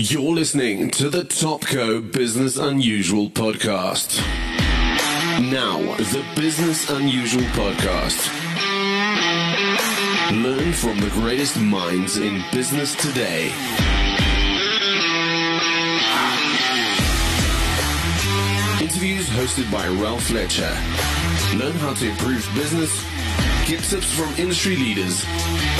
You're 0.00 0.32
listening 0.32 0.92
to 0.92 1.10
the 1.10 1.22
Topco 1.22 2.12
Business 2.12 2.56
Unusual 2.56 3.30
podcast. 3.30 4.20
Now, 5.50 5.80
the 5.96 6.24
Business 6.36 6.88
Unusual 6.88 7.42
podcast. 7.46 8.30
Learn 10.30 10.72
from 10.72 11.00
the 11.00 11.10
greatest 11.14 11.58
minds 11.58 12.16
in 12.16 12.44
business 12.52 12.94
today. 12.94 13.46
Interviews 18.80 19.28
hosted 19.30 19.68
by 19.72 19.88
Ralph 20.00 20.22
Fletcher. 20.22 20.70
Learn 21.56 21.74
how 21.78 21.94
to 21.94 22.08
improve 22.08 22.48
business, 22.54 23.04
get 23.66 23.80
tips 23.80 24.12
from 24.12 24.32
industry 24.36 24.76
leaders, 24.76 25.24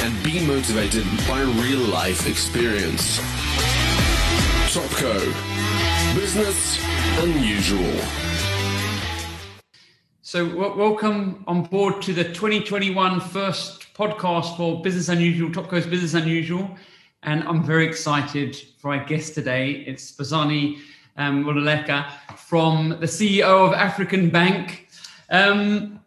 and 0.03 0.25
be 0.25 0.45
motivated 0.45 1.05
by 1.29 1.41
real 1.62 1.87
life 1.87 2.27
experience. 2.27 3.21
Topco. 4.69 5.14
Business 6.14 6.79
Unusual. 7.21 8.00
So, 10.21 10.46
w- 10.46 10.76
welcome 10.76 11.43
on 11.46 11.63
board 11.63 12.03
to 12.03 12.13
the 12.13 12.25
2021 12.25 13.21
first 13.21 13.95
podcast 13.95 14.59
for 14.59 14.82
Business 14.82 15.09
Unusual, 15.09 15.49
Topco's 15.49 15.86
Business 15.86 16.12
Unusual. 16.12 16.68
And 17.23 17.45
I'm 17.45 17.64
very 17.64 17.86
excited 17.86 18.57
for 18.76 18.95
our 18.95 19.03
guest 19.07 19.35
today. 19.35 19.85
It's 19.86 20.12
Basani 20.12 20.81
um, 21.17 21.46
from 22.37 22.90
the 22.90 23.07
CEO 23.07 23.67
of 23.67 23.73
African 23.73 24.29
Bank. 24.29 24.90
Um, 25.31 25.97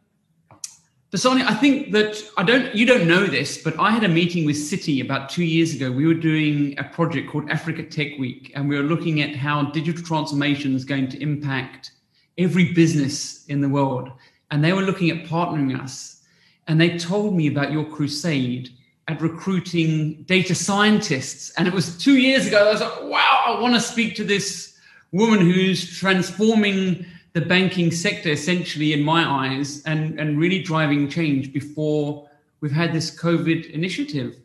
Basani, 1.12 1.46
I 1.46 1.54
think 1.54 1.92
that 1.92 2.24
I 2.38 2.44
don't, 2.44 2.74
you 2.74 2.86
don't 2.86 3.06
know 3.06 3.26
this, 3.26 3.62
but 3.62 3.78
I 3.78 3.92
had 3.92 4.06
a 4.06 4.08
meeting 4.08 4.46
with 4.46 4.56
Citi 4.56 5.04
about 5.04 5.28
two 5.28 5.44
years 5.44 5.76
ago. 5.76 5.92
We 5.92 6.08
were 6.08 6.14
doing 6.14 6.80
a 6.80 6.86
project 6.86 7.30
called 7.30 7.50
Africa 7.50 7.84
Tech 7.84 8.18
Week, 8.18 8.54
and 8.56 8.70
we 8.70 8.78
were 8.78 8.84
looking 8.84 9.22
at 9.22 9.36
how 9.36 9.64
digital 9.72 10.02
transformation 10.02 10.74
is 10.74 10.86
going 10.86 11.10
to 11.10 11.22
impact 11.22 11.92
every 12.38 12.72
business 12.72 13.46
in 13.48 13.60
the 13.60 13.68
world. 13.68 14.10
And 14.52 14.64
they 14.64 14.72
were 14.72 14.84
looking 14.84 15.10
at 15.10 15.26
partnering 15.26 15.78
us. 15.78 16.24
And 16.68 16.80
they 16.80 16.98
told 16.98 17.36
me 17.36 17.48
about 17.48 17.74
your 17.74 17.84
crusade 17.84 18.70
at 19.10 19.22
recruiting 19.22 20.24
data 20.24 20.56
scientists. 20.56 21.52
And 21.58 21.68
it 21.68 21.74
was 21.74 21.98
two 21.98 22.20
years 22.20 22.48
ago. 22.48 22.70
I 22.70 22.72
was 22.72 22.80
like, 22.80 23.04
wow, 23.04 23.44
I 23.48 23.60
want 23.60 23.74
to 23.74 23.82
speak 23.82 24.16
to 24.16 24.24
this 24.24 24.78
woman 25.12 25.42
who's 25.42 26.00
transforming 26.00 27.06
the 27.34 27.42
banking 27.42 27.92
sector 27.92 28.30
essentially 28.30 28.94
in 28.94 29.02
my 29.02 29.24
eyes 29.24 29.82
and, 29.84 30.20
and 30.20 30.38
really 30.38 30.62
driving 30.62 31.10
change 31.10 31.54
before 31.54 32.30
we've 32.60 32.72
had 32.72 32.94
this 32.94 33.18
COVID 33.20 33.70
initiative. 33.72 34.38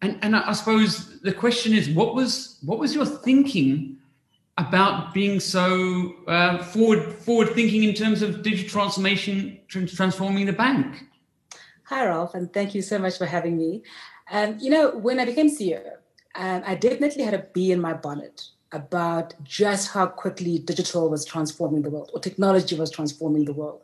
And, 0.00 0.18
and 0.22 0.34
I 0.34 0.52
suppose 0.52 1.20
the 1.20 1.32
question 1.32 1.74
is, 1.74 1.88
what 1.88 2.14
was 2.14 2.58
what 2.62 2.78
was 2.78 2.94
your 2.94 3.06
thinking 3.06 3.98
about 4.58 5.14
being 5.14 5.38
so 5.38 6.14
uh, 6.26 6.58
forward 6.58 7.12
forward 7.12 7.50
thinking 7.50 7.84
in 7.84 7.94
terms 7.94 8.20
of 8.20 8.42
digital 8.42 8.68
transformation, 8.68 9.60
transforming 9.68 10.46
the 10.46 10.52
bank? 10.52 11.04
Hi, 11.84 12.06
Ralph, 12.06 12.34
and 12.34 12.52
thank 12.52 12.74
you 12.74 12.82
so 12.82 12.98
much 12.98 13.16
for 13.16 13.26
having 13.26 13.56
me. 13.56 13.82
Um, 14.30 14.58
you 14.60 14.70
know, 14.70 14.90
when 14.96 15.20
I 15.20 15.24
became 15.24 15.48
CEO, 15.48 15.84
um, 16.34 16.62
I 16.66 16.74
definitely 16.74 17.22
had 17.22 17.34
a 17.34 17.46
bee 17.52 17.70
in 17.70 17.80
my 17.80 17.92
bonnet 17.92 18.48
about 18.72 19.34
just 19.44 19.88
how 19.92 20.06
quickly 20.06 20.58
digital 20.58 21.10
was 21.10 21.24
transforming 21.24 21.82
the 21.82 21.90
world 21.90 22.10
or 22.14 22.20
technology 22.20 22.74
was 22.74 22.90
transforming 22.90 23.44
the 23.44 23.52
world. 23.52 23.80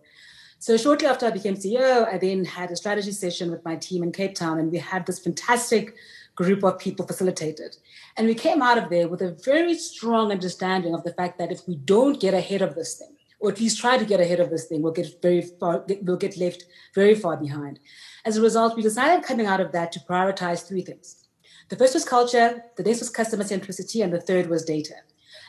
So 0.60 0.76
shortly 0.76 1.06
after 1.06 1.26
I 1.26 1.30
became 1.30 1.54
CEO, 1.54 2.12
I 2.12 2.18
then 2.18 2.44
had 2.44 2.70
a 2.72 2.76
strategy 2.76 3.12
session 3.12 3.50
with 3.50 3.64
my 3.64 3.76
team 3.76 4.02
in 4.02 4.10
Cape 4.10 4.34
Town, 4.34 4.58
and 4.58 4.72
we 4.72 4.78
had 4.78 5.06
this 5.06 5.20
fantastic 5.20 5.94
group 6.34 6.64
of 6.64 6.80
people 6.80 7.06
facilitated. 7.06 7.76
And 8.16 8.26
we 8.26 8.34
came 8.34 8.60
out 8.60 8.76
of 8.76 8.90
there 8.90 9.06
with 9.06 9.22
a 9.22 9.36
very 9.44 9.74
strong 9.74 10.32
understanding 10.32 10.94
of 10.94 11.04
the 11.04 11.12
fact 11.12 11.38
that 11.38 11.52
if 11.52 11.66
we 11.68 11.76
don't 11.76 12.20
get 12.20 12.34
ahead 12.34 12.60
of 12.60 12.74
this 12.74 12.96
thing, 12.96 13.14
or 13.38 13.52
at 13.52 13.60
least 13.60 13.78
try 13.78 13.98
to 13.98 14.04
get 14.04 14.20
ahead 14.20 14.40
of 14.40 14.50
this 14.50 14.66
thing, 14.66 14.82
we'll 14.82 14.92
get 14.92 15.22
very 15.22 15.42
far, 15.42 15.84
we'll 16.02 16.16
get 16.16 16.36
left 16.36 16.64
very 16.92 17.14
far 17.14 17.36
behind. 17.36 17.78
As 18.24 18.36
a 18.36 18.42
result, 18.42 18.74
we 18.74 18.82
decided 18.82 19.24
coming 19.24 19.46
out 19.46 19.60
of 19.60 19.70
that 19.72 19.92
to 19.92 20.00
prioritize 20.00 20.66
three 20.66 20.82
things. 20.82 21.27
The 21.68 21.76
first 21.76 21.94
was 21.94 22.04
culture, 22.04 22.62
the 22.76 22.82
next 22.82 23.00
was 23.00 23.10
customer 23.10 23.44
centricity, 23.44 24.02
and 24.02 24.12
the 24.12 24.20
third 24.20 24.48
was 24.48 24.64
data. 24.64 24.94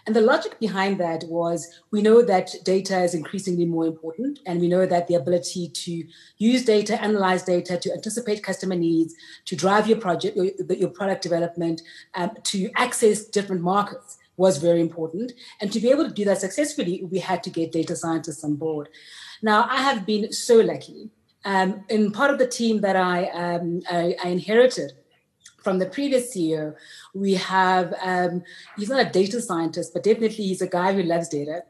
And 0.05 0.15
the 0.15 0.21
logic 0.21 0.59
behind 0.59 0.99
that 0.99 1.23
was 1.27 1.67
we 1.91 2.01
know 2.01 2.21
that 2.21 2.53
data 2.63 3.03
is 3.03 3.13
increasingly 3.13 3.65
more 3.65 3.85
important, 3.85 4.39
and 4.45 4.59
we 4.59 4.67
know 4.67 4.85
that 4.85 5.07
the 5.07 5.15
ability 5.15 5.69
to 5.69 6.03
use 6.37 6.65
data, 6.65 7.01
analyze 7.01 7.43
data, 7.43 7.77
to 7.77 7.93
anticipate 7.93 8.43
customer 8.43 8.75
needs, 8.75 9.13
to 9.45 9.55
drive 9.55 9.87
your 9.87 9.97
project, 9.97 10.35
your, 10.35 10.51
your 10.69 10.89
product 10.89 11.21
development, 11.21 11.81
um, 12.15 12.31
to 12.43 12.69
access 12.75 13.25
different 13.25 13.61
markets 13.61 14.17
was 14.37 14.57
very 14.57 14.79
important. 14.79 15.33
And 15.59 15.71
to 15.73 15.79
be 15.79 15.89
able 15.89 16.07
to 16.07 16.13
do 16.13 16.25
that 16.25 16.39
successfully, 16.39 17.03
we 17.03 17.19
had 17.19 17.43
to 17.43 17.49
get 17.49 17.73
data 17.73 17.95
scientists 17.95 18.43
on 18.43 18.55
board. 18.55 18.87
Now, 19.41 19.67
I 19.69 19.81
have 19.81 20.05
been 20.05 20.31
so 20.31 20.55
lucky. 20.55 21.09
Um, 21.45 21.85
in 21.89 22.11
part 22.11 22.31
of 22.31 22.37
the 22.37 22.47
team 22.47 22.81
that 22.81 22.95
I, 22.95 23.25
um, 23.27 23.81
I, 23.89 24.15
I 24.23 24.29
inherited, 24.29 24.93
from 25.69 25.77
the 25.77 25.85
previous 25.85 26.35
CEO, 26.35 26.73
we 27.13 27.35
have, 27.35 27.93
um, 28.01 28.41
he's 28.75 28.89
not 28.89 29.05
a 29.05 29.09
data 29.11 29.39
scientist, 29.39 29.93
but 29.93 30.01
definitely 30.01 30.45
he's 30.45 30.63
a 30.63 30.67
guy 30.67 30.91
who 30.93 31.03
loves 31.03 31.29
data. 31.29 31.61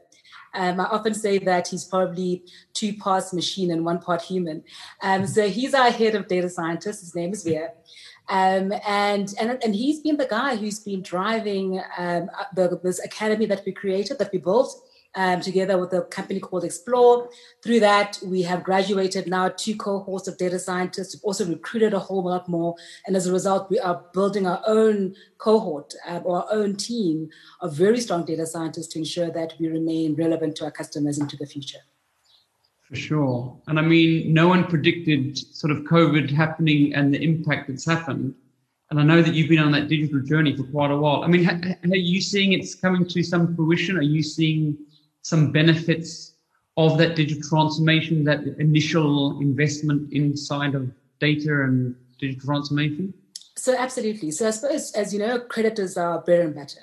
Um, 0.54 0.80
I 0.80 0.84
often 0.84 1.12
say 1.12 1.36
that 1.36 1.68
he's 1.68 1.84
probably 1.84 2.42
two 2.72 2.94
parts 2.94 3.34
machine 3.34 3.70
and 3.70 3.84
one 3.84 3.98
part 3.98 4.22
human. 4.22 4.64
Um, 5.02 5.26
so 5.26 5.50
he's 5.50 5.74
our 5.74 5.90
head 5.90 6.14
of 6.14 6.28
data 6.28 6.48
scientists. 6.48 7.00
His 7.00 7.14
name 7.14 7.34
is 7.34 7.44
Veer. 7.44 7.74
Um, 8.30 8.72
and, 8.88 9.34
and, 9.38 9.62
and 9.62 9.74
he's 9.74 10.00
been 10.00 10.16
the 10.16 10.24
guy 10.24 10.56
who's 10.56 10.78
been 10.78 11.02
driving 11.02 11.82
um, 11.98 12.30
the, 12.54 12.80
this 12.82 13.04
academy 13.04 13.44
that 13.44 13.66
we 13.66 13.72
created, 13.72 14.18
that 14.18 14.32
we 14.32 14.38
built, 14.38 14.82
um, 15.14 15.40
together 15.40 15.78
with 15.78 15.92
a 15.92 16.02
company 16.02 16.40
called 16.40 16.64
Explore. 16.64 17.28
Through 17.62 17.80
that, 17.80 18.18
we 18.24 18.42
have 18.42 18.62
graduated 18.62 19.26
now 19.26 19.48
two 19.48 19.76
cohorts 19.76 20.28
of 20.28 20.38
data 20.38 20.58
scientists. 20.58 21.14
We've 21.14 21.24
also 21.24 21.46
recruited 21.46 21.94
a 21.94 21.98
whole 21.98 22.24
lot 22.24 22.48
more. 22.48 22.74
And 23.06 23.16
as 23.16 23.26
a 23.26 23.32
result, 23.32 23.70
we 23.70 23.78
are 23.78 24.04
building 24.12 24.46
our 24.46 24.62
own 24.66 25.14
cohort 25.38 25.94
uh, 26.08 26.20
or 26.24 26.44
our 26.44 26.48
own 26.52 26.76
team 26.76 27.28
of 27.60 27.74
very 27.74 28.00
strong 28.00 28.24
data 28.24 28.46
scientists 28.46 28.88
to 28.88 28.98
ensure 28.98 29.30
that 29.30 29.54
we 29.58 29.68
remain 29.68 30.14
relevant 30.14 30.56
to 30.56 30.64
our 30.64 30.70
customers 30.70 31.18
into 31.18 31.36
the 31.36 31.46
future. 31.46 31.80
For 32.88 32.96
sure. 32.96 33.60
And 33.68 33.78
I 33.78 33.82
mean, 33.82 34.34
no 34.34 34.48
one 34.48 34.64
predicted 34.64 35.38
sort 35.38 35.70
of 35.70 35.84
COVID 35.84 36.30
happening 36.30 36.92
and 36.94 37.14
the 37.14 37.22
impact 37.22 37.68
that's 37.68 37.86
happened. 37.86 38.34
And 38.90 38.98
I 38.98 39.04
know 39.04 39.22
that 39.22 39.34
you've 39.34 39.48
been 39.48 39.60
on 39.60 39.70
that 39.70 39.86
digital 39.86 40.20
journey 40.20 40.56
for 40.56 40.64
quite 40.64 40.90
a 40.90 40.96
while. 40.96 41.22
I 41.22 41.28
mean, 41.28 41.48
are 41.48 41.96
you 41.96 42.20
seeing 42.20 42.52
it's 42.52 42.74
coming 42.74 43.06
to 43.06 43.22
some 43.22 43.54
fruition? 43.54 43.96
Are 43.96 44.02
you 44.02 44.20
seeing 44.20 44.76
some 45.22 45.52
benefits 45.52 46.34
of 46.76 46.98
that 46.98 47.16
digital 47.16 47.42
transformation, 47.48 48.24
that 48.24 48.40
initial 48.58 49.40
investment 49.40 50.12
inside 50.12 50.74
of 50.74 50.90
data 51.20 51.62
and 51.62 51.94
digital 52.18 52.46
transformation? 52.46 53.12
So, 53.56 53.76
absolutely. 53.76 54.30
So, 54.30 54.48
I 54.48 54.50
suppose, 54.50 54.92
as 54.92 55.12
you 55.12 55.20
know, 55.20 55.40
creditors 55.40 55.96
are 55.96 56.20
bread 56.22 56.40
and 56.40 56.54
butter. 56.54 56.80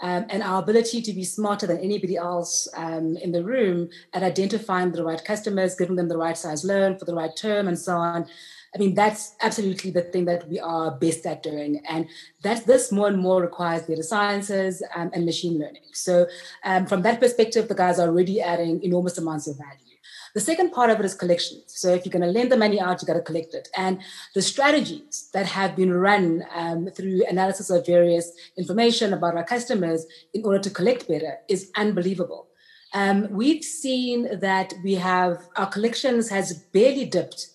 Um, 0.00 0.26
and 0.30 0.42
our 0.42 0.60
ability 0.60 1.00
to 1.02 1.12
be 1.12 1.22
smarter 1.22 1.66
than 1.66 1.78
anybody 1.78 2.16
else 2.16 2.66
um, 2.74 3.16
in 3.18 3.30
the 3.30 3.44
room 3.44 3.88
at 4.12 4.24
identifying 4.24 4.90
the 4.90 5.04
right 5.04 5.24
customers, 5.24 5.76
giving 5.76 5.94
them 5.94 6.08
the 6.08 6.18
right 6.18 6.36
size 6.36 6.64
loan 6.64 6.98
for 6.98 7.04
the 7.04 7.14
right 7.14 7.34
term, 7.36 7.68
and 7.68 7.78
so 7.78 7.96
on, 7.96 8.26
I 8.74 8.78
mean, 8.78 8.94
that's 8.94 9.34
absolutely 9.42 9.90
the 9.90 10.00
thing 10.00 10.24
that 10.24 10.48
we 10.48 10.58
are 10.58 10.92
best 10.92 11.26
at 11.26 11.42
doing. 11.42 11.82
And 11.88 12.06
that 12.42 12.66
this 12.66 12.90
more 12.90 13.08
and 13.08 13.18
more 13.18 13.42
requires 13.42 13.82
data 13.82 14.02
sciences 14.02 14.82
um, 14.94 15.10
and 15.12 15.26
machine 15.26 15.58
learning. 15.58 15.82
So 15.92 16.26
um, 16.64 16.86
from 16.86 17.02
that 17.02 17.20
perspective, 17.20 17.68
the 17.68 17.74
guys 17.74 17.98
are 17.98 18.08
already 18.08 18.40
adding 18.40 18.82
enormous 18.82 19.18
amounts 19.18 19.46
of 19.46 19.58
value. 19.58 19.92
The 20.34 20.40
second 20.40 20.70
part 20.70 20.88
of 20.88 20.98
it 20.98 21.04
is 21.04 21.14
collections. 21.14 21.64
So 21.66 21.92
if 21.92 22.06
you're 22.06 22.12
going 22.12 22.22
to 22.22 22.38
lend 22.38 22.50
the 22.50 22.56
money 22.56 22.80
out, 22.80 23.02
you 23.02 23.06
got 23.06 23.14
to 23.14 23.20
collect 23.20 23.52
it. 23.52 23.68
And 23.76 24.00
the 24.34 24.40
strategies 24.40 25.28
that 25.34 25.44
have 25.44 25.76
been 25.76 25.92
run 25.92 26.44
um, 26.54 26.88
through 26.96 27.24
analysis 27.28 27.68
of 27.68 27.84
various 27.84 28.32
information 28.56 29.12
about 29.12 29.36
our 29.36 29.44
customers 29.44 30.06
in 30.32 30.42
order 30.46 30.58
to 30.60 30.70
collect 30.70 31.06
better 31.06 31.36
is 31.48 31.70
unbelievable. 31.76 32.48
Um, 32.94 33.28
we've 33.30 33.62
seen 33.62 34.40
that 34.40 34.72
we 34.82 34.94
have 34.94 35.48
our 35.56 35.66
collections 35.66 36.30
has 36.30 36.54
barely 36.72 37.04
dipped 37.04 37.48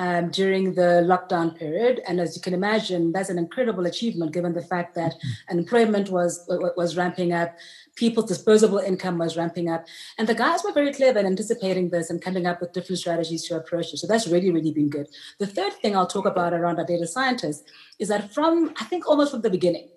um, 0.00 0.30
during 0.30 0.72
the 0.72 1.04
lockdown 1.12 1.54
period. 1.54 2.00
And 2.08 2.20
as 2.20 2.34
you 2.34 2.40
can 2.40 2.54
imagine, 2.54 3.12
that's 3.12 3.28
an 3.28 3.38
incredible 3.38 3.84
achievement 3.84 4.32
given 4.32 4.54
the 4.54 4.62
fact 4.62 4.94
that 4.94 5.14
unemployment 5.50 6.08
was, 6.08 6.42
was 6.48 6.96
ramping 6.96 7.34
up, 7.34 7.54
people's 7.96 8.26
disposable 8.26 8.78
income 8.78 9.18
was 9.18 9.36
ramping 9.36 9.68
up. 9.68 9.84
And 10.16 10.26
the 10.26 10.34
guys 10.34 10.60
were 10.64 10.72
very 10.72 10.94
clever 10.94 11.18
in 11.18 11.26
anticipating 11.26 11.90
this 11.90 12.08
and 12.08 12.22
coming 12.22 12.46
up 12.46 12.62
with 12.62 12.72
different 12.72 12.98
strategies 12.98 13.44
to 13.44 13.56
approach 13.56 13.92
it. 13.92 13.98
So 13.98 14.06
that's 14.06 14.26
really, 14.26 14.50
really 14.50 14.72
been 14.72 14.88
good. 14.88 15.08
The 15.38 15.46
third 15.46 15.74
thing 15.74 15.94
I'll 15.94 16.06
talk 16.06 16.24
about 16.24 16.54
around 16.54 16.78
our 16.78 16.86
data 16.86 17.06
scientists 17.06 17.62
is 17.98 18.08
that 18.08 18.32
from, 18.32 18.72
I 18.80 18.84
think 18.84 19.06
almost 19.06 19.32
from 19.32 19.42
the 19.42 19.50
beginning, 19.50 19.90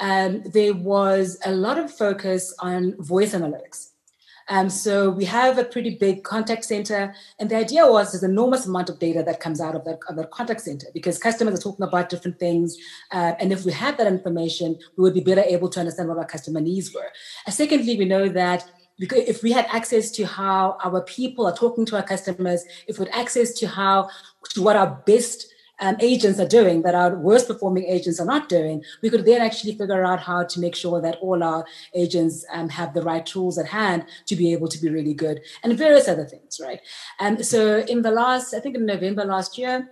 um, 0.00 0.42
there 0.52 0.74
was 0.74 1.38
a 1.46 1.52
lot 1.52 1.78
of 1.78 1.94
focus 1.94 2.52
on 2.58 2.96
voice 2.98 3.32
analytics. 3.32 3.90
Um, 4.48 4.70
so 4.70 5.10
we 5.10 5.24
have 5.24 5.58
a 5.58 5.64
pretty 5.64 5.96
big 5.96 6.22
contact 6.22 6.64
center, 6.64 7.14
and 7.38 7.50
the 7.50 7.56
idea 7.56 7.86
was 7.86 8.12
there's 8.12 8.22
an 8.22 8.30
enormous 8.30 8.66
amount 8.66 8.88
of 8.90 8.98
data 8.98 9.22
that 9.24 9.40
comes 9.40 9.60
out 9.60 9.74
of 9.74 9.84
that, 9.84 9.98
of 10.08 10.16
that 10.16 10.30
contact 10.30 10.60
center 10.60 10.86
because 10.94 11.18
customers 11.18 11.58
are 11.58 11.62
talking 11.62 11.84
about 11.84 12.08
different 12.08 12.38
things, 12.38 12.76
uh, 13.12 13.34
and 13.40 13.52
if 13.52 13.64
we 13.64 13.72
had 13.72 13.96
that 13.98 14.06
information, 14.06 14.78
we 14.96 15.02
would 15.02 15.14
be 15.14 15.20
better 15.20 15.42
able 15.42 15.68
to 15.70 15.80
understand 15.80 16.08
what 16.08 16.18
our 16.18 16.24
customer 16.24 16.60
needs 16.60 16.94
were. 16.94 17.10
And 17.44 17.54
secondly, 17.54 17.96
we 17.96 18.04
know 18.04 18.28
that 18.28 18.70
if 18.98 19.42
we 19.42 19.52
had 19.52 19.66
access 19.70 20.10
to 20.12 20.24
how 20.24 20.78
our 20.82 21.02
people 21.02 21.46
are 21.46 21.54
talking 21.54 21.84
to 21.86 21.96
our 21.96 22.02
customers, 22.02 22.64
if 22.86 22.98
we 22.98 23.06
had 23.06 23.14
access 23.14 23.52
to 23.54 23.66
how 23.66 24.08
to 24.50 24.62
what 24.62 24.76
our 24.76 25.02
best 25.06 25.52
um, 25.80 25.96
agents 26.00 26.40
are 26.40 26.48
doing 26.48 26.82
that 26.82 26.94
our 26.94 27.16
worst 27.16 27.48
performing 27.48 27.84
agents 27.84 28.20
are 28.20 28.26
not 28.26 28.48
doing, 28.48 28.82
we 29.02 29.10
could 29.10 29.24
then 29.24 29.42
actually 29.42 29.76
figure 29.76 30.04
out 30.04 30.20
how 30.20 30.44
to 30.44 30.60
make 30.60 30.74
sure 30.74 31.00
that 31.00 31.18
all 31.20 31.42
our 31.42 31.66
agents 31.94 32.44
um, 32.52 32.68
have 32.68 32.94
the 32.94 33.02
right 33.02 33.26
tools 33.26 33.58
at 33.58 33.66
hand 33.66 34.04
to 34.26 34.36
be 34.36 34.52
able 34.52 34.68
to 34.68 34.78
be 34.78 34.88
really 34.88 35.14
good 35.14 35.40
and 35.62 35.76
various 35.76 36.08
other 36.08 36.24
things, 36.24 36.60
right? 36.62 36.80
And 37.20 37.44
so 37.44 37.78
in 37.80 38.02
the 38.02 38.10
last, 38.10 38.54
I 38.54 38.60
think 38.60 38.76
in 38.76 38.86
November 38.86 39.24
last 39.24 39.58
year, 39.58 39.88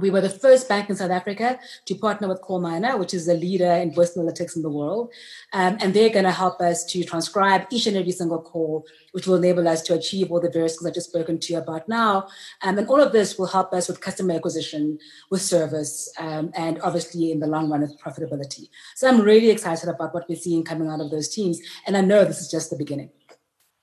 we 0.00 0.10
were 0.10 0.20
the 0.20 0.30
first 0.30 0.68
bank 0.68 0.88
in 0.90 0.96
South 0.96 1.10
Africa 1.10 1.58
to 1.86 1.94
partner 1.94 2.28
with 2.28 2.40
CallMiner, 2.40 2.98
which 2.98 3.14
is 3.14 3.28
a 3.28 3.34
leader 3.34 3.70
in 3.72 3.92
voice 3.92 4.16
analytics 4.16 4.56
in 4.56 4.62
the 4.62 4.70
world. 4.70 5.12
Um, 5.52 5.76
and 5.80 5.92
they're 5.92 6.10
going 6.10 6.24
to 6.24 6.30
help 6.30 6.60
us 6.60 6.84
to 6.86 7.04
transcribe 7.04 7.66
each 7.70 7.86
and 7.86 7.96
every 7.96 8.12
single 8.12 8.40
call, 8.40 8.86
which 9.12 9.26
will 9.26 9.36
enable 9.36 9.68
us 9.68 9.82
to 9.82 9.94
achieve 9.94 10.30
all 10.30 10.40
the 10.40 10.50
various 10.50 10.76
things 10.76 10.86
I've 10.86 10.94
just 10.94 11.10
spoken 11.10 11.38
to 11.38 11.52
you 11.52 11.58
about 11.58 11.88
now. 11.88 12.28
Um, 12.62 12.78
and 12.78 12.88
all 12.88 13.00
of 13.00 13.12
this 13.12 13.38
will 13.38 13.46
help 13.46 13.72
us 13.72 13.88
with 13.88 14.00
customer 14.00 14.34
acquisition, 14.34 14.98
with 15.30 15.42
service, 15.42 16.12
um, 16.18 16.52
and 16.54 16.80
obviously 16.80 17.30
in 17.30 17.40
the 17.40 17.46
long 17.46 17.70
run 17.70 17.82
with 17.82 18.00
profitability. 18.00 18.68
So 18.96 19.08
I'm 19.08 19.20
really 19.20 19.50
excited 19.50 19.88
about 19.88 20.14
what 20.14 20.28
we're 20.28 20.36
seeing 20.36 20.64
coming 20.64 20.88
out 20.88 21.00
of 21.00 21.10
those 21.10 21.28
teams. 21.28 21.60
And 21.86 21.96
I 21.96 22.00
know 22.00 22.24
this 22.24 22.40
is 22.40 22.50
just 22.50 22.70
the 22.70 22.76
beginning. 22.76 23.10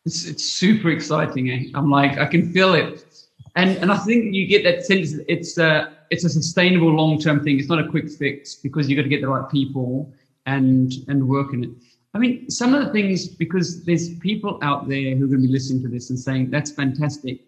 It's, 0.05 0.25
it's 0.25 0.43
super 0.43 0.89
exciting. 0.89 1.51
Eh? 1.51 1.65
I'm 1.75 1.91
like, 1.91 2.17
I 2.17 2.25
can 2.25 2.51
feel 2.51 2.73
it. 2.73 3.05
And, 3.55 3.77
and 3.77 3.91
I 3.91 3.97
think 3.97 4.33
you 4.33 4.47
get 4.47 4.63
that 4.63 4.85
sense 4.85 5.13
it's 5.27 5.57
a, 5.57 5.98
it's 6.09 6.23
a 6.23 6.29
sustainable 6.29 6.89
long 6.89 7.19
term 7.19 7.43
thing. 7.43 7.59
It's 7.59 7.69
not 7.69 7.79
a 7.79 7.87
quick 7.87 8.09
fix 8.09 8.55
because 8.55 8.89
you've 8.89 8.97
got 8.97 9.03
to 9.03 9.09
get 9.09 9.21
the 9.21 9.27
right 9.27 9.49
people 9.49 10.11
and 10.45 10.91
and 11.07 11.27
work 11.27 11.53
in 11.53 11.63
it. 11.63 11.69
I 12.13 12.17
mean, 12.17 12.49
some 12.49 12.73
of 12.73 12.85
the 12.85 12.91
things 12.91 13.27
because 13.27 13.83
there's 13.83 14.15
people 14.15 14.57
out 14.63 14.89
there 14.89 15.15
who 15.15 15.25
are 15.25 15.27
going 15.27 15.41
to 15.41 15.47
be 15.47 15.53
listening 15.53 15.83
to 15.83 15.89
this 15.89 16.09
and 16.09 16.19
saying 16.19 16.49
that's 16.49 16.71
fantastic, 16.71 17.41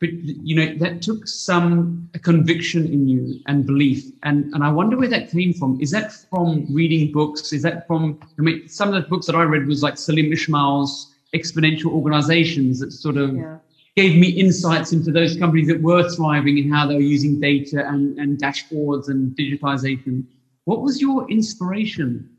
but 0.00 0.12
you 0.12 0.56
know 0.56 0.74
that 0.78 1.02
took 1.02 1.28
some 1.28 2.08
conviction 2.22 2.86
in 2.86 3.06
you 3.06 3.40
and 3.46 3.66
belief, 3.66 4.04
and 4.22 4.52
and 4.54 4.64
I 4.64 4.70
wonder 4.70 4.96
where 4.96 5.08
that 5.08 5.30
came 5.30 5.52
from. 5.52 5.78
Is 5.80 5.90
that 5.90 6.12
from 6.30 6.66
reading 6.70 7.12
books? 7.12 7.52
Is 7.52 7.62
that 7.62 7.86
from? 7.86 8.18
I 8.38 8.42
mean, 8.42 8.68
some 8.68 8.88
of 8.88 8.94
the 8.94 9.08
books 9.08 9.26
that 9.26 9.36
I 9.36 9.42
read 9.42 9.66
was 9.66 9.82
like 9.82 9.98
Salim 9.98 10.32
Ismail's 10.32 11.14
Exponential 11.34 11.92
Organizations 11.92 12.80
that 12.80 12.92
sort 12.92 13.18
of. 13.18 13.36
Yeah 13.36 13.58
gave 13.96 14.18
me 14.18 14.28
insights 14.28 14.92
into 14.92 15.12
those 15.12 15.36
companies 15.36 15.68
that 15.68 15.82
were 15.82 16.08
thriving 16.10 16.58
and 16.58 16.72
how 16.72 16.86
they 16.86 16.94
were 16.94 17.00
using 17.00 17.40
data 17.40 17.86
and, 17.88 18.18
and 18.18 18.38
dashboards 18.38 19.08
and 19.08 19.36
digitization. 19.36 20.24
What 20.64 20.80
was 20.80 21.00
your 21.00 21.30
inspiration? 21.30 22.30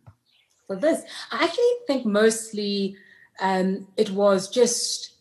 For 0.68 0.76
this, 0.76 1.04
I 1.32 1.44
actually 1.44 1.74
think 1.86 2.06
mostly 2.06 2.96
um, 3.40 3.88
it 3.98 4.10
was 4.10 4.50
just 4.50 5.12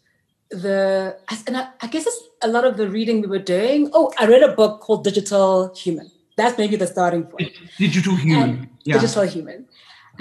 the, 0.51 1.17
and 1.47 1.57
I, 1.57 1.69
I 1.81 1.87
guess 1.89 2.07
it's 2.07 2.23
a 2.43 2.49
lot 2.49 2.65
of 2.65 2.77
the 2.77 2.89
reading 2.89 3.21
we 3.21 3.27
were 3.27 3.39
doing. 3.39 3.91
Oh, 3.93 4.13
I 4.19 4.27
read 4.27 4.43
a 4.43 4.53
book 4.53 4.81
called 4.81 5.05
Digital 5.05 5.75
Human. 5.75 6.11
That's 6.37 6.57
maybe 6.57 6.77
the 6.77 6.87
starting 6.87 7.25
point. 7.25 7.53
Digital 7.77 8.17
Human. 8.17 8.71
Yeah. 8.85 8.99
Digital 8.99 9.25
Human. 9.25 9.67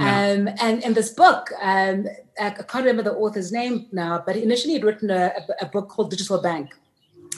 Yeah. 0.01 0.31
Um, 0.31 0.49
and 0.59 0.83
in 0.83 0.93
this 0.93 1.09
book, 1.09 1.51
um, 1.61 2.07
I 2.39 2.49
can't 2.49 2.85
remember 2.85 3.03
the 3.03 3.13
author's 3.13 3.51
name 3.51 3.87
now, 3.91 4.23
but 4.25 4.35
initially 4.35 4.73
he'd 4.73 4.83
written 4.83 5.09
a, 5.11 5.31
a 5.59 5.65
book 5.65 5.89
called 5.89 6.09
Digital 6.09 6.41
Bank. 6.41 6.71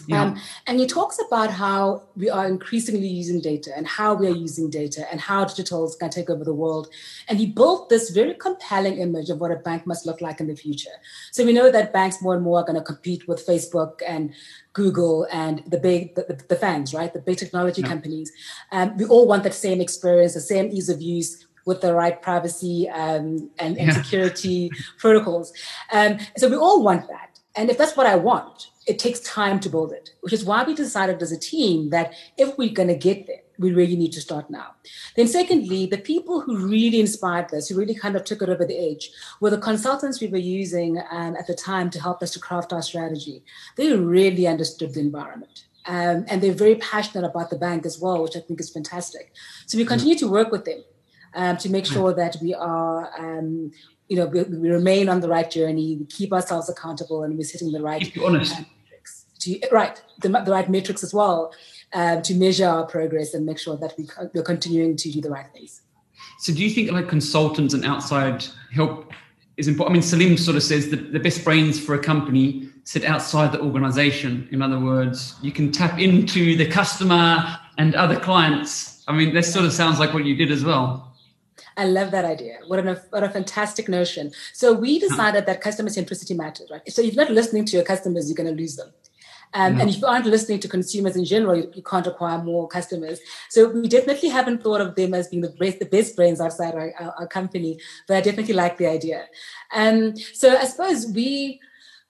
Yeah. 0.07 0.23
Um, 0.23 0.41
and 0.67 0.79
he 0.79 0.87
talks 0.87 1.19
about 1.25 1.49
how 1.51 2.03
we 2.15 2.29
are 2.29 2.47
increasingly 2.47 3.07
using 3.07 3.39
data 3.39 3.71
and 3.75 3.87
how 3.87 4.13
we 4.13 4.27
are 4.27 4.35
using 4.35 4.69
data 4.69 5.09
and 5.09 5.21
how 5.21 5.45
digital 5.45 5.85
is 5.87 5.95
going 5.95 6.11
to 6.11 6.19
take 6.19 6.29
over 6.29 6.43
the 6.43 6.53
world. 6.53 6.89
And 7.29 7.39
he 7.39 7.45
built 7.45 7.89
this 7.89 8.09
very 8.09 8.33
compelling 8.33 8.97
image 8.97 9.29
of 9.29 9.39
what 9.39 9.51
a 9.51 9.55
bank 9.55 9.87
must 9.87 10.05
look 10.05 10.19
like 10.19 10.39
in 10.39 10.47
the 10.47 10.55
future. 10.55 10.91
So 11.31 11.45
we 11.45 11.53
know 11.53 11.71
that 11.71 11.93
banks 11.93 12.21
more 12.21 12.35
and 12.35 12.43
more 12.43 12.59
are 12.59 12.65
going 12.65 12.75
to 12.75 12.81
compete 12.81 13.27
with 13.27 13.45
Facebook 13.45 14.01
and 14.05 14.33
Google 14.73 15.27
and 15.31 15.63
the 15.67 15.79
big 15.79 16.15
the, 16.15 16.23
the, 16.23 16.43
the 16.49 16.55
FAANGs, 16.55 16.93
right? 16.93 17.13
The 17.13 17.21
big 17.21 17.37
technology 17.37 17.81
yeah. 17.81 17.87
companies. 17.87 18.31
Um, 18.71 18.97
we 18.97 19.05
all 19.05 19.27
want 19.27 19.43
that 19.43 19.53
same 19.53 19.79
experience, 19.79 20.33
the 20.33 20.41
same 20.41 20.69
ease 20.71 20.89
of 20.89 21.01
use 21.01 21.45
with 21.65 21.81
the 21.81 21.93
right 21.93 22.21
privacy 22.21 22.89
um, 22.89 23.49
and, 23.59 23.77
and 23.77 23.87
yeah. 23.87 23.91
security 23.91 24.71
protocols. 24.97 25.53
Um, 25.91 26.17
so 26.37 26.49
we 26.49 26.55
all 26.55 26.83
want 26.83 27.07
that. 27.07 27.39
And 27.55 27.69
if 27.69 27.77
that's 27.77 27.95
what 27.95 28.07
I 28.07 28.15
want, 28.15 28.67
it 28.87 28.99
takes 28.99 29.19
time 29.21 29.59
to 29.61 29.69
build 29.69 29.93
it, 29.93 30.11
which 30.21 30.33
is 30.33 30.43
why 30.43 30.63
we 30.63 30.73
decided 30.73 31.21
as 31.21 31.31
a 31.31 31.39
team 31.39 31.89
that 31.91 32.13
if 32.37 32.57
we're 32.57 32.73
going 32.73 32.89
to 32.89 32.95
get 32.95 33.27
there, 33.27 33.37
we 33.59 33.71
really 33.71 33.95
need 33.95 34.11
to 34.13 34.21
start 34.21 34.49
now. 34.49 34.71
Then, 35.15 35.27
secondly, 35.27 35.85
the 35.85 35.99
people 35.99 36.41
who 36.41 36.67
really 36.67 36.99
inspired 36.99 37.49
this, 37.49 37.69
who 37.69 37.77
really 37.77 37.93
kind 37.93 38.15
of 38.15 38.25
took 38.25 38.41
it 38.41 38.49
over 38.49 38.65
the 38.65 38.91
edge, 38.91 39.11
were 39.39 39.51
the 39.51 39.59
consultants 39.59 40.19
we 40.19 40.27
were 40.27 40.37
using 40.37 41.01
um, 41.11 41.35
at 41.35 41.47
the 41.47 41.53
time 41.53 41.89
to 41.91 42.01
help 42.01 42.21
us 42.23 42.31
to 42.31 42.39
craft 42.39 42.73
our 42.73 42.81
strategy. 42.81 43.43
They 43.77 43.93
really 43.93 44.47
understood 44.47 44.95
the 44.95 45.01
environment. 45.01 45.65
Um, 45.85 46.25
and 46.27 46.41
they're 46.41 46.53
very 46.53 46.75
passionate 46.75 47.27
about 47.27 47.49
the 47.49 47.57
bank 47.57 47.85
as 47.85 47.99
well, 47.99 48.23
which 48.23 48.35
I 48.35 48.39
think 48.39 48.59
is 48.59 48.69
fantastic. 48.69 49.33
So 49.67 49.77
we 49.77 49.85
continue 49.85 50.17
to 50.17 50.27
work 50.29 50.51
with 50.51 50.65
them 50.65 50.83
um, 51.35 51.57
to 51.57 51.69
make 51.69 51.85
sure 51.85 52.13
that 52.13 52.37
we 52.41 52.53
are, 52.53 53.11
um, 53.17 53.71
you 54.07 54.17
know, 54.17 54.25
we, 54.25 54.43
we, 54.43 54.69
remain 54.69 55.09
on 55.09 55.19
the 55.19 55.27
right 55.27 55.49
journey, 55.49 55.97
we 55.97 56.05
keep 56.05 56.31
ourselves 56.33 56.69
accountable, 56.69 57.23
and 57.23 57.37
we're 57.37 57.43
setting 57.43 57.71
the 57.71 57.81
right 57.81 58.01
keep 58.01 58.21
honest. 58.23 58.57
Um, 58.57 58.65
metrics. 58.85 59.25
To, 59.39 59.59
right, 59.71 60.01
the, 60.21 60.29
the 60.29 60.51
right 60.51 60.69
metrics 60.69 61.03
as 61.03 61.13
well 61.13 61.53
um, 61.93 62.21
to 62.23 62.35
measure 62.35 62.67
our 62.67 62.85
progress 62.85 63.33
and 63.33 63.45
make 63.45 63.59
sure 63.59 63.77
that 63.77 63.93
we, 63.97 64.07
we're 64.33 64.43
continuing 64.43 64.95
to 64.97 65.11
do 65.11 65.21
the 65.21 65.29
right 65.29 65.47
things. 65.53 65.81
So, 66.39 66.53
do 66.53 66.63
you 66.63 66.69
think 66.69 66.91
like 66.91 67.07
consultants 67.07 67.73
and 67.73 67.85
outside 67.85 68.45
help 68.73 69.11
is 69.57 69.67
important? 69.67 69.91
I 69.91 69.93
mean, 69.93 70.01
Salim 70.01 70.37
sort 70.37 70.57
of 70.57 70.63
says 70.63 70.89
that 70.89 71.13
the 71.13 71.19
best 71.19 71.43
brains 71.43 71.79
for 71.79 71.95
a 71.95 71.99
company 71.99 72.69
sit 72.83 73.05
outside 73.05 73.51
the 73.51 73.61
organization. 73.61 74.47
In 74.51 74.61
other 74.61 74.79
words, 74.79 75.35
you 75.41 75.51
can 75.51 75.71
tap 75.71 75.99
into 75.99 76.57
the 76.57 76.65
customer 76.65 77.57
and 77.77 77.95
other 77.95 78.19
clients. 78.19 79.03
I 79.07 79.13
mean, 79.13 79.33
that 79.33 79.45
sort 79.45 79.65
of 79.65 79.73
sounds 79.73 79.99
like 79.99 80.13
what 80.13 80.25
you 80.25 80.35
did 80.35 80.51
as 80.51 80.63
well. 80.63 81.12
I 81.77 81.85
love 81.85 82.11
that 82.11 82.25
idea. 82.25 82.59
What 82.67 82.79
a 82.79 83.01
what 83.09 83.23
a 83.23 83.29
fantastic 83.29 83.89
notion. 83.89 84.31
So 84.53 84.73
we 84.73 84.99
decided 84.99 85.45
that 85.45 85.61
customer 85.61 85.89
centricity 85.89 86.35
matters, 86.35 86.69
right? 86.71 86.81
So 86.91 87.01
if 87.01 87.13
you're 87.13 87.25
not 87.25 87.33
listening 87.33 87.65
to 87.65 87.75
your 87.77 87.85
customers, 87.85 88.29
you're 88.29 88.35
going 88.35 88.55
to 88.55 88.61
lose 88.61 88.75
them. 88.75 88.91
Um, 89.55 89.79
And 89.79 89.89
if 89.89 89.99
you 89.99 90.07
aren't 90.07 90.25
listening 90.25 90.59
to 90.61 90.67
consumers 90.67 91.15
in 91.15 91.25
general, 91.25 91.55
you, 91.55 91.71
you, 91.75 91.83
can't 91.83 92.07
acquire 92.07 92.39
more 92.39 92.67
customers. 92.67 93.19
So 93.49 93.69
we 93.69 93.87
definitely 93.87 94.29
haven't 94.29 94.63
thought 94.63 94.81
of 94.81 94.95
them 94.95 95.13
as 95.13 95.27
being 95.27 95.43
the 95.43 95.49
best, 95.49 95.77
the 95.77 95.85
best 95.85 96.15
brains 96.15 96.41
outside 96.41 96.73
our, 96.73 96.91
our, 96.99 97.13
our 97.19 97.27
company, 97.27 97.79
but 98.07 98.17
I 98.17 98.21
definitely 98.21 98.55
like 98.55 98.77
the 98.77 98.87
idea. 98.87 99.27
Um, 99.73 100.15
so 100.33 100.57
I 100.57 100.65
suppose 100.65 101.05
we 101.07 101.59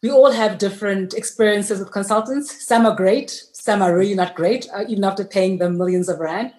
we 0.02 0.12
all 0.12 0.32
have 0.32 0.58
different 0.58 1.14
experiences 1.14 1.80
with 1.80 1.92
consultants. 1.92 2.66
Some 2.66 2.86
are 2.86 2.96
great, 2.96 3.30
some 3.54 3.82
are 3.82 3.96
really 3.96 4.16
not 4.16 4.36
great, 4.36 4.68
uh, 4.74 4.84
even 4.90 5.06
after 5.06 5.24
paying 5.24 5.58
them 5.60 5.78
millions 5.78 6.10
of 6.10 6.20
rand. 6.20 6.54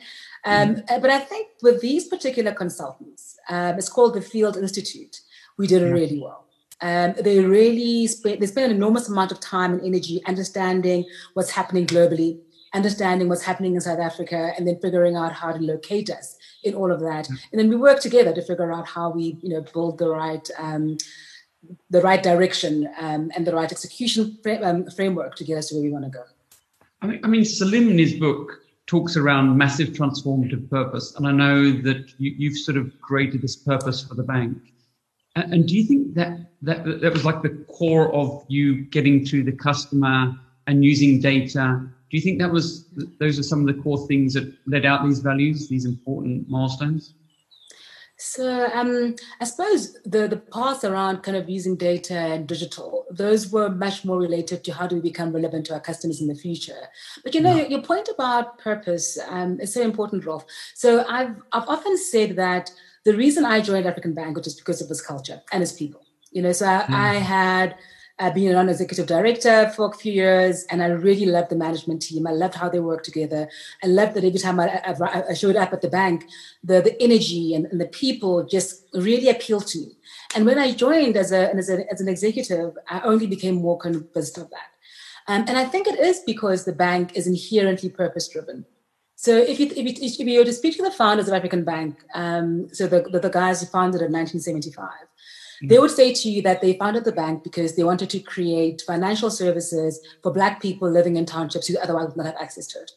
Um, 0.44 0.76
mm-hmm. 0.76 1.00
But 1.00 1.10
I 1.10 1.18
think 1.18 1.48
with 1.62 1.80
these 1.80 2.08
particular 2.08 2.52
consultants, 2.52 3.36
um, 3.48 3.78
it's 3.78 3.88
called 3.88 4.14
the 4.14 4.20
Field 4.20 4.56
Institute. 4.56 5.20
We 5.56 5.66
did 5.66 5.82
it 5.82 5.92
really 5.92 6.20
well. 6.20 6.44
Um, 6.80 7.14
they 7.18 7.40
really 7.40 8.06
spent 8.08 8.40
they 8.40 8.46
spent 8.46 8.70
an 8.70 8.76
enormous 8.76 9.08
amount 9.08 9.32
of 9.32 9.40
time 9.40 9.72
and 9.72 9.82
energy 9.82 10.20
understanding 10.26 11.04
what's 11.34 11.50
happening 11.50 11.86
globally, 11.86 12.40
understanding 12.74 13.28
what's 13.28 13.42
happening 13.44 13.74
in 13.74 13.80
South 13.80 14.00
Africa, 14.00 14.52
and 14.56 14.66
then 14.66 14.78
figuring 14.80 15.16
out 15.16 15.32
how 15.32 15.52
to 15.52 15.60
locate 15.60 16.10
us 16.10 16.36
in 16.64 16.74
all 16.74 16.90
of 16.90 17.00
that. 17.00 17.24
Mm-hmm. 17.24 17.34
And 17.52 17.60
then 17.60 17.68
we 17.68 17.76
work 17.76 18.00
together 18.00 18.34
to 18.34 18.42
figure 18.42 18.72
out 18.72 18.86
how 18.88 19.10
we, 19.10 19.38
you 19.40 19.50
know, 19.50 19.64
build 19.72 19.98
the 19.98 20.08
right 20.08 20.46
um, 20.58 20.98
the 21.90 22.02
right 22.02 22.22
direction 22.22 22.90
um, 22.98 23.30
and 23.34 23.46
the 23.46 23.54
right 23.54 23.70
execution 23.70 24.38
um, 24.62 24.90
framework 24.90 25.36
to 25.36 25.44
get 25.44 25.58
us 25.58 25.68
to 25.68 25.76
where 25.76 25.84
we 25.84 25.90
want 25.90 26.04
to 26.04 26.10
go. 26.10 26.24
I 27.00 27.06
mean, 27.06 27.20
I 27.24 27.28
mean, 27.28 27.44
Salim 27.44 27.88
in 27.88 27.98
his 27.98 28.14
book 28.14 28.63
talks 28.86 29.16
around 29.16 29.56
massive 29.56 29.88
transformative 29.88 30.68
purpose. 30.70 31.14
And 31.16 31.26
I 31.26 31.32
know 31.32 31.72
that 31.82 32.12
you, 32.18 32.50
have 32.50 32.58
sort 32.58 32.76
of 32.76 32.92
created 33.00 33.42
this 33.42 33.56
purpose 33.56 34.04
for 34.04 34.14
the 34.14 34.22
bank. 34.22 34.58
And, 35.36 35.54
and, 35.54 35.68
do 35.68 35.74
you 35.76 35.84
think 35.84 36.14
that, 36.14 36.50
that 36.62 37.00
that 37.00 37.12
was 37.12 37.24
like 37.24 37.42
the 37.42 37.64
core 37.68 38.12
of 38.14 38.44
you 38.48 38.84
getting 38.84 39.24
to 39.26 39.42
the 39.42 39.52
customer 39.52 40.34
and 40.66 40.84
using 40.84 41.20
data? 41.20 41.88
Do 42.10 42.16
you 42.16 42.22
think 42.22 42.38
that 42.40 42.50
was 42.50 42.86
those 43.18 43.38
are 43.38 43.42
some 43.42 43.66
of 43.66 43.74
the 43.74 43.82
core 43.82 44.06
things 44.06 44.34
that 44.34 44.52
led 44.66 44.84
out 44.84 45.04
these 45.04 45.20
values, 45.20 45.68
these 45.68 45.86
important 45.86 46.48
milestones? 46.48 47.14
So 48.16 48.68
um, 48.72 49.16
I 49.40 49.44
suppose 49.44 49.94
the, 50.04 50.28
the 50.28 50.36
parts 50.36 50.84
around 50.84 51.22
kind 51.22 51.36
of 51.36 51.48
using 51.48 51.76
data 51.76 52.14
and 52.14 52.46
digital, 52.46 53.06
those 53.10 53.50
were 53.50 53.68
much 53.68 54.04
more 54.04 54.18
related 54.18 54.62
to 54.64 54.72
how 54.72 54.86
do 54.86 54.96
we 54.96 55.02
become 55.02 55.32
relevant 55.32 55.66
to 55.66 55.74
our 55.74 55.80
customers 55.80 56.20
in 56.20 56.28
the 56.28 56.34
future. 56.34 56.88
But 57.24 57.34
you 57.34 57.40
know, 57.40 57.56
yeah. 57.56 57.66
your 57.66 57.82
point 57.82 58.08
about 58.12 58.58
purpose 58.58 59.18
um, 59.28 59.60
is 59.60 59.74
so 59.74 59.82
important, 59.82 60.24
Ralph. 60.24 60.44
So 60.74 61.04
I've, 61.08 61.34
I've 61.52 61.68
often 61.68 61.98
said 61.98 62.36
that 62.36 62.70
the 63.04 63.16
reason 63.16 63.44
I 63.44 63.60
joined 63.60 63.86
African 63.86 64.14
Bank 64.14 64.36
was 64.36 64.44
just 64.44 64.58
because 64.58 64.80
of 64.80 64.90
its 64.90 65.00
culture 65.00 65.42
and 65.52 65.62
its 65.62 65.72
people. 65.72 66.02
You 66.30 66.42
know, 66.42 66.52
so 66.52 66.66
I, 66.66 66.82
mm. 66.82 66.94
I 66.94 67.14
had 67.14 67.76
uh, 68.18 68.30
been 68.30 68.50
a 68.50 68.52
non-executive 68.52 69.06
director 69.06 69.72
for 69.74 69.90
a 69.90 69.92
few 69.92 70.12
years, 70.12 70.64
and 70.70 70.82
I 70.82 70.86
really 70.86 71.26
loved 71.26 71.50
the 71.50 71.56
management 71.56 72.02
team. 72.02 72.26
I 72.26 72.32
loved 72.32 72.54
how 72.54 72.68
they 72.68 72.78
worked 72.78 73.04
together. 73.04 73.48
I 73.82 73.86
loved 73.88 74.14
that 74.14 74.24
every 74.24 74.38
time 74.38 74.60
I, 74.60 74.80
I, 74.86 75.24
I 75.30 75.34
showed 75.34 75.56
up 75.56 75.72
at 75.72 75.82
the 75.82 75.88
bank, 75.88 76.26
the 76.62 76.80
the 76.80 77.00
energy 77.02 77.54
and, 77.54 77.66
and, 77.66 77.80
the 77.80 77.86
people 77.86 78.44
just 78.44 78.84
really 78.94 79.28
appealed 79.28 79.66
to 79.68 79.78
me. 79.78 79.96
And 80.36 80.46
when 80.46 80.58
I 80.58 80.72
joined 80.72 81.16
as 81.16 81.32
a 81.32 81.52
as, 81.54 81.68
a, 81.68 81.90
as 81.92 82.00
an 82.00 82.08
executive, 82.08 82.74
I 82.88 83.00
only 83.00 83.26
became 83.26 83.56
more 83.56 83.78
convinced 83.78 84.38
of 84.38 84.48
that. 84.50 84.70
Um, 85.26 85.44
and 85.48 85.56
I 85.58 85.64
think 85.64 85.86
it 85.86 85.98
is 85.98 86.20
because 86.20 86.64
the 86.64 86.72
bank 86.72 87.16
is 87.16 87.26
inherently 87.26 87.88
purpose 87.88 88.28
driven. 88.28 88.66
So 89.16 89.36
if 89.36 89.58
you, 89.58 89.66
if 89.68 89.76
you, 89.76 89.94
if 89.96 90.18
you 90.18 90.38
were 90.38 90.44
to 90.44 90.52
speak 90.52 90.76
to 90.76 90.82
the 90.82 90.90
founders 90.90 91.28
of 91.28 91.34
African 91.34 91.64
Bank, 91.64 91.96
um, 92.14 92.68
so 92.72 92.86
the, 92.86 93.02
the, 93.10 93.20
the, 93.20 93.30
guys 93.30 93.60
who 93.60 93.66
founded 93.66 94.02
it 94.02 94.06
in 94.06 94.12
1975, 94.12 94.84
mm-hmm. 94.84 95.13
They 95.68 95.78
would 95.78 95.90
say 95.90 96.12
to 96.12 96.30
you 96.30 96.42
that 96.42 96.60
they 96.60 96.74
founded 96.74 97.04
the 97.04 97.12
bank 97.12 97.42
because 97.42 97.76
they 97.76 97.84
wanted 97.84 98.10
to 98.10 98.20
create 98.20 98.82
financial 98.86 99.30
services 99.30 100.00
for 100.22 100.32
Black 100.32 100.60
people 100.60 100.90
living 100.90 101.16
in 101.16 101.26
townships 101.26 101.66
who 101.66 101.78
otherwise 101.78 102.08
would 102.08 102.16
not 102.16 102.26
have 102.26 102.36
access 102.40 102.66
to 102.68 102.80
it. 102.80 102.90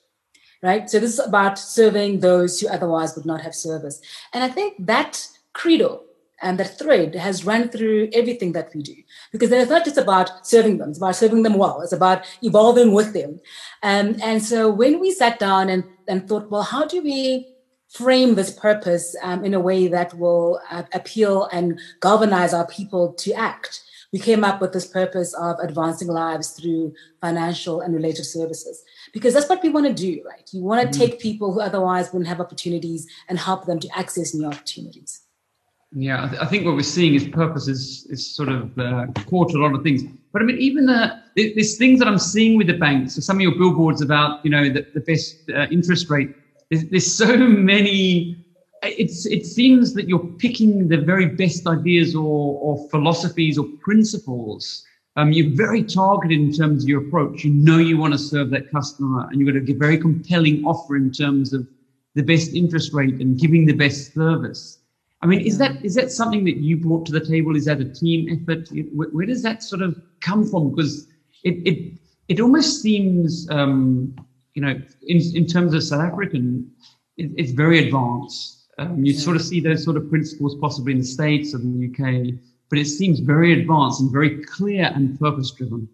Right? 0.64 0.90
So 0.90 1.00
this 1.00 1.14
is 1.14 1.20
about 1.20 1.60
serving 1.60 2.20
those 2.20 2.60
who 2.60 2.68
otherwise 2.68 3.16
would 3.16 3.26
not 3.26 3.42
have 3.42 3.54
service. 3.54 4.02
And 4.34 4.44
I 4.44 4.50
think 4.50 4.74
that 4.86 5.28
credo 5.54 6.02
and 6.42 6.60
that 6.60 6.78
thread 6.78 7.16
has 7.16 7.46
run 7.46 7.70
through 7.70 8.10
everything 8.14 8.52
that 8.52 8.70
we 8.74 8.84
do 8.84 8.96
because 9.32 9.52
it's 9.52 9.72
not 9.72 9.84
just 9.84 9.98
about 9.98 10.46
serving 10.46 10.78
them 10.78 10.90
it's 10.90 11.00
about 11.00 11.16
serving 11.16 11.42
them 11.44 11.56
well 11.56 11.82
it's 11.82 11.94
about 11.94 12.24
evolving 12.44 12.94
with 12.94 13.14
them 13.14 13.40
um, 13.84 14.16
and 14.22 14.44
so 14.44 14.70
when 14.70 15.00
we 15.00 15.12
sat 15.12 15.40
down 15.40 15.70
and, 15.70 15.84
and 16.08 16.28
thought 16.28 16.50
well 16.52 16.62
how 16.62 16.86
do 16.86 17.02
we 17.02 17.48
frame 17.89 18.36
this 18.36 18.51
purpose 18.51 19.15
um, 19.24 19.46
in 19.46 19.53
a 19.53 19.60
way 19.60 19.88
that 19.88 20.13
will 20.13 20.60
uh, 20.70 20.84
appeal 20.94 21.46
and 21.53 21.79
galvanize 22.01 22.53
our 22.53 22.67
people 22.67 23.13
to 23.13 23.34
act 23.34 23.84
we 24.13 24.20
came 24.20 24.44
up 24.44 24.62
with 24.62 24.72
this 24.72 24.88
purpose 24.88 25.34
of 25.34 25.58
advancing 25.60 26.08
lives 26.08 26.51
through 26.51 26.94
financial 27.22 27.82
and 27.82 27.94
related 27.94 28.24
services 28.24 28.84
because 29.13 29.34
that's 29.34 29.50
what 29.50 29.62
we 29.62 29.70
want 29.70 29.86
to 29.86 29.94
do 29.94 30.22
right 30.25 30.50
you 30.51 30.63
want 30.63 30.82
to 30.82 30.88
mm-hmm. 30.88 31.12
take 31.12 31.20
people 31.20 31.53
who 31.53 31.62
otherwise 31.62 32.12
wouldn't 32.12 32.27
have 32.27 32.41
opportunities 32.41 33.08
and 33.29 33.39
help 33.39 33.65
them 33.65 33.79
to 33.79 33.89
access 33.98 34.34
new 34.34 34.48
opportunities 34.48 35.22
yeah, 35.94 36.25
I, 36.25 36.27
th- 36.27 36.41
I, 36.41 36.46
think 36.46 36.65
what 36.65 36.75
we're 36.75 36.84
seeing 36.84 37.15
is 37.15 37.25
purpose 37.27 37.70
is, 37.70 38.06
is 38.10 38.36
sort 38.36 38.50
of 38.50 38.77
uh, 38.77 39.08
core 39.25 39.46
to 39.48 39.58
a 39.58 39.62
lot 39.62 39.74
of 39.74 39.84
things. 39.84 40.03
But 40.34 40.41
I 40.41 40.46
mean, 40.46 40.58
even 40.58 40.89
uh, 40.89 41.22
there's 41.36 41.77
things 41.77 42.00
that 42.00 42.10
I'm 42.10 42.20
seeing 42.20 42.58
with 42.58 42.67
the 42.67 42.74
banks. 42.74 43.15
So 43.15 43.22
some 43.22 43.38
of 43.38 43.41
your 43.41 43.56
billboards 43.56 44.01
about, 44.01 44.44
you 44.44 44.51
know, 44.51 44.67
the, 44.67 44.86
the 44.94 45.00
best 45.00 45.50
uh, 45.50 45.67
interest 45.72 46.10
rate. 46.10 46.36
There's, 46.70 46.90
there's 46.90 47.16
so 47.16 47.38
many. 47.38 48.44
It's 48.84 49.26
it 49.26 49.46
seems 49.46 49.94
that 49.94 50.08
you're 50.08 50.28
picking 50.38 50.88
the 50.88 50.98
very 50.98 51.26
best 51.26 51.68
ideas 51.68 52.16
or, 52.16 52.60
or 52.62 52.90
philosophies 52.90 53.58
or 53.58 53.66
principles. 53.82 54.84
Um, 55.16 55.32
you're 55.32 55.56
very 55.56 55.84
targeted 55.84 56.40
in 56.40 56.54
terms 56.54 56.84
of 56.84 56.90
your 56.90 57.08
approach. 57.08 57.44
You 57.44 57.52
know 57.52 57.80
you 57.80 57.98
want 57.98 58.14
to 58.14 58.20
serve 58.20 58.52
that 58.52 58.70
customer, 58.72 59.28
and 59.30 59.40
you've 59.40 59.52
got 59.52 59.70
a 59.70 59.78
very 59.78 59.98
compelling 59.98 60.64
offer 60.64 60.96
in 60.96 61.12
terms 61.12 61.54
of 61.54 61.68
the 62.14 62.22
best 62.22 62.54
interest 62.54 62.94
rate 62.94 63.16
and 63.16 63.40
giving 63.40 63.66
the 63.66 63.74
best 63.74 64.14
service. 64.14 64.80
I 65.22 65.26
mean, 65.26 65.42
is 65.42 65.58
that 65.58 65.84
is 65.84 65.96
that 65.96 66.12
something 66.12 66.44
that 66.46 66.58
you 66.58 66.78
brought 66.78 67.06
to 67.08 67.12
the 67.12 67.26
table? 67.26 67.56
Is 67.56 67.66
that 67.66 67.82
a 67.82 67.86
team 67.86 68.28
effort? 68.30 68.70
Where, 68.94 69.10
where 69.10 69.26
does 69.26 69.42
that 69.42 69.64
sort 69.64 69.82
of 69.82 70.00
come 70.22 70.48
from? 70.48 70.70
Because 70.70 71.08
it 71.44 71.56
it 71.66 72.00
it 72.28 72.40
almost 72.40 72.82
seems, 72.82 73.50
um, 73.50 74.16
you 74.58 74.64
know, 74.64 74.76
in 75.06 75.18
in 75.36 75.46
terms 75.46 75.76
of 75.76 75.84
South 75.84 76.02
African, 76.02 76.72
it, 77.16 77.30
it's 77.38 77.52
very 77.52 77.78
advanced. 77.86 78.66
Um, 78.80 79.06
you 79.06 79.14
yeah. 79.14 79.20
sort 79.20 79.36
of 79.36 79.44
see 79.44 79.60
those 79.60 79.84
sort 79.84 79.98
of 79.98 80.10
principles 80.10 80.56
possibly 80.56 80.94
in 80.94 80.98
the 80.98 81.06
States 81.06 81.54
or 81.54 81.60
the 81.60 81.76
UK, 81.90 82.40
but 82.70 82.80
it 82.80 82.86
seems 82.86 83.20
very 83.20 83.62
advanced 83.62 84.02
and 84.02 84.12
very 84.12 84.44
clear 84.46 84.92
and 84.96 85.20
purpose 85.20 85.52
driven. 85.52 85.88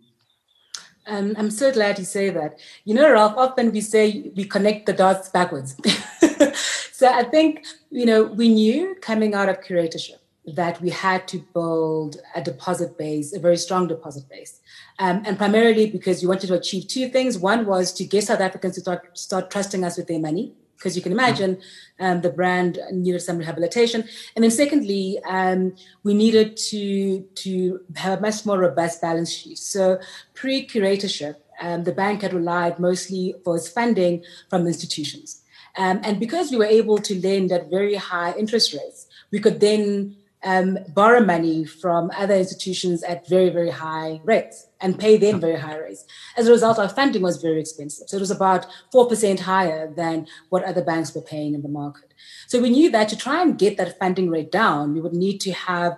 Um, 1.07 1.35
I'm 1.37 1.51
so 1.51 1.73
glad 1.73 1.99
you 1.99 2.05
say 2.05 2.29
that. 2.29 2.57
You 2.85 2.93
know, 2.93 3.11
Ralph, 3.11 3.35
often 3.35 3.73
we 3.73 3.81
say 3.81 4.31
we 4.33 4.45
connect 4.45 4.85
the 4.85 4.93
dots 4.93 5.27
backwards. 5.27 5.75
so 6.93 7.09
I 7.09 7.25
think, 7.25 7.65
you 7.89 8.05
know, 8.05 8.23
we 8.23 8.47
knew 8.47 8.95
coming 9.01 9.33
out 9.33 9.49
of 9.49 9.59
curatorship 9.59 10.19
that 10.55 10.79
we 10.81 10.89
had 10.89 11.27
to 11.29 11.39
build 11.53 12.17
a 12.33 12.41
deposit 12.41 12.97
base, 12.97 13.33
a 13.33 13.39
very 13.39 13.57
strong 13.57 13.87
deposit 13.87 14.29
base. 14.29 14.61
Um, 15.03 15.21
and 15.27 15.37
primarily 15.37 15.85
because 15.97 16.21
we 16.21 16.29
wanted 16.33 16.47
to 16.47 16.53
achieve 16.61 16.87
two 16.87 17.09
things. 17.15 17.37
One 17.37 17.61
was 17.73 17.85
to 17.97 18.03
get 18.05 18.23
South 18.23 18.39
Africans 18.47 18.75
to 18.75 18.81
start, 18.81 19.01
start 19.17 19.51
trusting 19.51 19.83
us 19.83 19.97
with 19.97 20.07
their 20.07 20.23
money, 20.29 20.45
because 20.77 20.95
you 20.95 21.01
can 21.01 21.11
imagine 21.11 21.51
um, 21.99 22.21
the 22.21 22.29
brand 22.29 22.79
needed 22.91 23.21
some 23.21 23.37
rehabilitation. 23.37 23.99
And 24.33 24.43
then 24.43 24.51
secondly, 24.51 25.19
um, 25.37 25.75
we 26.03 26.13
needed 26.13 26.55
to, 26.69 27.21
to 27.43 27.81
have 28.03 28.19
a 28.19 28.21
much 28.21 28.45
more 28.45 28.59
robust 28.59 29.01
balance 29.01 29.31
sheet. 29.37 29.57
So 29.57 29.99
pre-curatorship, 30.35 31.35
um, 31.61 31.83
the 31.83 31.95
bank 32.03 32.21
had 32.21 32.33
relied 32.33 32.79
mostly 32.79 33.35
for 33.43 33.57
its 33.57 33.67
funding 33.67 34.23
from 34.49 34.67
institutions. 34.67 35.41
Um, 35.75 35.99
and 36.03 36.17
because 36.17 36.49
we 36.49 36.57
were 36.57 36.73
able 36.81 36.99
to 36.99 37.13
lend 37.27 37.51
at 37.51 37.69
very 37.69 37.95
high 37.95 38.33
interest 38.37 38.73
rates, 38.73 39.07
we 39.31 39.39
could 39.39 39.59
then 39.59 40.15
um, 40.43 40.77
borrow 40.89 41.21
money 41.21 41.65
from 41.65 42.11
other 42.15 42.35
institutions 42.35 43.03
at 43.03 43.27
very, 43.27 43.49
very 43.49 43.69
high 43.69 44.19
rates 44.23 44.67
and 44.81 44.99
pay 44.99 45.15
them 45.17 45.39
very 45.39 45.57
high 45.57 45.77
rates. 45.77 46.05
As 46.35 46.47
a 46.47 46.51
result, 46.51 46.77
our 46.77 46.89
funding 46.89 47.21
was 47.21 47.41
very 47.41 47.59
expensive. 47.59 48.09
So 48.09 48.17
it 48.17 48.19
was 48.19 48.31
about 48.31 48.67
4% 48.93 49.39
higher 49.39 49.91
than 49.93 50.27
what 50.49 50.63
other 50.63 50.83
banks 50.83 51.15
were 51.15 51.21
paying 51.21 51.53
in 51.53 51.61
the 51.61 51.69
market. 51.69 52.13
So 52.47 52.61
we 52.61 52.69
knew 52.69 52.91
that 52.91 53.07
to 53.09 53.17
try 53.17 53.41
and 53.41 53.57
get 53.57 53.77
that 53.77 53.97
funding 53.97 54.29
rate 54.29 54.51
down, 54.51 54.93
we 54.93 55.01
would 55.01 55.13
need 55.13 55.39
to 55.41 55.53
have 55.53 55.97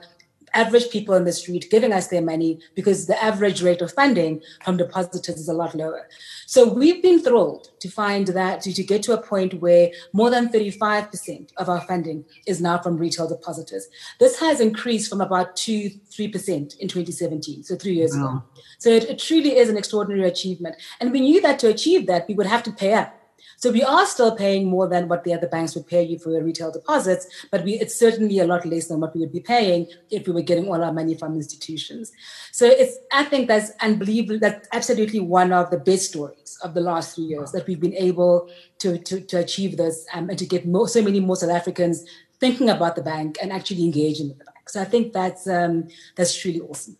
average 0.55 0.89
people 0.89 1.13
in 1.15 1.25
the 1.25 1.33
street 1.33 1.67
giving 1.69 1.91
us 1.91 2.07
their 2.07 2.21
money 2.21 2.59
because 2.74 3.07
the 3.07 3.24
average 3.24 3.62
rate 3.62 3.81
of 3.81 3.91
funding 3.91 4.41
from 4.63 4.77
depositors 4.77 5.35
is 5.35 5.50
a 5.50 5.53
lot 5.53 5.75
lower. 5.75 6.07
So 6.47 6.67
we've 6.67 7.01
been 7.01 7.21
thrilled 7.21 7.69
to 7.79 7.89
find 7.89 8.27
that 8.27 8.62
to, 8.62 8.74
to 8.74 8.83
get 8.83 9.03
to 9.03 9.13
a 9.13 9.21
point 9.21 9.55
where 9.55 9.91
more 10.13 10.29
than 10.29 10.50
35% 10.50 11.51
of 11.57 11.69
our 11.69 11.81
funding 11.81 12.25
is 12.47 12.62
now 12.62 12.77
from 12.77 12.97
retail 12.97 13.27
depositors. 13.27 13.88
This 14.19 14.39
has 14.39 14.59
increased 14.59 15.09
from 15.09 15.21
about 15.21 15.55
2 15.55 15.91
3% 16.15 16.77
in 16.79 16.88
2017, 16.88 17.63
so 17.63 17.75
three 17.75 17.93
years 17.93 18.15
wow. 18.15 18.27
ago. 18.27 18.43
So 18.77 18.89
it, 18.89 19.03
it 19.05 19.19
truly 19.19 19.57
is 19.57 19.69
an 19.69 19.77
extraordinary 19.77 20.27
achievement. 20.27 20.75
And 21.00 21.12
we 21.12 21.21
knew 21.21 21.41
that 21.41 21.59
to 21.59 21.67
achieve 21.67 22.07
that, 22.07 22.27
we 22.27 22.33
would 22.35 22.47
have 22.47 22.63
to 22.63 22.71
pay 22.71 22.93
up 22.93 23.14
so 23.57 23.71
we 23.71 23.83
are 23.83 24.05
still 24.05 24.35
paying 24.35 24.67
more 24.67 24.87
than 24.87 25.07
what 25.07 25.23
the 25.23 25.33
other 25.33 25.47
banks 25.47 25.75
would 25.75 25.87
pay 25.87 26.03
you 26.03 26.19
for 26.19 26.31
your 26.31 26.43
retail 26.43 26.71
deposits, 26.71 27.27
but 27.51 27.63
we, 27.63 27.73
it's 27.73 27.97
certainly 27.97 28.39
a 28.39 28.45
lot 28.45 28.65
less 28.65 28.87
than 28.87 28.99
what 28.99 29.13
we 29.15 29.21
would 29.21 29.31
be 29.31 29.39
paying 29.39 29.87
if 30.11 30.27
we 30.27 30.33
were 30.33 30.41
getting 30.41 30.67
all 30.67 30.83
our 30.83 30.93
money 30.93 31.15
from 31.15 31.35
institutions. 31.35 32.11
So 32.51 32.65
it's 32.65 32.97
I 33.11 33.23
think 33.23 33.47
that's 33.47 33.71
unbelievable. 33.81 34.39
That's 34.39 34.67
absolutely 34.71 35.19
one 35.19 35.51
of 35.51 35.71
the 35.71 35.79
best 35.79 36.09
stories 36.09 36.57
of 36.63 36.73
the 36.73 36.81
last 36.81 37.15
three 37.15 37.25
years 37.25 37.51
that 37.51 37.65
we've 37.67 37.79
been 37.79 37.95
able 37.95 38.49
to 38.79 38.97
to, 38.97 39.21
to 39.21 39.37
achieve 39.37 39.77
this 39.77 40.05
um, 40.13 40.29
and 40.29 40.37
to 40.37 40.45
get 40.45 40.67
more, 40.67 40.87
so 40.87 41.01
many 41.01 41.19
more 41.19 41.35
South 41.35 41.51
Africans 41.51 42.05
thinking 42.39 42.69
about 42.69 42.95
the 42.95 43.01
bank 43.01 43.37
and 43.41 43.51
actually 43.51 43.83
engaging 43.83 44.29
with 44.29 44.39
the 44.39 44.45
bank. 44.45 44.69
So 44.69 44.81
I 44.81 44.85
think 44.85 45.13
that's 45.13 45.47
um, 45.47 45.87
that's 46.15 46.35
truly 46.35 46.59
awesome. 46.59 46.97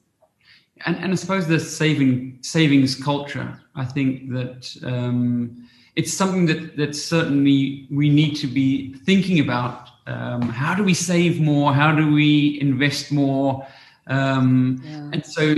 And, 0.86 0.98
and 0.98 1.12
I 1.14 1.16
suppose 1.16 1.48
the 1.48 1.60
saving 1.60 2.40
savings 2.42 2.96
culture. 2.96 3.60
I 3.76 3.86
think 3.86 4.32
that. 4.32 4.76
Um, 4.84 5.68
it's 5.96 6.14
something 6.14 6.46
that 6.48 6.78
that 6.78 6.96
certainly 6.96 7.88
we 7.90 8.10
need 8.10 8.36
to 8.36 8.48
be 8.48 8.94
thinking 9.06 9.40
about. 9.40 9.90
Um, 10.08 10.42
how 10.44 10.76
do 10.76 10.84
we 10.84 10.94
save 10.94 11.42
more? 11.42 11.74
How 11.74 11.96
do 11.96 12.14
we 12.14 12.60
invest 12.62 13.12
more? 13.12 13.66
Um, 14.08 14.82
yeah. 14.84 15.10
And 15.14 15.26
so 15.26 15.56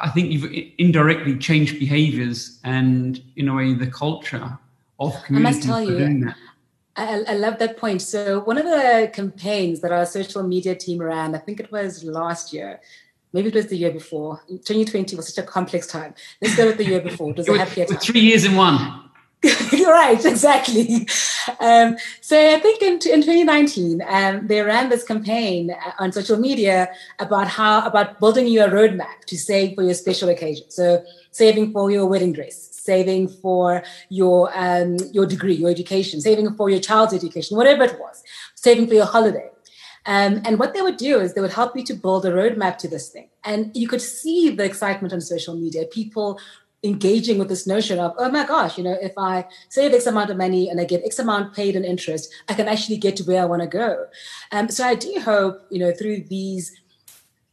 I 0.00 0.10
think 0.10 0.30
you've 0.30 0.72
indirectly 0.78 1.38
changed 1.38 1.78
behaviors 1.78 2.58
and, 2.64 3.22
in 3.36 3.48
a 3.48 3.54
way, 3.54 3.72
the 3.72 3.86
culture 3.86 4.58
of 5.00 5.14
communities 5.24 5.64
I 5.64 5.70
must 5.70 5.86
tell 5.86 6.00
you, 6.00 6.32
I, 6.96 7.24
I, 7.28 7.34
love 7.34 7.58
that 7.60 7.76
point. 7.76 8.02
So 8.02 8.40
one 8.40 8.58
of 8.58 8.64
the 8.64 9.10
campaigns 9.12 9.80
that 9.80 9.92
our 9.92 10.04
social 10.04 10.42
media 10.42 10.74
team 10.74 11.00
ran, 11.00 11.34
I 11.34 11.38
think 11.38 11.60
it 11.60 11.70
was 11.70 12.02
last 12.04 12.52
year, 12.52 12.80
maybe 13.32 13.48
it 13.48 13.54
was 13.54 13.68
the 13.68 13.76
year 13.76 13.92
before. 13.92 14.42
2020 14.48 15.16
was 15.16 15.32
such 15.32 15.42
a 15.42 15.46
complex 15.46 15.86
time. 15.86 16.14
Let's 16.42 16.56
go 16.56 16.66
with 16.66 16.76
the 16.76 16.84
year 16.84 17.00
before. 17.00 17.30
It 17.30 17.36
was, 17.38 17.48
it 17.48 17.52
was 17.52 17.60
a 17.60 17.64
happier 17.64 17.86
time. 17.86 17.98
Three 17.98 18.20
years 18.20 18.44
in 18.44 18.56
one. 18.56 19.07
right, 19.86 20.24
exactly. 20.24 21.06
Um, 21.60 21.96
so 22.20 22.36
I 22.36 22.58
think 22.58 22.82
in, 22.82 22.94
in 22.94 23.22
2019, 23.22 24.02
um, 24.08 24.46
they 24.48 24.60
ran 24.62 24.88
this 24.88 25.04
campaign 25.04 25.70
uh, 25.70 25.92
on 26.00 26.10
social 26.10 26.36
media 26.36 26.88
about 27.20 27.46
how 27.46 27.86
about 27.86 28.18
building 28.18 28.48
you 28.48 28.64
a 28.64 28.68
roadmap 28.68 29.24
to 29.26 29.36
save 29.36 29.76
for 29.76 29.84
your 29.84 29.94
special 29.94 30.28
occasion. 30.28 30.68
So 30.70 31.04
saving 31.30 31.72
for 31.72 31.88
your 31.88 32.06
wedding 32.06 32.32
dress, 32.32 32.70
saving 32.72 33.28
for 33.28 33.84
your 34.08 34.50
um, 34.54 34.96
your 35.12 35.26
degree, 35.26 35.54
your 35.54 35.70
education, 35.70 36.20
saving 36.20 36.54
for 36.54 36.68
your 36.68 36.80
child's 36.80 37.14
education, 37.14 37.56
whatever 37.56 37.84
it 37.84 37.96
was, 38.00 38.24
saving 38.56 38.88
for 38.88 38.94
your 38.94 39.06
holiday. 39.06 39.50
Um, 40.06 40.40
and 40.44 40.58
what 40.58 40.74
they 40.74 40.82
would 40.82 40.96
do 40.96 41.20
is 41.20 41.34
they 41.34 41.40
would 41.40 41.52
help 41.52 41.76
you 41.76 41.84
to 41.84 41.94
build 41.94 42.24
a 42.24 42.32
roadmap 42.32 42.78
to 42.78 42.88
this 42.88 43.10
thing. 43.10 43.28
And 43.44 43.70
you 43.76 43.86
could 43.86 44.00
see 44.00 44.50
the 44.50 44.64
excitement 44.64 45.12
on 45.12 45.20
social 45.20 45.54
media. 45.54 45.84
People 45.84 46.40
engaging 46.84 47.38
with 47.38 47.48
this 47.48 47.66
notion 47.66 47.98
of, 47.98 48.14
oh 48.18 48.30
my 48.30 48.46
gosh, 48.46 48.78
you 48.78 48.84
know, 48.84 48.96
if 49.02 49.12
I 49.18 49.46
save 49.68 49.92
X 49.92 50.06
amount 50.06 50.30
of 50.30 50.36
money 50.36 50.68
and 50.68 50.80
I 50.80 50.84
get 50.84 51.04
X 51.04 51.18
amount 51.18 51.54
paid 51.54 51.74
in 51.74 51.84
interest, 51.84 52.32
I 52.48 52.54
can 52.54 52.68
actually 52.68 52.98
get 52.98 53.16
to 53.16 53.24
where 53.24 53.42
I 53.42 53.46
want 53.46 53.62
to 53.62 53.68
go. 53.68 54.06
Um, 54.52 54.68
so 54.68 54.84
I 54.84 54.94
do 54.94 55.20
hope, 55.24 55.66
you 55.70 55.78
know, 55.80 55.92
through 55.92 56.24
these 56.28 56.80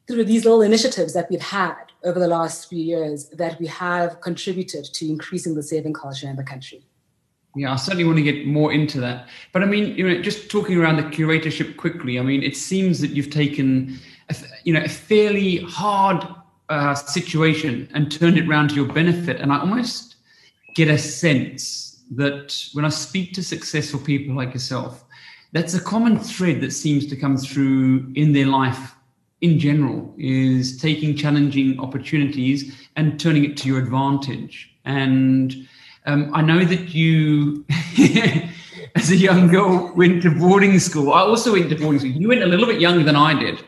through 0.08 0.24
these 0.24 0.46
little 0.46 0.62
initiatives 0.62 1.14
that 1.14 1.28
we've 1.32 1.42
had 1.42 1.86
over 2.04 2.20
the 2.20 2.28
last 2.28 2.70
few 2.70 2.78
years 2.78 3.30
that 3.30 3.60
we 3.60 3.66
have 3.66 4.22
contributed 4.22 4.86
to 4.86 5.10
increasing 5.10 5.56
the 5.56 5.64
saving 5.64 5.94
culture 5.94 6.30
in 6.30 6.36
the 6.36 6.44
country. 6.44 6.86
Yeah, 7.56 7.74
I 7.74 7.78
certainly 7.78 8.04
want 8.04 8.18
to 8.18 8.24
get 8.24 8.46
more 8.46 8.72
into 8.72 9.00
that. 9.00 9.28
But 9.52 9.64
I 9.64 9.66
mean, 9.66 9.96
you 9.96 10.08
know, 10.08 10.22
just 10.22 10.52
talking 10.52 10.78
around 10.78 10.98
the 10.98 11.04
curatorship 11.04 11.78
quickly, 11.78 12.20
I 12.20 12.22
mean, 12.22 12.44
it 12.44 12.56
seems 12.56 13.00
that 13.00 13.12
you've 13.12 13.32
taken, 13.32 13.98
a, 14.30 14.36
you 14.64 14.74
know, 14.74 14.84
a 14.84 14.90
fairly 14.90 15.58
hard 15.60 16.24
uh, 16.70 16.96
situation 16.96 17.90
and 17.94 18.12
turn 18.12 18.38
it 18.38 18.48
around 18.48 18.70
to 18.70 18.76
your 18.76 18.88
benefit. 18.88 19.40
And 19.40 19.52
I 19.52 19.60
almost 19.60 20.16
get 20.76 20.88
a 20.88 20.98
sense 20.98 22.04
that 22.12 22.56
when 22.74 22.86
I 22.86 22.90
speak 22.90 23.34
to 23.34 23.44
successful 23.44 24.00
people 24.00 24.36
like 24.36 24.54
yourself, 24.54 25.04
that's 25.54 25.74
a 25.74 25.82
common 25.82 26.20
thread 26.20 26.62
that 26.62 26.72
seems 26.72 27.06
to 27.08 27.16
come 27.16 27.38
through 27.38 28.12
in 28.16 28.34
their 28.34 28.48
life 28.48 28.96
in 29.42 29.60
general 29.60 30.14
is 30.18 30.78
taking 30.78 31.16
challenging 31.16 31.80
opportunities 31.80 32.76
and 32.96 33.20
turning 33.20 33.46
it 33.46 33.58
to 33.58 33.68
your 33.68 33.80
advantage. 33.80 34.76
And 34.86 35.68
um, 36.06 36.32
I 36.34 36.42
know 36.42 36.64
that 36.66 36.94
you, 36.94 37.66
as 38.96 39.12
a 39.12 39.16
young 39.16 39.48
girl, 39.48 39.94
went 39.96 40.24
to 40.24 40.32
boarding 40.32 40.80
school. 40.80 41.14
I 41.14 41.20
also 41.20 41.54
went 41.54 41.70
to 41.70 41.76
boarding 41.76 42.00
school. 42.00 42.12
You 42.12 42.28
went 42.28 42.44
a 42.44 42.48
little 42.48 42.66
bit 42.66 42.80
younger 42.80 43.04
than 43.04 43.16
I 43.16 43.40
did. 43.40 43.64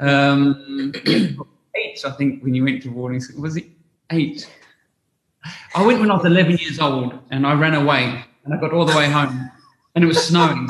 Um, 0.00 0.92
eight, 1.94 2.04
I 2.04 2.10
think, 2.12 2.42
when 2.42 2.54
you 2.54 2.64
went 2.64 2.82
to 2.82 2.90
boarding 2.90 3.20
school. 3.20 3.42
Was 3.42 3.56
it 3.56 3.66
eight? 4.10 4.50
I 5.74 5.84
went 5.84 6.00
when 6.00 6.10
I 6.10 6.14
was 6.14 6.24
11 6.24 6.58
years 6.58 6.78
old 6.78 7.18
and 7.30 7.46
I 7.46 7.54
ran 7.54 7.74
away 7.74 8.24
and 8.44 8.54
I 8.54 8.60
got 8.60 8.72
all 8.72 8.84
the 8.84 8.96
way 8.96 9.10
home 9.10 9.50
and 9.94 10.04
it 10.04 10.06
was 10.06 10.22
snowing. 10.26 10.68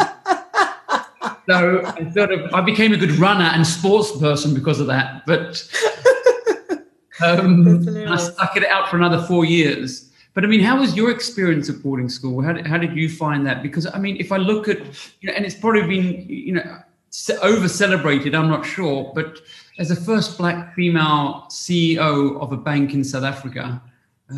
so 1.49 1.83
I 1.85 2.11
sort 2.13 2.33
of 2.33 2.53
I 2.53 2.61
became 2.61 2.93
a 2.93 2.97
good 2.97 3.13
runner 3.13 3.45
and 3.45 3.67
sports 3.67 4.17
person 4.19 4.55
because 4.55 4.81
of 4.81 4.87
that. 4.89 5.25
But 5.27 5.63
um, 7.25 7.87
I 8.09 8.17
stuck 8.17 8.57
it 8.57 8.67
out 8.67 8.89
for 8.89 8.97
another 8.97 9.23
four 9.27 9.45
years. 9.45 10.11
But 10.35 10.43
I 10.43 10.49
mean, 10.49 10.61
how 10.61 10.81
was 10.81 10.97
your 10.97 11.13
experience 11.13 11.71
at 11.71 11.81
boarding 11.81 12.09
school? 12.09 12.43
How 12.43 12.53
did, 12.53 12.67
how 12.67 12.77
did 12.77 12.97
you 12.97 13.09
find 13.09 13.47
that? 13.47 13.63
Because 13.63 13.87
I 13.87 13.99
mean, 13.99 14.17
if 14.17 14.33
I 14.33 14.37
look 14.39 14.67
at, 14.67 14.79
you 15.21 15.29
know, 15.29 15.35
and 15.35 15.45
it's 15.45 15.55
probably 15.55 15.83
been, 15.83 16.29
you 16.29 16.55
know, 16.55 16.79
over 17.43 17.69
celebrated, 17.69 18.35
I'm 18.35 18.49
not 18.49 18.65
sure, 18.65 19.13
but 19.15 19.41
as 19.79 19.89
the 19.89 19.97
first 19.97 20.39
black 20.39 20.75
female 20.75 21.47
CEO 21.49 22.41
of 22.41 22.53
a 22.53 22.57
bank 22.57 22.95
in 22.95 23.05
South 23.05 23.25
Africa, 23.25 23.83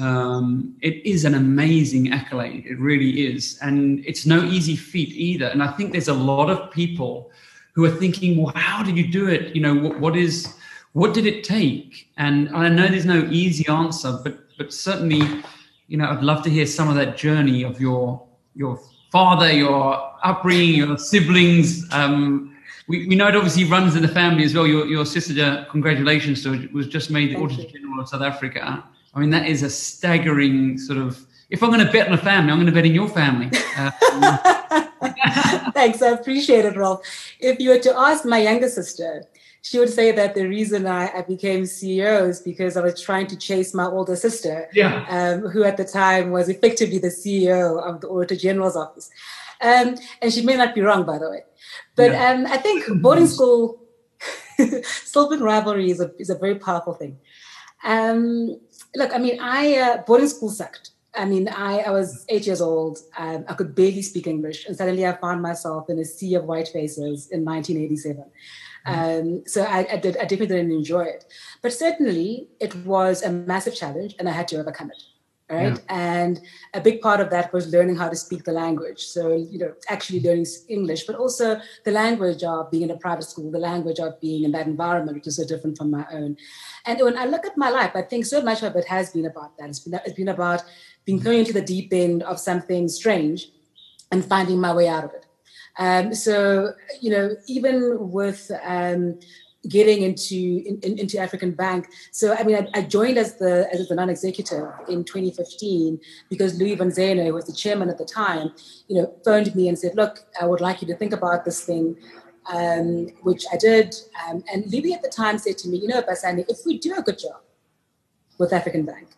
um, 0.00 0.76
it 0.83 1.04
is 1.06 1.25
an 1.25 1.35
amazing 1.35 2.12
accolade. 2.12 2.64
It 2.66 2.78
really 2.78 3.26
is. 3.26 3.59
And 3.62 4.04
it's 4.04 4.26
no 4.26 4.45
easy 4.45 4.76
feat 4.76 5.11
either. 5.11 5.47
And 5.47 5.62
I 5.62 5.68
think 5.73 5.92
there's 5.92 6.09
a 6.09 6.14
lot 6.14 6.50
of 6.50 6.71
people 6.71 7.30
who 7.75 7.85
are 7.85 7.90
thinking, 7.90 8.42
well, 8.42 8.52
how 8.54 8.83
did 8.83 8.97
you 8.97 9.06
do 9.06 9.28
it? 9.28 9.54
You 9.54 9.62
know, 9.62 9.75
what, 9.75 10.00
what 10.00 10.16
is, 10.16 10.54
what 10.92 11.14
did 11.14 11.26
it 11.26 11.45
take? 11.45 12.11
And 12.16 12.49
I 12.50 12.68
know 12.68 12.88
there's 12.88 13.04
no 13.04 13.28
easy 13.30 13.66
answer, 13.68 14.18
but, 14.25 14.38
but 14.59 14.73
certainly, 14.73 15.42
you 15.88 15.97
know, 15.97 16.06
I'd 16.06 16.23
love 16.23 16.42
to 16.45 16.50
hear 16.50 16.66
some 16.66 16.88
of 16.88 16.95
that 16.97 17.16
journey 17.16 17.62
of 17.62 17.80
your 17.80 18.26
your 18.56 18.80
father, 19.12 19.52
your 19.52 20.12
upbringing, 20.25 20.75
your 20.75 20.99
siblings. 20.99 21.87
Um, 21.92 22.55
we, 22.88 23.06
we 23.08 23.14
know 23.16 23.28
it 23.28 23.36
obviously 23.36 23.64
runs 23.64 23.96
in 23.96 24.02
the 24.02 24.08
family 24.08 24.44
as 24.44 24.54
well. 24.54 24.66
Your 24.66 24.86
your 24.86 25.04
sister, 25.04 25.66
congratulations 25.70 26.42
to 26.44 26.68
was 26.72 26.86
just 26.86 27.10
made 27.10 27.30
the 27.30 27.36
Auditor 27.36 27.68
General 27.70 28.00
of 28.00 28.08
South 28.08 28.22
Africa. 28.22 28.84
I 29.14 29.20
mean, 29.20 29.30
that 29.30 29.46
is 29.46 29.62
a 29.62 29.70
staggering 29.70 30.78
sort 30.78 30.98
of. 30.98 31.26
If 31.48 31.62
I'm 31.62 31.70
going 31.70 31.84
to 31.84 31.92
bet 31.92 32.08
on 32.08 32.14
a 32.14 32.18
family, 32.18 32.50
I'm 32.50 32.58
going 32.58 32.66
to 32.66 32.72
bet 32.72 32.86
in 32.86 32.94
your 32.94 33.08
family. 33.08 33.50
Uh, 33.76 33.90
Thanks, 35.72 36.02
I 36.02 36.08
appreciate 36.08 36.64
it, 36.64 36.76
Ralph. 36.76 37.06
If 37.38 37.60
you 37.60 37.70
were 37.70 37.78
to 37.78 37.96
ask 37.96 38.24
my 38.24 38.38
younger 38.38 38.68
sister, 38.68 39.24
she 39.62 39.78
would 39.78 39.88
say 39.88 40.12
that 40.12 40.34
the 40.34 40.46
reason 40.46 40.86
I, 40.86 41.10
I, 41.18 41.22
became 41.22 41.62
CEO 41.62 42.28
is 42.28 42.40
because 42.40 42.76
I 42.76 42.82
was 42.82 43.00
trying 43.00 43.26
to 43.28 43.36
chase 43.36 43.74
my 43.74 43.84
older 43.84 44.16
sister, 44.16 44.68
yeah. 44.72 45.04
um, 45.08 45.50
who 45.50 45.64
at 45.64 45.76
the 45.76 45.84
time 45.84 46.30
was 46.30 46.48
effectively 46.48 46.98
the 46.98 47.08
CEO 47.08 47.80
of 47.82 48.00
the 48.00 48.08
Auditor 48.08 48.36
General's 48.36 48.76
office. 48.76 49.10
Um, 49.60 49.96
and 50.22 50.32
she 50.32 50.42
may 50.42 50.56
not 50.56 50.75
be 50.75 50.80
wrong, 50.80 51.04
by 51.04 51.18
the 51.18 51.30
way. 51.30 51.44
But 51.94 52.12
yeah. 52.12 52.30
um, 52.30 52.46
I 52.46 52.56
think 52.58 52.84
boarding 53.00 53.26
school, 53.26 53.82
sibling 54.82 55.40
rivalry 55.40 55.90
is 55.90 56.00
a, 56.00 56.10
is 56.18 56.30
a 56.30 56.38
very 56.38 56.56
powerful 56.56 56.94
thing. 56.94 57.18
Um, 57.84 58.60
look, 58.95 59.14
I 59.14 59.19
mean, 59.19 59.38
I 59.40 59.76
uh, 59.76 60.02
boarding 60.02 60.28
school 60.28 60.50
sucked. 60.50 60.90
I 61.14 61.25
mean, 61.25 61.49
I, 61.49 61.78
I 61.78 61.90
was 61.90 62.25
eight 62.28 62.47
years 62.47 62.60
old. 62.60 62.99
Um, 63.16 63.45
I 63.49 63.54
could 63.54 63.75
barely 63.75 64.02
speak 64.02 64.26
English. 64.26 64.66
And 64.66 64.76
suddenly 64.76 65.06
I 65.06 65.16
found 65.16 65.40
myself 65.40 65.88
in 65.88 65.99
a 65.99 66.04
sea 66.04 66.34
of 66.34 66.45
white 66.45 66.69
faces 66.69 67.28
in 67.30 67.45
1987. 67.45 68.25
Um, 68.86 69.42
so 69.47 69.62
I, 69.62 69.86
I, 69.92 69.97
did, 69.97 70.16
I 70.16 70.23
definitely 70.23 70.49
didn't 70.49 70.73
enjoy 70.73 71.02
it. 71.02 71.25
But 71.62 71.73
certainly 71.73 72.49
it 72.60 72.75
was 72.86 73.23
a 73.23 73.30
massive 73.30 73.75
challenge 73.75 74.14
and 74.19 74.28
I 74.28 74.32
had 74.32 74.47
to 74.49 74.60
overcome 74.60 74.90
it. 74.90 75.02
Right. 75.49 75.75
Yeah. 75.75 75.78
And 75.89 76.41
a 76.75 76.80
big 76.80 77.00
part 77.00 77.21
of 77.21 77.30
that 77.30 77.52
was 77.52 77.69
learning 77.69 77.95
how 77.95 78.09
to 78.09 78.17
speak 78.17 78.43
the 78.43 78.52
language. 78.52 79.06
So, 79.06 79.37
you 79.37 79.59
know, 79.61 79.75
actually 79.89 80.21
learning 80.21 80.47
English, 80.69 81.04
but 81.04 81.15
also 81.15 81.61
the 81.85 81.93
language 81.93 82.43
of 82.43 82.69
being 82.73 82.82
in 82.82 82.91
a 82.91 82.97
private 82.97 83.25
school, 83.25 83.52
the 83.52 83.61
language 83.61 84.00
of 84.00 84.21
being 84.21 84.43
in 84.43 84.50
that 84.52 84.67
environment, 84.67 85.17
which 85.17 85.28
is 85.28 85.37
so 85.37 85.47
different 85.47 85.78
from 85.78 85.93
my 85.93 86.04
own. 86.13 86.37
And 86.85 87.00
when 87.00 87.17
I 87.17 87.26
look 87.26 87.47
at 87.47 87.56
my 87.56 87.71
life, 87.71 87.93
I 87.95 88.02
think 88.02 88.26
so 88.26 88.43
much 88.43 88.65
of 88.65 88.75
it 88.75 88.87
has 88.89 89.11
been 89.11 89.26
about 89.26 89.56
that. 89.59 89.69
It's 89.69 89.78
been, 89.78 90.00
it's 90.04 90.15
been 90.15 90.28
about 90.28 90.65
being 91.04 91.21
thrown 91.21 91.37
into 91.37 91.52
the 91.52 91.63
deep 91.63 91.93
end 91.93 92.25
of 92.25 92.41
something 92.41 92.89
strange 92.89 93.49
and 94.11 94.25
finding 94.25 94.61
my 94.61 94.75
way 94.75 94.89
out 94.89 95.04
of 95.04 95.15
it. 95.15 95.26
Um, 95.78 96.13
so, 96.13 96.73
you 97.00 97.11
know, 97.11 97.37
even 97.47 98.11
with 98.11 98.50
um, 98.65 99.21
getting 99.68 100.02
into 100.02 100.62
in, 100.66 100.98
into 100.98 101.18
African 101.18 101.52
Bank, 101.52 101.88
so 102.12 102.34
I 102.34 102.42
mean, 102.42 102.56
I, 102.56 102.68
I, 102.78 102.82
joined 102.82 103.18
as 103.18 103.36
the 103.36 103.68
as 103.72 103.88
the 103.88 103.94
non-executive 103.94 104.68
in 104.88 105.04
2015 105.04 106.00
because 106.28 106.58
Louis 106.58 106.74
von 106.74 106.90
Zeuner, 106.90 107.24
who 107.24 107.34
was 107.34 107.46
the 107.46 107.52
chairman 107.52 107.88
at 107.88 107.98
the 107.98 108.04
time, 108.04 108.52
you 108.88 108.96
know, 108.96 109.14
phoned 109.24 109.54
me 109.54 109.68
and 109.68 109.78
said, 109.78 109.94
"Look, 109.94 110.24
I 110.40 110.46
would 110.46 110.60
like 110.60 110.82
you 110.82 110.88
to 110.88 110.96
think 110.96 111.12
about 111.12 111.44
this 111.44 111.64
thing." 111.64 111.96
Um, 112.52 113.08
which 113.22 113.44
I 113.52 113.56
did. 113.56 113.96
Um, 114.24 114.44
and 114.52 114.64
Louis 114.70 114.94
at 114.94 115.02
the 115.02 115.08
time 115.08 115.36
said 115.36 115.58
to 115.58 115.68
me, 115.68 115.78
you 115.78 115.88
know, 115.88 116.00
Basani, 116.00 116.44
if 116.48 116.58
we 116.64 116.78
do 116.78 116.94
a 116.96 117.02
good 117.02 117.18
job 117.18 117.40
with 118.38 118.52
African 118.52 118.84
Bank, 118.84 119.08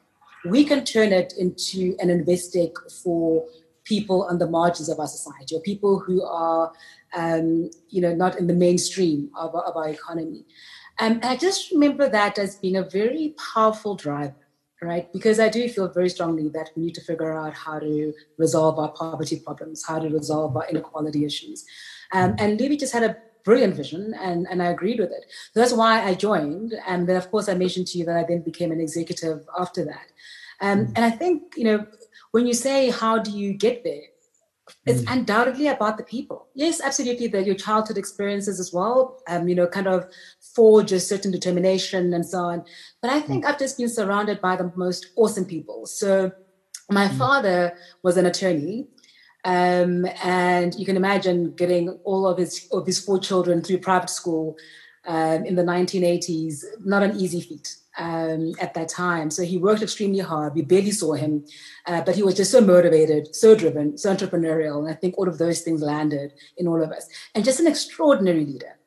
we 0.46 0.64
can 0.64 0.82
turn 0.84 1.12
it 1.12 1.34
into 1.36 1.94
an 2.00 2.08
Investec 2.08 2.72
for 3.02 3.44
people 3.88 4.24
on 4.24 4.38
the 4.38 4.48
margins 4.48 4.88
of 4.88 5.00
our 5.00 5.06
society 5.06 5.56
or 5.56 5.60
people 5.62 5.98
who 5.98 6.22
are, 6.24 6.72
um, 7.14 7.70
you 7.88 8.00
know, 8.00 8.14
not 8.14 8.38
in 8.38 8.46
the 8.46 8.54
mainstream 8.54 9.30
of, 9.36 9.54
of 9.54 9.76
our 9.76 9.88
economy. 9.88 10.44
Um, 11.00 11.12
and 11.12 11.24
I 11.24 11.36
just 11.36 11.72
remember 11.72 12.08
that 12.08 12.38
as 12.38 12.56
being 12.56 12.76
a 12.76 12.82
very 12.82 13.34
powerful 13.54 13.94
driver, 13.94 14.34
right? 14.82 15.10
Because 15.12 15.40
I 15.40 15.48
do 15.48 15.68
feel 15.68 15.88
very 15.88 16.08
strongly 16.08 16.48
that 16.50 16.70
we 16.76 16.84
need 16.84 16.94
to 16.96 17.00
figure 17.00 17.32
out 17.32 17.54
how 17.54 17.78
to 17.78 18.12
resolve 18.36 18.78
our 18.78 18.90
poverty 18.90 19.40
problems, 19.40 19.84
how 19.86 19.98
to 19.98 20.08
resolve 20.08 20.56
our 20.56 20.68
inequality 20.68 21.24
issues. 21.24 21.64
Um, 22.12 22.34
and 22.38 22.60
Louis 22.60 22.76
just 22.76 22.92
had 22.92 23.04
a 23.04 23.16
brilliant 23.44 23.74
vision 23.74 24.14
and, 24.20 24.46
and 24.50 24.62
I 24.62 24.66
agreed 24.66 24.98
with 24.98 25.10
it. 25.10 25.24
So 25.52 25.60
that's 25.60 25.72
why 25.72 26.04
I 26.04 26.14
joined. 26.14 26.74
And 26.86 27.08
then, 27.08 27.16
of 27.16 27.30
course, 27.30 27.48
I 27.48 27.54
mentioned 27.54 27.86
to 27.88 27.98
you 27.98 28.04
that 28.04 28.16
I 28.16 28.24
then 28.28 28.42
became 28.42 28.72
an 28.72 28.80
executive 28.80 29.46
after 29.58 29.84
that. 29.84 30.08
Um, 30.60 30.86
mm. 30.86 30.92
and 30.96 31.04
I 31.04 31.10
think, 31.10 31.54
you 31.56 31.64
know, 31.64 31.86
when 32.32 32.46
you 32.46 32.54
say 32.54 32.90
how 32.90 33.18
do 33.18 33.30
you 33.30 33.52
get 33.52 33.84
there 33.84 34.02
it's 34.86 35.02
mm. 35.02 35.12
undoubtedly 35.12 35.68
about 35.68 35.96
the 35.96 36.04
people 36.04 36.48
yes 36.54 36.80
absolutely 36.80 37.26
that 37.26 37.46
your 37.46 37.54
childhood 37.54 37.98
experiences 37.98 38.60
as 38.60 38.72
well 38.72 39.20
um, 39.28 39.48
you 39.48 39.54
know 39.54 39.66
kind 39.66 39.86
of 39.86 40.06
forge 40.54 40.92
a 40.92 41.00
certain 41.00 41.30
determination 41.30 42.12
and 42.12 42.26
so 42.26 42.38
on 42.38 42.64
but 43.00 43.10
i 43.10 43.20
think 43.20 43.44
mm. 43.44 43.48
i've 43.48 43.58
just 43.58 43.78
been 43.78 43.88
surrounded 43.88 44.40
by 44.40 44.56
the 44.56 44.70
most 44.76 45.10
awesome 45.16 45.44
people 45.44 45.86
so 45.86 46.30
my 46.90 47.08
mm. 47.08 47.18
father 47.18 47.76
was 48.02 48.16
an 48.16 48.26
attorney 48.26 48.86
um, 49.44 50.04
and 50.24 50.74
you 50.74 50.84
can 50.84 50.96
imagine 50.96 51.54
getting 51.54 51.90
all 52.04 52.26
of 52.26 52.38
his 52.38 52.68
of 52.72 52.86
his 52.86 52.98
four 52.98 53.18
children 53.18 53.62
through 53.62 53.78
private 53.78 54.10
school 54.10 54.56
um, 55.06 55.44
in 55.44 55.54
the 55.54 55.62
1980s 55.62 56.64
not 56.84 57.02
an 57.02 57.16
easy 57.18 57.40
feat 57.40 57.76
um, 57.98 58.54
at 58.60 58.74
that 58.74 58.88
time. 58.88 59.30
So 59.30 59.42
he 59.42 59.58
worked 59.58 59.82
extremely 59.82 60.20
hard. 60.20 60.54
We 60.54 60.62
barely 60.62 60.92
saw 60.92 61.14
him, 61.14 61.44
uh, 61.86 62.02
but 62.02 62.14
he 62.14 62.22
was 62.22 62.34
just 62.34 62.52
so 62.52 62.60
motivated, 62.60 63.34
so 63.34 63.54
driven, 63.54 63.98
so 63.98 64.14
entrepreneurial. 64.14 64.78
And 64.78 64.88
I 64.88 64.94
think 64.94 65.18
all 65.18 65.28
of 65.28 65.38
those 65.38 65.60
things 65.60 65.82
landed 65.82 66.32
in 66.56 66.68
all 66.68 66.82
of 66.82 66.90
us. 66.92 67.08
And 67.34 67.44
just 67.44 67.60
an 67.60 67.66
extraordinary 67.66 68.44
leader. 68.44 68.78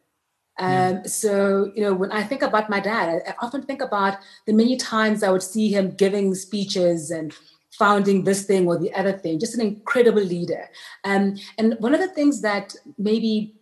Um, 0.59 1.05
So, 1.05 1.71
you 1.75 1.83
know, 1.83 1.93
when 1.93 2.11
I 2.11 2.23
think 2.23 2.41
about 2.41 2.69
my 2.69 2.79
dad, 2.79 3.09
I, 3.09 3.31
I 3.31 3.35
often 3.41 3.63
think 3.63 3.81
about 3.81 4.17
the 4.47 4.53
many 4.53 4.77
times 4.77 5.23
I 5.23 5.31
would 5.31 5.43
see 5.43 5.69
him 5.69 5.91
giving 5.91 6.35
speeches 6.35 7.11
and 7.11 7.33
founding 7.79 8.23
this 8.23 8.43
thing 8.43 8.67
or 8.67 8.77
the 8.77 8.93
other 8.93 9.13
thing, 9.13 9.39
just 9.39 9.55
an 9.55 9.61
incredible 9.61 10.21
leader. 10.21 10.69
Um, 11.03 11.37
and 11.57 11.75
one 11.79 11.93
of 11.93 12.01
the 12.01 12.13
things 12.13 12.41
that 12.41 12.75
maybe 12.97 13.55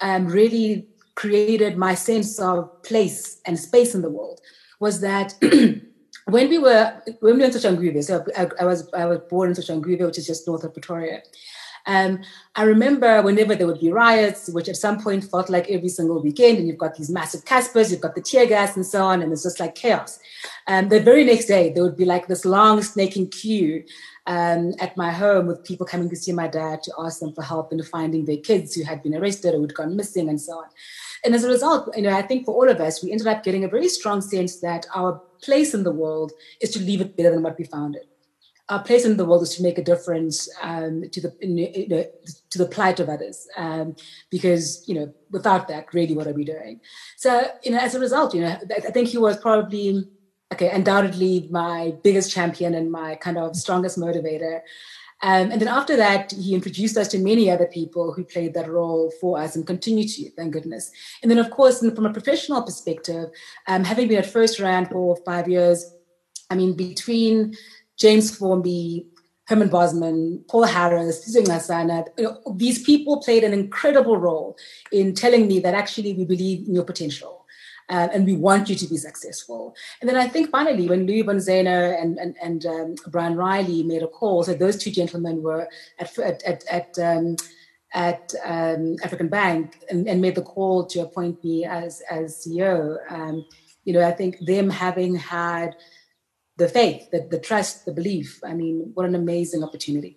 um, 0.00 0.26
really 0.28 0.88
created 1.14 1.76
my 1.76 1.94
sense 1.94 2.38
of 2.38 2.82
place 2.82 3.40
and 3.44 3.58
space 3.58 3.94
in 3.94 4.02
the 4.02 4.08
world 4.08 4.40
was 4.80 5.00
that 5.00 5.34
when 6.24 6.48
we 6.48 6.58
were 6.58 7.00
when 7.20 7.34
we 7.34 7.40
were 7.40 7.46
in 7.46 7.50
Soshanguve, 7.52 8.02
so 8.02 8.24
I, 8.36 8.48
I, 8.60 8.64
was 8.64 8.90
I 8.92 9.04
was 9.06 9.20
born 9.30 9.50
in 9.50 9.54
Soshanguve, 9.54 10.04
which 10.04 10.18
is 10.18 10.26
just 10.26 10.46
north 10.46 10.64
of 10.64 10.72
Pretoria. 10.72 11.22
Um, 11.86 12.20
I 12.56 12.64
remember 12.64 13.22
whenever 13.22 13.54
there 13.54 13.66
would 13.66 13.80
be 13.80 13.90
riots, 13.90 14.50
which 14.50 14.68
at 14.68 14.76
some 14.76 15.00
point 15.02 15.24
felt 15.24 15.48
like 15.48 15.70
every 15.70 15.88
single 15.88 16.22
weekend, 16.22 16.58
and 16.58 16.68
you've 16.68 16.78
got 16.78 16.94
these 16.94 17.10
massive 17.10 17.44
Casspirs, 17.44 17.90
you've 17.90 18.02
got 18.02 18.14
the 18.14 18.20
tear 18.20 18.46
gas 18.46 18.76
and 18.76 18.84
so 18.84 19.02
on, 19.02 19.22
and 19.22 19.32
it's 19.32 19.44
just 19.44 19.60
like 19.60 19.74
chaos. 19.74 20.18
Um, 20.66 20.88
the 20.88 21.00
very 21.00 21.24
next 21.24 21.46
day, 21.46 21.72
there 21.72 21.82
would 21.82 21.96
be 21.96 22.04
like 22.04 22.26
this 22.26 22.44
long 22.44 22.82
snaking 22.82 23.28
queue 23.28 23.84
um, 24.26 24.74
at 24.78 24.96
my 24.96 25.10
home 25.10 25.46
with 25.46 25.64
people 25.64 25.86
coming 25.86 26.10
to 26.10 26.16
see 26.16 26.32
my 26.32 26.46
dad 26.46 26.82
to 26.82 26.92
ask 26.98 27.20
them 27.20 27.32
for 27.32 27.42
help 27.42 27.72
in 27.72 27.82
finding 27.82 28.24
their 28.24 28.36
kids 28.36 28.74
who 28.74 28.84
had 28.84 29.02
been 29.02 29.14
arrested 29.14 29.54
or 29.54 29.56
who 29.56 29.62
had 29.62 29.74
gone 29.74 29.96
missing 29.96 30.28
and 30.28 30.40
so 30.40 30.52
on. 30.58 30.66
And 31.24 31.34
as 31.34 31.44
a 31.44 31.48
result, 31.48 31.94
you 31.96 32.02
know, 32.02 32.16
I 32.16 32.22
think 32.22 32.46
for 32.46 32.54
all 32.54 32.68
of 32.68 32.80
us, 32.80 33.02
we 33.02 33.12
ended 33.12 33.26
up 33.26 33.42
getting 33.42 33.64
a 33.64 33.68
very 33.68 33.88
strong 33.88 34.20
sense 34.20 34.60
that 34.60 34.86
our 34.94 35.20
place 35.42 35.74
in 35.74 35.84
the 35.84 35.92
world 35.92 36.32
is 36.60 36.70
to 36.70 36.80
leave 36.80 37.00
it 37.00 37.16
better 37.16 37.30
than 37.30 37.42
what 37.42 37.58
we 37.58 37.64
found 37.64 37.96
it 37.96 38.10
our 38.70 38.82
place 38.82 39.04
in 39.04 39.16
the 39.16 39.24
world 39.24 39.42
is 39.42 39.54
to 39.56 39.62
make 39.62 39.78
a 39.78 39.84
difference 39.84 40.48
um, 40.62 41.02
to 41.10 41.20
the 41.20 41.36
you 41.40 41.88
know, 41.88 42.04
to 42.50 42.58
the 42.58 42.66
plight 42.66 43.00
of 43.00 43.08
others. 43.08 43.46
Um, 43.56 43.96
because 44.30 44.84
you 44.88 44.94
know, 44.94 45.12
without 45.30 45.68
that, 45.68 45.92
really, 45.92 46.14
what 46.14 46.28
are 46.28 46.32
we 46.32 46.44
doing? 46.44 46.80
So 47.16 47.50
you 47.64 47.72
know, 47.72 47.78
as 47.78 47.94
a 47.94 48.00
result, 48.00 48.34
you 48.34 48.42
know, 48.42 48.56
I 48.70 48.90
think 48.92 49.08
he 49.08 49.18
was 49.18 49.36
probably 49.36 50.08
okay, 50.52 50.70
undoubtedly 50.70 51.48
my 51.50 51.94
biggest 52.02 52.32
champion 52.32 52.74
and 52.74 52.90
my 52.90 53.16
kind 53.16 53.38
of 53.38 53.56
strongest 53.56 53.98
motivator. 53.98 54.60
Um, 55.22 55.50
and 55.50 55.60
then 55.60 55.68
after 55.68 55.96
that, 55.96 56.32
he 56.32 56.54
introduced 56.54 56.96
us 56.96 57.08
to 57.08 57.18
many 57.18 57.50
other 57.50 57.66
people 57.66 58.12
who 58.12 58.24
played 58.24 58.54
that 58.54 58.70
role 58.70 59.12
for 59.20 59.38
us 59.38 59.54
and 59.54 59.66
continue 59.66 60.08
to, 60.08 60.30
thank 60.30 60.52
goodness. 60.52 60.90
And 61.22 61.30
then, 61.30 61.38
of 61.38 61.50
course, 61.50 61.80
from 61.80 62.06
a 62.06 62.12
professional 62.12 62.62
perspective, 62.62 63.30
um, 63.66 63.84
having 63.84 64.08
been 64.08 64.18
at 64.18 64.24
FirstRand 64.24 64.90
for 64.90 65.16
five 65.26 65.46
years, 65.48 65.94
I 66.48 66.54
mean, 66.54 66.74
between 66.74 67.54
James 67.98 68.34
Formby, 68.34 69.06
Herman 69.46 69.68
Bosman, 69.68 70.44
Paul 70.48 70.64
Harris, 70.64 71.36
Nxasana, 71.36 72.06
you 72.16 72.24
know, 72.24 72.54
these 72.56 72.82
people 72.82 73.20
played 73.20 73.44
an 73.44 73.52
incredible 73.52 74.16
role 74.16 74.56
in 74.92 75.12
telling 75.14 75.48
me 75.48 75.58
that 75.60 75.74
actually 75.74 76.14
we 76.14 76.24
believe 76.24 76.66
in 76.66 76.74
your 76.74 76.84
potential. 76.84 77.39
Uh, 77.90 78.08
and 78.14 78.24
we 78.24 78.36
want 78.36 78.68
you 78.68 78.76
to 78.76 78.86
be 78.86 78.96
successful. 78.96 79.74
And 80.00 80.08
then 80.08 80.16
I 80.16 80.28
think 80.28 80.50
finally, 80.50 80.88
when 80.88 81.06
Louis 81.06 81.22
von 81.22 81.38
Zeuner 81.38 82.00
and, 82.00 82.18
and, 82.18 82.36
and 82.40 82.64
um, 82.64 82.94
Brian 83.08 83.34
Riley 83.34 83.82
made 83.82 84.04
a 84.04 84.06
call, 84.06 84.44
so 84.44 84.54
those 84.54 84.76
two 84.76 84.92
gentlemen 84.92 85.42
were 85.42 85.68
at, 85.98 86.16
at, 86.18 86.42
at, 86.44 86.64
at, 86.70 86.98
um, 87.00 87.36
at 87.92 88.32
um, 88.44 88.94
African 89.02 89.26
Bank 89.26 89.82
and, 89.90 90.08
and, 90.08 90.20
made 90.20 90.36
the 90.36 90.42
call 90.42 90.86
to 90.86 91.00
appoint 91.00 91.42
me 91.42 91.64
as, 91.64 92.00
as 92.08 92.46
CEO. 92.46 92.96
Um, 93.10 93.44
you 93.84 93.92
know, 93.92 94.06
I 94.06 94.12
think 94.12 94.38
them 94.46 94.70
having 94.70 95.16
had 95.16 95.74
the 96.56 96.68
faith, 96.68 97.10
the, 97.10 97.26
the 97.28 97.40
trust, 97.40 97.86
the 97.86 97.92
belief. 97.92 98.40
I 98.44 98.54
mean, 98.54 98.92
what 98.94 99.06
an 99.06 99.16
amazing 99.16 99.64
opportunity. 99.64 100.16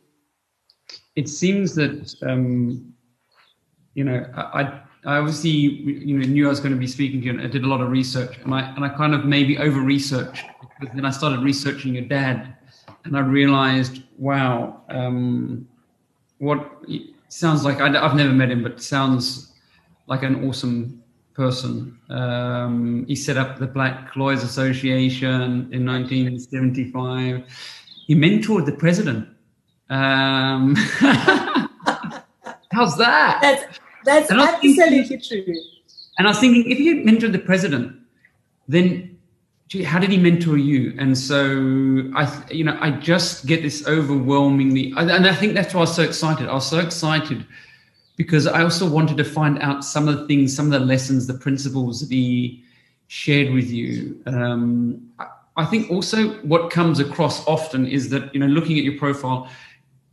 It 1.15 1.27
seems 1.27 1.73
that, 1.73 2.13
um, 2.21 2.93
you 3.95 4.03
know, 4.03 4.29
I, 4.35 4.81
I 5.05 5.17
obviously 5.17 5.51
you 5.51 6.17
know 6.17 6.25
knew 6.25 6.45
I 6.45 6.49
was 6.49 6.59
going 6.59 6.73
to 6.73 6.79
be 6.79 6.87
speaking 6.87 7.19
to 7.21 7.25
you, 7.25 7.31
and 7.33 7.41
I 7.41 7.47
did 7.47 7.63
a 7.63 7.67
lot 7.67 7.81
of 7.81 7.89
research, 7.89 8.37
and 8.43 8.53
I 8.53 8.61
and 8.75 8.85
I 8.85 8.89
kind 8.89 9.13
of 9.13 9.25
maybe 9.25 9.57
over 9.57 9.81
researched 9.81 10.45
because 10.79 10.95
then 10.95 11.05
I 11.05 11.11
started 11.11 11.41
researching 11.41 11.95
your 11.95 12.05
dad, 12.05 12.55
and 13.05 13.17
I 13.17 13.19
realized, 13.19 14.03
wow, 14.17 14.81
um, 14.89 15.67
what 16.37 16.83
sounds 17.29 17.63
like 17.63 17.81
I, 17.81 17.89
have 17.89 18.15
never 18.15 18.31
met 18.31 18.51
him, 18.51 18.63
but 18.63 18.81
sounds 18.81 19.53
like 20.07 20.23
an 20.23 20.47
awesome 20.47 21.03
person. 21.33 21.97
Um, 22.09 23.05
he 23.07 23.15
set 23.15 23.37
up 23.37 23.57
the 23.57 23.67
Black 23.67 24.15
Lawyers 24.15 24.43
Association 24.43 25.41
in 25.71 25.85
1975. 25.85 27.43
He 28.07 28.15
mentored 28.15 28.65
the 28.65 28.73
president. 28.73 29.27
Um, 29.89 30.75
how's 32.71 32.97
that? 32.97 33.39
That's, 33.41 33.79
that's 34.05 34.31
absolutely 34.31 34.75
thinking, 35.03 35.21
true. 35.21 35.55
And 36.17 36.27
I 36.27 36.31
was 36.31 36.39
thinking, 36.39 36.69
if 36.69 36.79
you 36.79 36.97
mentored 36.97 37.31
the 37.31 37.39
president, 37.39 37.95
then 38.67 39.17
gee, 39.67 39.83
how 39.83 39.99
did 39.99 40.11
he 40.11 40.17
mentor 40.17 40.57
you? 40.57 40.95
And 40.99 41.17
so 41.17 42.11
I, 42.15 42.43
you 42.51 42.63
know, 42.63 42.77
I 42.79 42.91
just 42.91 43.45
get 43.45 43.63
this 43.63 43.87
overwhelmingly, 43.87 44.93
and 44.95 45.27
I 45.27 45.33
think 45.33 45.53
that's 45.53 45.73
why 45.73 45.79
I 45.79 45.81
was 45.81 45.95
so 45.95 46.03
excited. 46.03 46.47
I 46.47 46.53
was 46.53 46.69
so 46.69 46.79
excited 46.79 47.45
because 48.15 48.45
I 48.45 48.61
also 48.61 48.87
wanted 48.87 49.17
to 49.17 49.23
find 49.23 49.59
out 49.59 49.83
some 49.83 50.07
of 50.07 50.19
the 50.19 50.27
things, 50.27 50.55
some 50.55 50.71
of 50.71 50.79
the 50.79 50.85
lessons, 50.85 51.25
the 51.25 51.33
principles 51.33 52.01
that 52.01 52.11
he 52.11 52.63
shared 53.07 53.53
with 53.53 53.69
you. 53.69 54.21
Um, 54.27 55.11
I 55.55 55.65
think 55.65 55.91
also 55.91 56.33
what 56.41 56.71
comes 56.71 56.99
across 56.99 57.45
often 57.47 57.87
is 57.87 58.09
that 58.09 58.33
you 58.33 58.39
know, 58.39 58.47
looking 58.47 58.77
at 58.77 58.83
your 58.83 58.97
profile, 58.97 59.49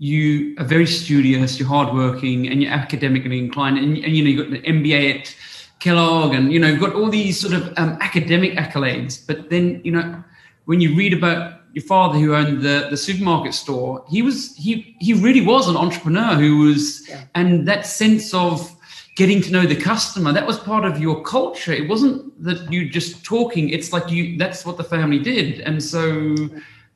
you 0.00 0.54
are 0.58 0.64
very 0.64 0.86
studious, 0.86 1.60
you're 1.60 1.68
hardworking, 1.68 2.48
and 2.48 2.62
you're 2.62 2.72
academically 2.72 3.38
inclined, 3.38 3.76
and, 3.76 3.98
and 3.98 4.16
you 4.16 4.24
know 4.24 4.30
you've 4.30 4.48
got 4.48 4.58
an 4.58 4.82
MBA 4.82 5.20
at 5.20 5.36
Kellogg, 5.78 6.34
and 6.34 6.50
you 6.50 6.58
know 6.58 6.68
you've 6.68 6.80
got 6.80 6.94
all 6.94 7.10
these 7.10 7.38
sort 7.38 7.52
of 7.52 7.72
um, 7.76 7.98
academic 8.00 8.54
accolades. 8.54 9.24
But 9.24 9.50
then 9.50 9.80
you 9.84 9.92
know 9.92 10.24
when 10.64 10.80
you 10.80 10.96
read 10.96 11.12
about 11.12 11.60
your 11.74 11.84
father 11.84 12.18
who 12.18 12.34
owned 12.34 12.62
the, 12.62 12.88
the 12.88 12.96
supermarket 12.96 13.52
store, 13.52 14.02
he 14.08 14.22
was 14.22 14.56
he 14.56 14.96
he 15.00 15.12
really 15.12 15.44
was 15.44 15.68
an 15.68 15.76
entrepreneur 15.76 16.34
who 16.34 16.56
was 16.58 17.06
yeah. 17.06 17.24
and 17.34 17.68
that 17.68 17.86
sense 17.86 18.32
of 18.32 18.74
getting 19.16 19.42
to 19.42 19.52
know 19.52 19.66
the 19.66 19.76
customer, 19.76 20.32
that 20.32 20.46
was 20.46 20.58
part 20.58 20.86
of 20.86 20.98
your 20.98 21.22
culture. 21.24 21.72
It 21.72 21.90
wasn't 21.90 22.42
that 22.42 22.72
you 22.72 22.88
just 22.88 23.22
talking, 23.22 23.68
it's 23.68 23.92
like 23.92 24.10
you 24.10 24.38
that's 24.38 24.64
what 24.64 24.78
the 24.78 24.84
family 24.84 25.18
did. 25.18 25.60
And 25.60 25.82
so 25.82 26.34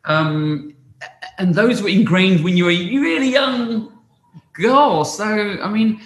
um 0.07 0.74
and 1.38 1.55
those 1.55 1.83
were 1.83 1.88
ingrained 1.88 2.45
when 2.45 2.57
you 2.57 2.64
were 2.64 2.71
a 2.71 2.99
really 2.99 3.31
young 3.31 3.93
girl. 4.53 5.05
So 5.05 5.25
I 5.25 5.69
mean 5.69 6.01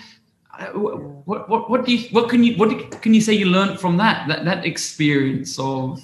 what, 0.74 1.48
what, 1.48 1.70
what 1.70 1.84
do 1.84 1.94
you 1.94 2.08
what 2.10 2.28
can 2.28 2.42
you 2.42 2.56
what 2.56 3.00
can 3.02 3.14
you 3.14 3.20
say 3.20 3.32
you 3.32 3.46
learned 3.46 3.78
from 3.78 3.96
that 3.98 4.28
that 4.28 4.44
that 4.44 4.64
experience 4.64 5.58
of 5.58 6.00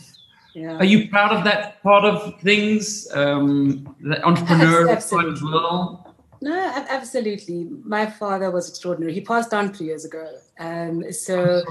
yeah. 0.54 0.76
Are 0.76 0.84
you 0.84 1.08
proud 1.08 1.36
of 1.36 1.42
that 1.44 1.82
part 1.82 2.04
of 2.04 2.40
things, 2.40 3.08
um, 3.12 3.96
the 4.00 4.24
entrepreneur 4.24 5.00
side 5.00 5.26
as 5.26 5.42
well? 5.42 6.14
No, 6.40 6.72
absolutely. 6.88 7.66
My 7.84 8.06
father 8.06 8.50
was 8.52 8.68
extraordinary. 8.68 9.14
He 9.14 9.20
passed 9.20 9.52
on 9.52 9.72
three 9.72 9.86
years 9.86 10.04
ago, 10.04 10.30
um, 10.60 11.10
so 11.10 11.62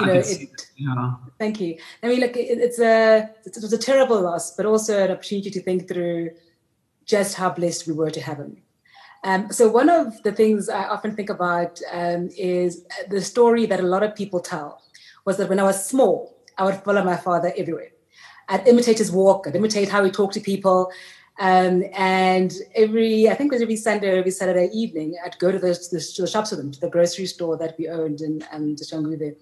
you 0.00 0.06
know, 0.06 0.12
it, 0.12 0.70
yeah. 0.76 1.14
Thank 1.38 1.60
you. 1.60 1.76
I 2.02 2.08
mean, 2.08 2.20
like 2.20 2.36
it, 2.36 2.58
it's 2.58 2.80
a 2.80 3.30
it 3.44 3.56
was 3.60 3.72
a 3.72 3.78
terrible 3.78 4.20
loss, 4.20 4.56
but 4.56 4.66
also 4.66 5.04
an 5.04 5.10
opportunity 5.12 5.50
to 5.50 5.60
think 5.60 5.86
through 5.86 6.30
just 7.04 7.34
how 7.34 7.50
blessed 7.50 7.86
we 7.86 7.92
were 7.92 8.10
to 8.10 8.20
have 8.20 8.38
him. 8.38 8.56
Um, 9.24 9.52
so 9.52 9.68
one 9.68 9.88
of 9.88 10.20
the 10.24 10.32
things 10.32 10.68
I 10.68 10.84
often 10.84 11.14
think 11.14 11.30
about 11.30 11.80
um, 11.92 12.28
is 12.36 12.84
the 13.08 13.20
story 13.20 13.66
that 13.66 13.80
a 13.80 13.84
lot 13.84 14.02
of 14.02 14.16
people 14.16 14.40
tell 14.40 14.82
was 15.24 15.36
that 15.36 15.48
when 15.48 15.60
I 15.60 15.62
was 15.62 15.86
small, 15.86 16.36
I 16.58 16.64
would 16.64 16.76
follow 16.76 17.04
my 17.04 17.16
father 17.16 17.52
everywhere. 17.56 17.90
I'd 18.48 18.66
imitate 18.66 18.98
his 18.98 19.12
walk, 19.12 19.46
I'd 19.46 19.56
imitate 19.56 19.88
how 19.88 20.02
he 20.04 20.10
talked 20.10 20.34
to 20.34 20.40
people. 20.40 20.90
Um, 21.38 21.84
and 21.94 22.52
every, 22.74 23.28
I 23.28 23.34
think 23.34 23.52
it 23.52 23.56
was 23.56 23.62
every 23.62 23.76
Sunday 23.76 24.10
or 24.10 24.18
every 24.18 24.30
Saturday 24.30 24.68
evening, 24.72 25.16
I'd 25.24 25.38
go 25.38 25.50
to 25.50 25.58
the, 25.58 25.72
the, 25.90 26.14
the 26.18 26.26
shops 26.26 26.50
with 26.50 26.60
him, 26.60 26.72
to 26.72 26.80
the 26.80 26.90
grocery 26.90 27.26
store 27.26 27.56
that 27.56 27.76
we 27.78 27.88
owned 27.88 28.20
in 28.20 28.44
um, 28.52 28.76
Soshanguve. 28.76 29.36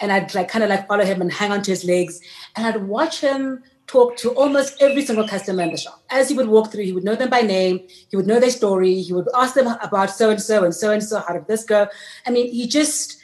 And 0.00 0.10
I'd 0.10 0.34
like 0.34 0.48
kind 0.48 0.64
of 0.64 0.70
like 0.70 0.88
follow 0.88 1.04
him 1.04 1.20
and 1.20 1.32
hang 1.32 1.52
onto 1.52 1.70
his 1.70 1.84
legs. 1.84 2.20
And 2.56 2.66
I'd 2.66 2.86
watch 2.86 3.20
him 3.20 3.62
talk 3.86 4.16
to 4.16 4.30
almost 4.30 4.80
every 4.80 5.04
single 5.04 5.28
customer 5.28 5.62
in 5.62 5.72
the 5.72 5.76
shop. 5.76 6.02
As 6.10 6.28
he 6.28 6.36
would 6.36 6.48
walk 6.48 6.72
through, 6.72 6.84
he 6.84 6.92
would 6.92 7.04
know 7.04 7.14
them 7.14 7.30
by 7.30 7.42
name, 7.42 7.86
he 8.10 8.16
would 8.16 8.26
know 8.26 8.40
their 8.40 8.50
story, 8.50 9.00
he 9.00 9.12
would 9.12 9.28
ask 9.34 9.54
them 9.54 9.66
about 9.82 10.10
so 10.10 10.30
and 10.30 10.40
so 10.40 10.64
and 10.64 10.74
so 10.74 10.90
and 10.90 11.02
so, 11.02 11.20
how 11.20 11.34
did 11.34 11.46
this 11.46 11.64
go? 11.64 11.86
I 12.26 12.30
mean, 12.30 12.50
he 12.52 12.66
just 12.66 13.22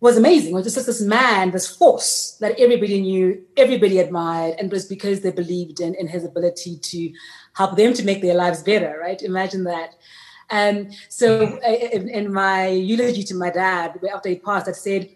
was 0.00 0.16
amazing. 0.16 0.52
It 0.52 0.54
was 0.54 0.74
just 0.74 0.86
this 0.86 1.02
man, 1.02 1.50
this 1.50 1.66
force 1.76 2.36
that 2.40 2.58
everybody 2.58 3.00
knew, 3.00 3.44
everybody 3.56 3.98
admired, 3.98 4.56
and 4.58 4.68
it 4.68 4.72
was 4.72 4.86
because 4.86 5.20
they 5.20 5.30
believed 5.30 5.80
in, 5.80 5.94
in 5.94 6.08
his 6.08 6.24
ability 6.24 6.78
to 6.78 7.12
help 7.54 7.76
them 7.76 7.92
to 7.92 8.04
make 8.04 8.22
their 8.22 8.34
lives 8.34 8.62
better, 8.62 8.98
right? 8.98 9.20
Imagine 9.20 9.64
that. 9.64 9.94
And 10.48 10.94
so 11.08 11.60
uh, 11.64 11.70
in, 11.70 12.08
in 12.08 12.32
my 12.32 12.68
eulogy 12.68 13.22
to 13.24 13.34
my 13.34 13.50
dad, 13.50 14.00
after 14.12 14.30
he 14.30 14.36
passed, 14.36 14.68
I 14.68 14.72
said, 14.72 15.10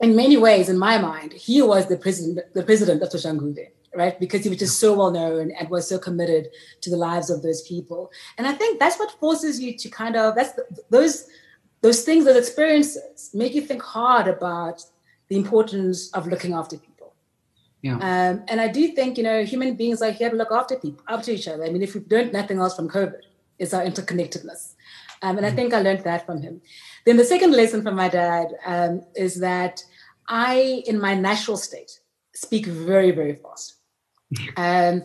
in 0.00 0.14
many 0.14 0.36
ways, 0.36 0.68
in 0.68 0.78
my 0.78 0.98
mind, 0.98 1.32
he 1.32 1.62
was 1.62 1.86
the 1.86 1.96
president, 1.96 2.52
the 2.54 2.62
president 2.62 3.02
of 3.02 3.08
Soshanguve, 3.08 3.68
right? 3.98 4.18
Because 4.18 4.42
he 4.44 4.48
was 4.48 4.58
just 4.58 4.80
so 4.80 4.94
well 4.94 5.10
known 5.10 5.50
and 5.50 5.68
was 5.68 5.88
so 5.88 5.98
committed 5.98 6.48
to 6.80 6.90
the 6.90 6.96
lives 6.96 7.28
of 7.28 7.42
those 7.42 7.62
people. 7.62 8.10
And 8.38 8.46
I 8.46 8.52
think 8.52 8.78
that's 8.78 8.98
what 8.98 9.10
forces 9.20 9.60
you 9.60 9.76
to 9.76 9.88
kind 9.90 10.16
of, 10.16 10.34
that's 10.34 10.52
the, 10.52 10.64
those, 10.88 11.26
those 11.82 12.02
things, 12.02 12.24
those 12.24 12.36
experiences 12.36 13.30
make 13.34 13.54
you 13.54 13.62
think 13.62 13.82
hard 13.82 14.26
about 14.28 14.82
the 15.28 15.36
importance 15.36 16.10
of 16.12 16.26
looking 16.26 16.54
after 16.54 16.76
people. 16.78 17.14
Yeah. 17.82 17.96
Um, 17.96 18.44
and 18.48 18.60
I 18.60 18.68
do 18.68 18.88
think, 18.88 19.18
you 19.18 19.24
know, 19.24 19.44
human 19.44 19.74
beings 19.74 20.02
are 20.02 20.10
here 20.10 20.30
to 20.30 20.36
look 20.36 20.50
after 20.50 20.76
people, 20.76 21.04
after 21.08 21.30
each 21.30 21.46
other. 21.46 21.64
I 21.64 21.70
mean, 21.70 21.82
if 21.82 21.94
we've 21.94 22.10
learned 22.10 22.32
nothing 22.32 22.58
else 22.58 22.74
from 22.74 22.88
COVID, 22.88 23.20
it's 23.58 23.74
our 23.74 23.84
interconnectedness. 23.84 24.74
Um, 25.22 25.36
and 25.38 25.46
mm 25.46 25.50
I 25.50 25.54
think 25.54 25.74
I 25.74 25.80
learned 25.80 26.04
that 26.04 26.24
from 26.26 26.42
him. 26.42 26.60
Then 27.04 27.16
the 27.16 27.24
second 27.24 27.52
lesson 27.52 27.82
from 27.82 27.96
my 27.96 28.08
dad 28.08 28.48
um, 28.64 29.02
is 29.16 29.40
that 29.40 29.82
I, 30.28 30.82
in 30.86 31.00
my 31.00 31.14
natural 31.14 31.56
state, 31.56 32.00
speak 32.34 32.66
very, 32.66 33.10
very 33.10 33.34
fast. 33.34 33.77
Um, 34.56 35.02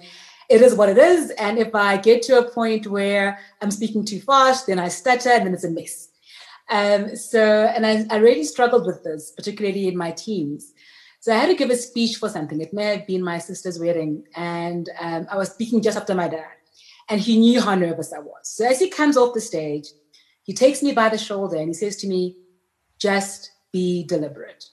it 0.49 0.61
is 0.61 0.75
what 0.75 0.89
it 0.89 0.97
is. 0.97 1.31
And 1.31 1.57
if 1.57 1.73
I 1.73 1.97
get 1.97 2.21
to 2.23 2.39
a 2.39 2.51
point 2.51 2.87
where 2.87 3.39
I'm 3.61 3.71
speaking 3.71 4.05
too 4.05 4.19
fast, 4.19 4.67
then 4.67 4.79
I 4.79 4.87
stutter 4.87 5.29
and 5.29 5.45
then 5.45 5.53
it's 5.53 5.63
a 5.63 5.69
mess. 5.69 6.09
Um, 6.69 7.15
so, 7.15 7.41
and 7.41 7.85
I, 7.85 8.05
I 8.09 8.17
really 8.17 8.43
struggled 8.43 8.85
with 8.85 9.03
this, 9.03 9.31
particularly 9.31 9.87
in 9.87 9.97
my 9.97 10.11
teens. 10.11 10.73
So 11.19 11.33
I 11.33 11.37
had 11.37 11.47
to 11.47 11.55
give 11.55 11.69
a 11.69 11.77
speech 11.77 12.17
for 12.17 12.27
something. 12.27 12.59
It 12.59 12.73
may 12.73 12.97
have 12.97 13.07
been 13.07 13.23
my 13.23 13.37
sister's 13.37 13.79
wedding, 13.79 14.25
and 14.35 14.89
um, 14.99 15.25
I 15.31 15.37
was 15.37 15.51
speaking 15.51 15.81
just 15.81 15.97
after 15.97 16.13
my 16.13 16.27
dad, 16.27 16.51
and 17.09 17.21
he 17.21 17.37
knew 17.37 17.61
how 17.61 17.75
nervous 17.75 18.11
I 18.11 18.19
was. 18.19 18.41
So 18.43 18.65
as 18.65 18.79
he 18.79 18.89
comes 18.89 19.15
off 19.15 19.33
the 19.33 19.39
stage, 19.39 19.87
he 20.43 20.53
takes 20.53 20.83
me 20.83 20.91
by 20.91 21.07
the 21.07 21.17
shoulder 21.17 21.55
and 21.55 21.69
he 21.69 21.73
says 21.73 21.95
to 21.97 22.07
me, 22.07 22.35
"Just 22.99 23.51
be 23.71 24.03
deliberate." 24.03 24.65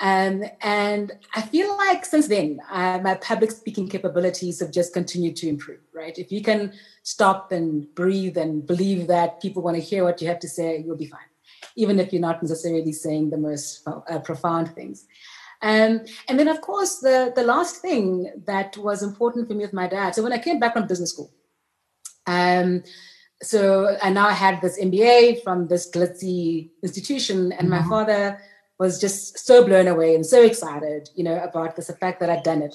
Um, 0.00 0.44
and 0.62 1.12
I 1.34 1.42
feel 1.42 1.76
like 1.76 2.06
since 2.06 2.26
then, 2.26 2.60
uh, 2.70 3.00
my 3.02 3.16
public 3.16 3.50
speaking 3.50 3.86
capabilities 3.86 4.60
have 4.60 4.70
just 4.70 4.94
continued 4.94 5.36
to 5.36 5.48
improve, 5.48 5.80
right? 5.92 6.18
If 6.18 6.32
you 6.32 6.42
can 6.42 6.72
stop 7.02 7.52
and 7.52 7.94
breathe 7.94 8.38
and 8.38 8.66
believe 8.66 9.08
that 9.08 9.42
people 9.42 9.62
want 9.62 9.76
to 9.76 9.82
hear 9.82 10.02
what 10.04 10.22
you 10.22 10.28
have 10.28 10.40
to 10.40 10.48
say, 10.48 10.82
you'll 10.84 10.96
be 10.96 11.06
fine, 11.06 11.20
even 11.76 12.00
if 12.00 12.12
you're 12.12 12.22
not 12.22 12.42
necessarily 12.42 12.92
saying 12.92 13.28
the 13.28 13.36
most 13.36 13.86
uh, 13.86 14.18
profound 14.20 14.74
things. 14.74 15.06
Um, 15.60 16.00
and 16.28 16.38
then, 16.38 16.48
of 16.48 16.62
course, 16.62 17.00
the, 17.00 17.34
the 17.36 17.42
last 17.42 17.82
thing 17.82 18.32
that 18.46 18.78
was 18.78 19.02
important 19.02 19.48
for 19.48 19.54
me 19.54 19.64
with 19.64 19.74
my 19.74 19.86
dad. 19.86 20.14
So 20.14 20.22
when 20.22 20.32
I 20.32 20.38
came 20.38 20.58
back 20.58 20.72
from 20.72 20.86
business 20.86 21.10
school, 21.10 21.30
um, 22.26 22.84
so 23.42 23.98
I 24.02 24.08
now 24.10 24.30
had 24.30 24.62
this 24.62 24.80
MBA 24.80 25.42
from 25.42 25.68
this 25.68 25.90
glitzy 25.90 26.70
institution, 26.82 27.52
and 27.52 27.68
mm-hmm. 27.68 27.82
my 27.82 27.82
father 27.88 28.40
was 28.80 28.98
just 28.98 29.38
so 29.38 29.64
blown 29.64 29.86
away 29.86 30.14
and 30.14 30.24
so 30.24 30.42
excited, 30.42 31.10
you 31.14 31.22
know, 31.22 31.38
about 31.44 31.76
this, 31.76 31.88
the 31.88 31.92
fact 31.92 32.18
that 32.18 32.30
I'd 32.30 32.42
done 32.42 32.62
it. 32.62 32.74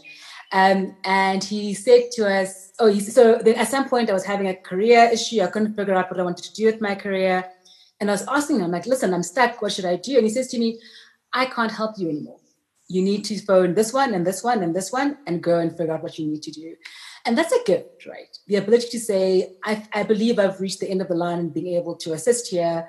Um, 0.52 0.96
and 1.04 1.44
he 1.44 1.74
said 1.74 2.12
to 2.12 2.32
us, 2.32 2.72
oh, 2.80 2.88
he, 2.88 3.00
so 3.00 3.40
then 3.44 3.56
at 3.56 3.70
some 3.70 3.90
point 3.90 4.12
I 4.12 4.14
was 4.14 4.24
having 4.24 4.48
a 4.48 4.56
career 4.56 5.10
issue. 5.12 5.42
I 5.42 5.48
couldn't 5.48 5.76
figure 5.76 5.96
out 5.96 6.12
what 6.12 6.20
I 6.20 6.24
wanted 6.24 6.46
to 6.46 6.54
do 6.54 6.68
with 6.68 6.80
my 6.80 6.94
career. 6.94 7.44
And 8.00 8.12
I 8.12 8.14
was 8.14 8.28
asking 8.28 8.60
him, 8.60 8.70
like, 8.70 8.86
listen, 8.86 9.16
I'm 9.16 9.24
stuck. 9.24 9.62
What 9.64 9.72
should 9.72 9.86
I 9.86 9.96
do? 9.96 10.18
And 10.18 10.28
he 10.28 10.30
says 10.30 10.48
to 10.50 10.60
me, 10.60 10.80
I 11.34 11.48
can't 11.48 11.72
help 11.72 11.98
you 11.98 12.08
anymore. 12.10 12.40
You 12.88 13.02
need 13.02 13.26
to 13.26 13.40
phone 13.40 13.74
this 13.74 13.92
one 13.92 14.14
and 14.14 14.28
this 14.28 14.44
one 14.44 14.62
and 14.62 14.76
this 14.76 14.92
one 14.92 15.18
and 15.26 15.42
go 15.42 15.58
and 15.58 15.76
figure 15.76 15.94
out 15.96 16.04
what 16.04 16.20
you 16.20 16.28
need 16.28 16.44
to 16.44 16.52
do. 16.52 16.76
And 17.26 17.36
that's 17.36 17.52
a 17.52 17.64
gift, 17.64 18.06
right? 18.06 18.38
The 18.46 18.58
ability 18.58 18.90
to 18.90 19.00
say, 19.00 19.54
I, 19.64 19.84
I 19.92 20.04
believe 20.04 20.38
I've 20.38 20.62
reached 20.62 20.82
the 20.82 20.90
end 20.90 21.02
of 21.02 21.08
the 21.08 21.16
line 21.16 21.40
and 21.40 21.52
being 21.52 21.76
able 21.76 21.96
to 21.96 22.14
assist 22.14 22.50
here 22.50 22.88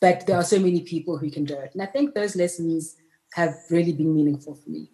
but 0.00 0.26
there 0.26 0.36
are 0.36 0.44
so 0.44 0.58
many 0.58 0.80
people 0.80 1.16
who 1.16 1.30
can 1.30 1.44
do 1.44 1.54
it. 1.58 1.70
And 1.72 1.82
I 1.82 1.86
think 1.86 2.14
those 2.14 2.36
lessons 2.36 2.96
have 3.34 3.54
really 3.70 3.92
been 3.92 4.14
meaningful 4.14 4.54
for 4.54 4.70
me. 4.70 4.90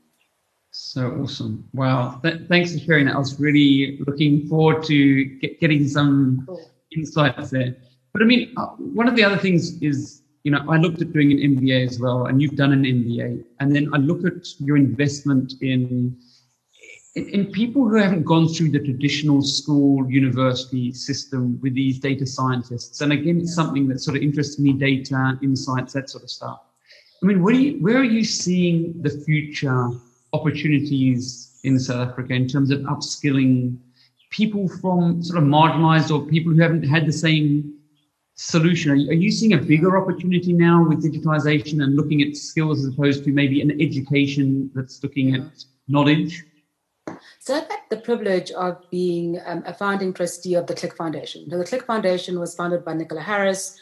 So 0.71 1.19
awesome. 1.23 1.69
Wow. 1.75 2.19
Th- 2.23 2.41
thanks 2.49 2.73
for 2.73 2.79
sharing 2.79 3.07
that. 3.07 3.17
I 3.17 3.19
was 3.19 3.38
really 3.38 4.01
looking 4.07 4.49
forward 4.49 4.83
to 4.85 5.25
get, 5.25 5.61
getting 5.61 5.87
some 5.87 6.45
cool. 6.47 6.71
insights 6.97 7.51
there. 7.51 7.77
But 8.12 8.23
I 8.23 8.25
mean, 8.25 8.53
uh, 8.57 8.67
one 8.77 9.09
of 9.09 9.15
the 9.17 9.23
other 9.23 9.37
things 9.37 9.81
is, 9.83 10.23
you 10.45 10.51
know, 10.51 10.65
I 10.69 10.77
looked 10.79 11.03
at 11.03 11.12
doing 11.12 11.33
an 11.33 11.38
MBA 11.57 11.87
as 11.87 12.01
well, 12.01 12.27
and 12.27 12.41
you've 12.41 12.57
done 12.57 12.73
an 12.73 12.85
MBA. 12.85 13.45
And 13.61 13.75
then 13.75 13.91
I 13.95 13.99
look 13.99 14.25
at 14.25 14.47
your 14.61 14.77
investment 14.77 15.55
in 15.61 16.17
in, 17.14 17.29
in, 17.29 17.53
people 17.53 17.87
who 17.87 17.96
haven't 17.96 18.25
gone 18.25 18.48
through 18.48 18.70
the 18.70 18.79
traditional 18.79 19.42
school 19.42 20.11
university 20.11 20.92
system 20.92 21.61
with 21.61 21.75
these 21.75 21.98
data 21.98 22.27
scientists 22.27 23.01
and 23.01 23.12
again 23.12 23.40
it's 23.40 23.55
something 23.55 23.87
that 23.88 24.01
sort 24.01 24.16
of 24.16 24.22
interests 24.22 24.59
me 24.59 24.72
data 24.72 25.38
insights 25.42 25.92
that 25.92 26.09
sort 26.09 26.25
of 26.25 26.31
stuff. 26.31 26.61
I 27.22 27.27
mean 27.27 27.42
where, 27.42 27.55
you, 27.55 27.83
where 27.83 27.98
are 27.98 28.05
you 28.05 28.25
seeing 28.25 28.94
the 29.03 29.11
future 29.11 29.90
opportunities 30.33 31.61
in 31.64 31.79
south 31.79 32.09
africa 32.09 32.33
in 32.33 32.48
terms 32.48 32.70
of 32.70 32.81
upskilling 32.81 33.77
people 34.31 34.66
from 34.81 35.22
sort 35.22 35.42
of 35.42 35.48
marginalized 35.48 36.11
or 36.11 36.27
people 36.27 36.53
who 36.53 36.62
haven't 36.62 36.83
had 36.83 37.07
the 37.07 37.12
same 37.12 37.75
solution? 38.35 38.90
Are 38.90 38.94
you, 38.94 39.11
are 39.11 39.14
you 39.14 39.31
seeing 39.31 39.53
a 39.53 39.59
bigger 39.59 39.98
opportunity 40.03 40.55
now 40.55 40.88
with 40.88 41.05
digitization 41.05 41.83
and 41.85 41.94
looking 41.94 42.22
at 42.22 42.35
skills 42.35 42.81
as 42.81 42.94
opposed 42.94 43.25
to 43.25 43.31
maybe 43.31 43.61
an 43.61 43.79
education 43.81 44.70
that's 44.75 45.03
looking 45.03 45.35
at 45.35 45.64
knowledge 45.87 46.42
so 47.44 47.57
I've 47.57 47.68
had 47.68 47.81
the 47.90 47.96
privilege 47.96 48.52
of 48.52 48.88
being 48.88 49.37
um, 49.44 49.64
a 49.66 49.74
founding 49.74 50.14
trustee 50.14 50.55
of 50.55 50.68
the 50.68 50.76
Click 50.76 50.96
Foundation. 50.96 51.50
So 51.50 51.59
the 51.59 51.64
Click 51.64 51.85
Foundation 51.85 52.38
was 52.38 52.55
founded 52.55 52.85
by 52.85 52.94
Nicola 52.94 53.20
Harris, 53.20 53.76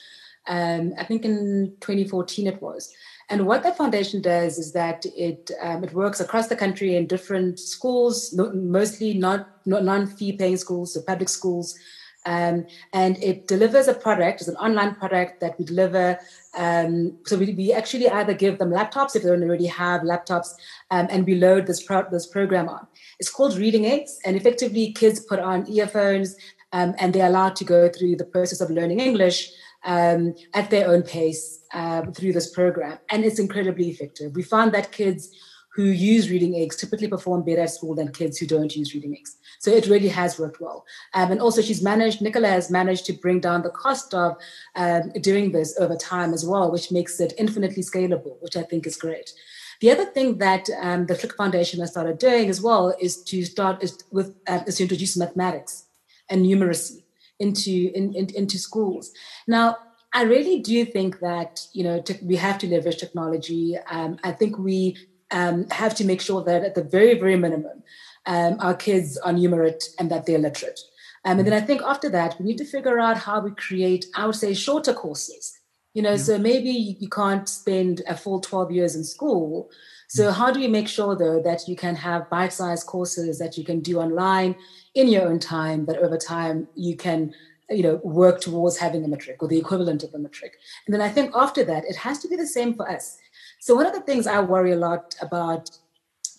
um, 0.48 0.94
I 0.98 1.04
think 1.04 1.26
in 1.26 1.74
2014 1.80 2.46
it 2.46 2.62
was. 2.62 2.90
And 3.28 3.46
what 3.46 3.62
that 3.64 3.76
foundation 3.76 4.22
does 4.22 4.56
is 4.56 4.72
that 4.72 5.04
it 5.14 5.50
um, 5.60 5.84
it 5.84 5.92
works 5.92 6.20
across 6.20 6.48
the 6.48 6.56
country 6.56 6.96
in 6.96 7.06
different 7.06 7.60
schools, 7.60 8.34
mostly 8.34 9.12
not, 9.12 9.46
not 9.66 9.84
non-fee 9.84 10.38
paying 10.38 10.56
schools, 10.56 10.94
so 10.94 11.02
public 11.02 11.28
schools, 11.28 11.78
um, 12.26 12.66
and 12.92 13.22
it 13.22 13.48
delivers 13.48 13.88
a 13.88 13.94
product, 13.94 14.40
it's 14.40 14.48
an 14.48 14.56
online 14.56 14.94
product 14.94 15.40
that 15.40 15.59
we 15.59 15.64
deliver. 15.64 16.18
Um, 16.56 17.16
so 17.26 17.38
we, 17.38 17.54
we 17.54 17.72
actually 17.72 18.09
either 18.09 18.35
give 18.35 18.59
them 18.59 18.70
laptops 18.70 19.16
if 19.16 19.22
they 19.22 19.28
don't 19.28 19.42
already 19.42 19.66
have 19.66 20.02
laptops, 20.02 20.48
um, 20.90 21.06
and 21.11 21.26
we 21.26 21.37
load 21.37 21.66
this, 21.66 21.83
pro- 21.83 22.11
this 22.11 22.26
program 22.26 22.68
on. 22.68 22.87
It's 23.18 23.30
called 23.30 23.56
Reading 23.56 23.87
Eggs, 23.87 24.18
and 24.24 24.37
effectively 24.37 24.92
kids 24.92 25.20
put 25.20 25.38
on 25.38 25.70
earphones 25.70 26.37
um, 26.72 26.94
and 26.98 27.12
they're 27.12 27.26
allowed 27.26 27.56
to 27.56 27.64
go 27.64 27.88
through 27.88 28.16
the 28.16 28.24
process 28.24 28.61
of 28.61 28.70
learning 28.70 29.00
English 29.00 29.50
um, 29.85 30.35
at 30.54 30.70
their 30.70 30.88
own 30.88 31.02
pace 31.02 31.64
um, 31.72 32.12
through 32.12 32.33
this 32.33 32.50
program. 32.52 32.98
And 33.11 33.24
it's 33.24 33.38
incredibly 33.38 33.88
effective. 33.88 34.35
We 34.35 34.42
found 34.42 34.72
that 34.72 34.92
kids 34.92 35.30
who 35.74 35.85
use 35.85 36.30
reading 36.30 36.56
eggs 36.56 36.76
typically 36.76 37.09
perform 37.09 37.44
better 37.44 37.62
at 37.62 37.70
school 37.70 37.94
than 37.94 38.12
kids 38.12 38.38
who 38.38 38.46
don't 38.46 38.74
use 38.74 38.92
reading 38.92 39.16
eggs. 39.16 39.37
So 39.61 39.70
it 39.70 39.87
really 39.87 40.09
has 40.09 40.38
worked 40.38 40.61
well. 40.61 40.85
Um, 41.14 41.30
and 41.30 41.40
also, 41.40 41.62
she's 41.62 41.83
managed, 41.83 42.20
Nicola 42.20 42.48
has 42.48 42.70
managed 42.70 43.06
to 43.06 43.12
bring 43.12 43.40
down 43.40 43.62
the 43.62 43.70
cost 43.70 44.12
of 44.12 44.37
um, 44.74 45.12
doing 45.20 45.52
this 45.52 45.78
over 45.78 45.96
time 45.96 46.35
as 46.35 46.44
well, 46.44 46.72
which 46.72 46.90
makes 46.90 47.20
it 47.20 47.35
infinitely 47.38 47.83
scalable, 47.83 48.40
which 48.40 48.56
I 48.56 48.62
think 48.62 48.87
is 48.87 48.96
great. 48.96 49.33
The 49.80 49.90
other 49.90 50.04
thing 50.04 50.38
that 50.38 50.68
um, 50.80 51.06
the 51.06 51.16
Click 51.16 51.37
Foundation 51.37 51.80
has 51.80 51.90
started 51.90 52.18
doing 52.18 52.48
as 52.50 52.61
well 52.61 52.94
is 53.00 53.22
to 53.24 53.44
start 53.44 53.83
is 53.83 53.98
with 54.11 54.37
uh, 54.46 54.61
is 54.66 54.76
to 54.76 54.83
introduce 54.83 55.16
mathematics 55.16 55.87
and 56.28 56.44
numeracy 56.44 57.04
into 57.38 57.90
in, 57.94 58.14
in, 58.14 58.28
into 58.35 58.59
schools. 58.59 59.11
Now, 59.46 59.78
I 60.12 60.24
really 60.24 60.61
do 60.61 60.85
think 60.85 61.20
that 61.20 61.66
you 61.72 61.85
know 61.85 62.04
we 62.22 62.37
have 62.37 62.59
to 62.59 62.68
leverage 62.68 62.98
technology. 62.98 63.76
Um, 63.90 64.18
I 64.22 64.33
think 64.33 64.59
we 64.59 64.98
um, 65.30 65.68
have 65.70 65.94
to 65.96 66.04
make 66.04 66.20
sure 66.20 66.42
that 66.44 66.64
at 66.64 66.74
the 66.74 66.84
very, 66.84 67.18
very 67.18 67.36
minimum, 67.36 67.82
um, 68.26 68.56
our 68.60 68.74
kids 68.74 69.16
are 69.18 69.32
numerate 69.32 69.84
and 69.98 70.10
that 70.10 70.26
they're 70.26 70.38
literate. 70.38 70.80
Um, 71.24 71.38
and 71.38 71.46
then 71.46 71.54
I 71.54 71.64
think 71.64 71.82
after 71.82 72.08
that, 72.10 72.38
we 72.38 72.46
need 72.46 72.58
to 72.58 72.64
figure 72.64 72.98
out 72.98 73.18
how 73.18 73.40
we 73.40 73.50
create, 73.52 74.06
I 74.14 74.26
would 74.26 74.36
say, 74.36 74.54
shorter 74.54 74.94
courses. 74.94 75.58
You 75.94 76.02
know, 76.02 76.12
yeah. 76.12 76.16
so 76.18 76.38
maybe 76.38 76.70
you 76.70 77.08
can't 77.08 77.48
spend 77.48 78.02
a 78.06 78.16
full 78.16 78.40
12 78.40 78.70
years 78.70 78.94
in 78.94 79.02
school. 79.02 79.70
So, 80.08 80.30
mm. 80.30 80.32
how 80.32 80.52
do 80.52 80.60
you 80.60 80.68
make 80.68 80.86
sure, 80.86 81.16
though, 81.16 81.42
that 81.42 81.66
you 81.66 81.74
can 81.74 81.96
have 81.96 82.30
bite 82.30 82.52
sized 82.52 82.86
courses 82.86 83.40
that 83.40 83.58
you 83.58 83.64
can 83.64 83.80
do 83.80 83.98
online 83.98 84.54
in 84.94 85.08
your 85.08 85.26
own 85.26 85.40
time, 85.40 85.86
that 85.86 85.98
over 85.98 86.16
time 86.16 86.68
you 86.76 86.96
can 86.96 87.34
you 87.70 87.82
know 87.82 88.00
work 88.02 88.40
towards 88.40 88.76
having 88.76 89.04
a 89.04 89.08
matric 89.08 89.42
or 89.42 89.48
the 89.48 89.58
equivalent 89.58 90.02
of 90.02 90.12
a 90.12 90.18
matric 90.18 90.58
and 90.86 90.94
then 90.94 91.00
i 91.00 91.08
think 91.08 91.30
after 91.36 91.64
that 91.64 91.84
it 91.84 91.94
has 91.94 92.18
to 92.18 92.26
be 92.26 92.34
the 92.34 92.46
same 92.46 92.74
for 92.74 92.90
us 92.90 93.18
so 93.60 93.74
one 93.74 93.86
of 93.86 93.92
the 93.92 94.00
things 94.00 94.26
I 94.26 94.40
worry 94.40 94.72
a 94.72 94.76
lot 94.76 95.14
about 95.22 95.70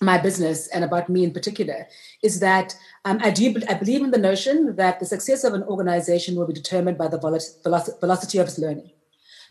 my 0.02 0.18
business 0.18 0.68
and 0.70 0.84
about 0.84 1.08
me 1.08 1.24
in 1.24 1.32
particular 1.32 1.88
is 2.24 2.40
that 2.40 2.76
um, 3.06 3.20
I 3.22 3.30
do 3.30 3.56
I 3.70 3.76
believe 3.76 4.04
in 4.04 4.12
the 4.12 4.18
notion 4.18 4.76
that 4.76 5.00
the 5.00 5.06
success 5.06 5.44
of 5.44 5.54
an 5.54 5.64
organization 5.64 6.36
will 6.36 6.48
be 6.48 6.54
determined 6.54 6.98
by 6.98 7.08
the 7.08 7.20
velocity 7.20 8.40
of 8.40 8.48
its 8.48 8.58
learning. 8.58 8.90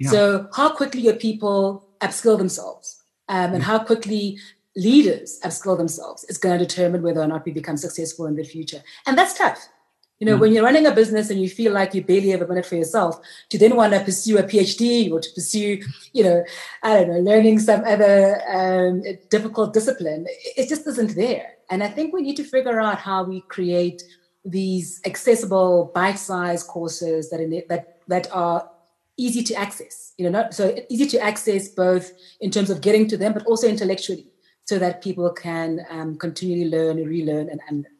Yeah. 0.00 0.10
So 0.10 0.48
how 0.54 0.74
quickly 0.74 1.02
your 1.02 1.14
people 1.14 1.86
upskill 2.00 2.36
themselves 2.36 3.00
um, 3.28 3.54
and 3.54 3.62
how 3.62 3.78
quickly 3.78 4.38
leaders 4.76 5.38
upskill 5.44 5.76
themselves 5.76 6.24
is 6.24 6.38
going 6.38 6.58
to 6.58 6.64
determine 6.66 7.02
whether 7.02 7.20
or 7.20 7.28
not 7.28 7.44
we 7.44 7.52
become 7.52 7.76
successful 7.76 8.26
in 8.26 8.34
the 8.34 8.44
future. 8.44 8.82
And 9.06 9.16
that's 9.16 9.34
tough. 9.38 9.68
You 10.20 10.26
know, 10.26 10.36
mm 10.36 10.40
when 10.40 10.52
you're 10.52 10.64
running 10.64 10.86
a 10.86 10.94
business 10.94 11.30
and 11.30 11.40
you 11.40 11.48
feel 11.48 11.72
like 11.72 11.94
you 11.94 12.04
barely 12.04 12.28
have 12.28 12.42
a 12.42 12.46
minute 12.46 12.66
for 12.66 12.76
yourself, 12.76 13.18
to 13.48 13.58
then 13.58 13.74
want 13.74 13.94
to 13.94 14.00
pursue 14.00 14.36
a 14.38 14.42
PhD 14.42 15.10
or 15.10 15.18
to 15.18 15.30
pursue, 15.34 15.82
you 16.12 16.22
know, 16.22 16.44
I 16.82 16.94
don't 16.94 17.08
know, 17.08 17.20
learning 17.20 17.58
some 17.58 17.82
other 17.84 18.40
um, 18.46 19.02
difficult 19.30 19.72
discipline, 19.72 20.26
it 20.28 20.68
just 20.68 20.86
isn't 20.86 21.14
there. 21.16 21.54
And 21.70 21.82
I 21.82 21.88
think 21.88 22.12
we 22.12 22.20
need 22.20 22.36
to 22.36 22.44
figure 22.44 22.80
out 22.80 22.98
how 22.98 23.24
we 23.24 23.40
create 23.42 24.02
these 24.44 25.00
accessible, 25.06 25.90
bite-sized 25.94 26.66
courses 26.66 27.30
that 27.30 27.40
in 27.40 27.62
that 27.68 28.00
that 28.08 28.26
are 28.32 28.68
easy 29.16 29.42
to 29.44 29.54
access. 29.54 30.12
You 30.18 30.24
know, 30.24 30.30
not 30.38 30.54
so 30.54 30.76
easy 30.90 31.06
to 31.08 31.18
access 31.20 31.68
both 31.68 32.12
in 32.40 32.50
terms 32.50 32.70
of 32.70 32.80
getting 32.80 33.08
to 33.08 33.16
them, 33.16 33.32
but 33.32 33.46
also 33.46 33.68
intellectually, 33.68 34.26
so 34.64 34.78
that 34.78 35.02
people 35.02 35.30
can 35.30 35.86
um, 35.90 36.16
continually 36.16 36.68
learn, 36.68 36.98
and 36.98 37.08
relearn, 37.08 37.48
and 37.48 37.60
unlearn. 37.68 37.99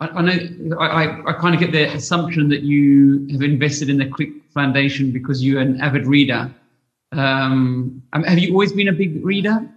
I, 0.00 0.08
I 0.08 0.22
know 0.22 0.78
I, 0.78 1.30
I 1.30 1.32
kind 1.34 1.54
of 1.54 1.60
get 1.60 1.72
the 1.72 1.92
assumption 1.94 2.48
that 2.48 2.62
you 2.62 3.26
have 3.32 3.42
invested 3.42 3.88
in 3.90 3.98
the 3.98 4.06
Click 4.06 4.30
Foundation 4.52 5.10
because 5.10 5.44
you're 5.44 5.60
an 5.60 5.80
avid 5.80 6.06
reader. 6.06 6.50
Um, 7.12 8.02
have 8.12 8.38
you 8.38 8.52
always 8.52 8.72
been 8.72 8.88
a 8.88 8.92
big 8.92 9.24
reader? 9.24 9.68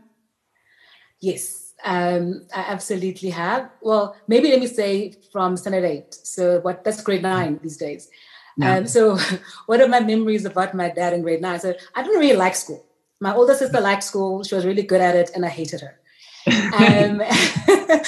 Yes. 1.19 1.73
Um, 1.83 2.45
I 2.55 2.61
absolutely 2.61 3.29
have. 3.31 3.69
Well, 3.81 4.15
maybe 4.27 4.49
let 4.49 4.59
me 4.59 4.67
say 4.67 5.15
from 5.31 5.57
standard 5.57 5.83
eight. 5.83 6.13
So 6.13 6.59
what? 6.61 6.83
That's 6.83 7.01
grade 7.01 7.23
nine 7.23 7.59
these 7.61 7.77
days. 7.77 8.09
Yeah. 8.57 8.77
Um, 8.77 8.87
so 8.87 9.17
what 9.65 9.81
are 9.81 9.87
my 9.87 9.99
memories 9.99 10.45
about 10.45 10.73
my 10.73 10.89
dad 10.89 11.13
in 11.13 11.21
grade 11.21 11.41
nine? 11.41 11.59
So 11.59 11.73
I 11.95 12.03
didn't 12.03 12.19
really 12.19 12.37
like 12.37 12.55
school. 12.55 12.85
My 13.19 13.33
older 13.33 13.55
sister 13.55 13.79
liked 13.79 14.03
school. 14.03 14.43
She 14.43 14.55
was 14.55 14.65
really 14.65 14.83
good 14.83 15.01
at 15.01 15.15
it, 15.15 15.31
and 15.35 15.45
I 15.45 15.49
hated 15.49 15.81
her. 15.81 15.99
um, 16.77 17.21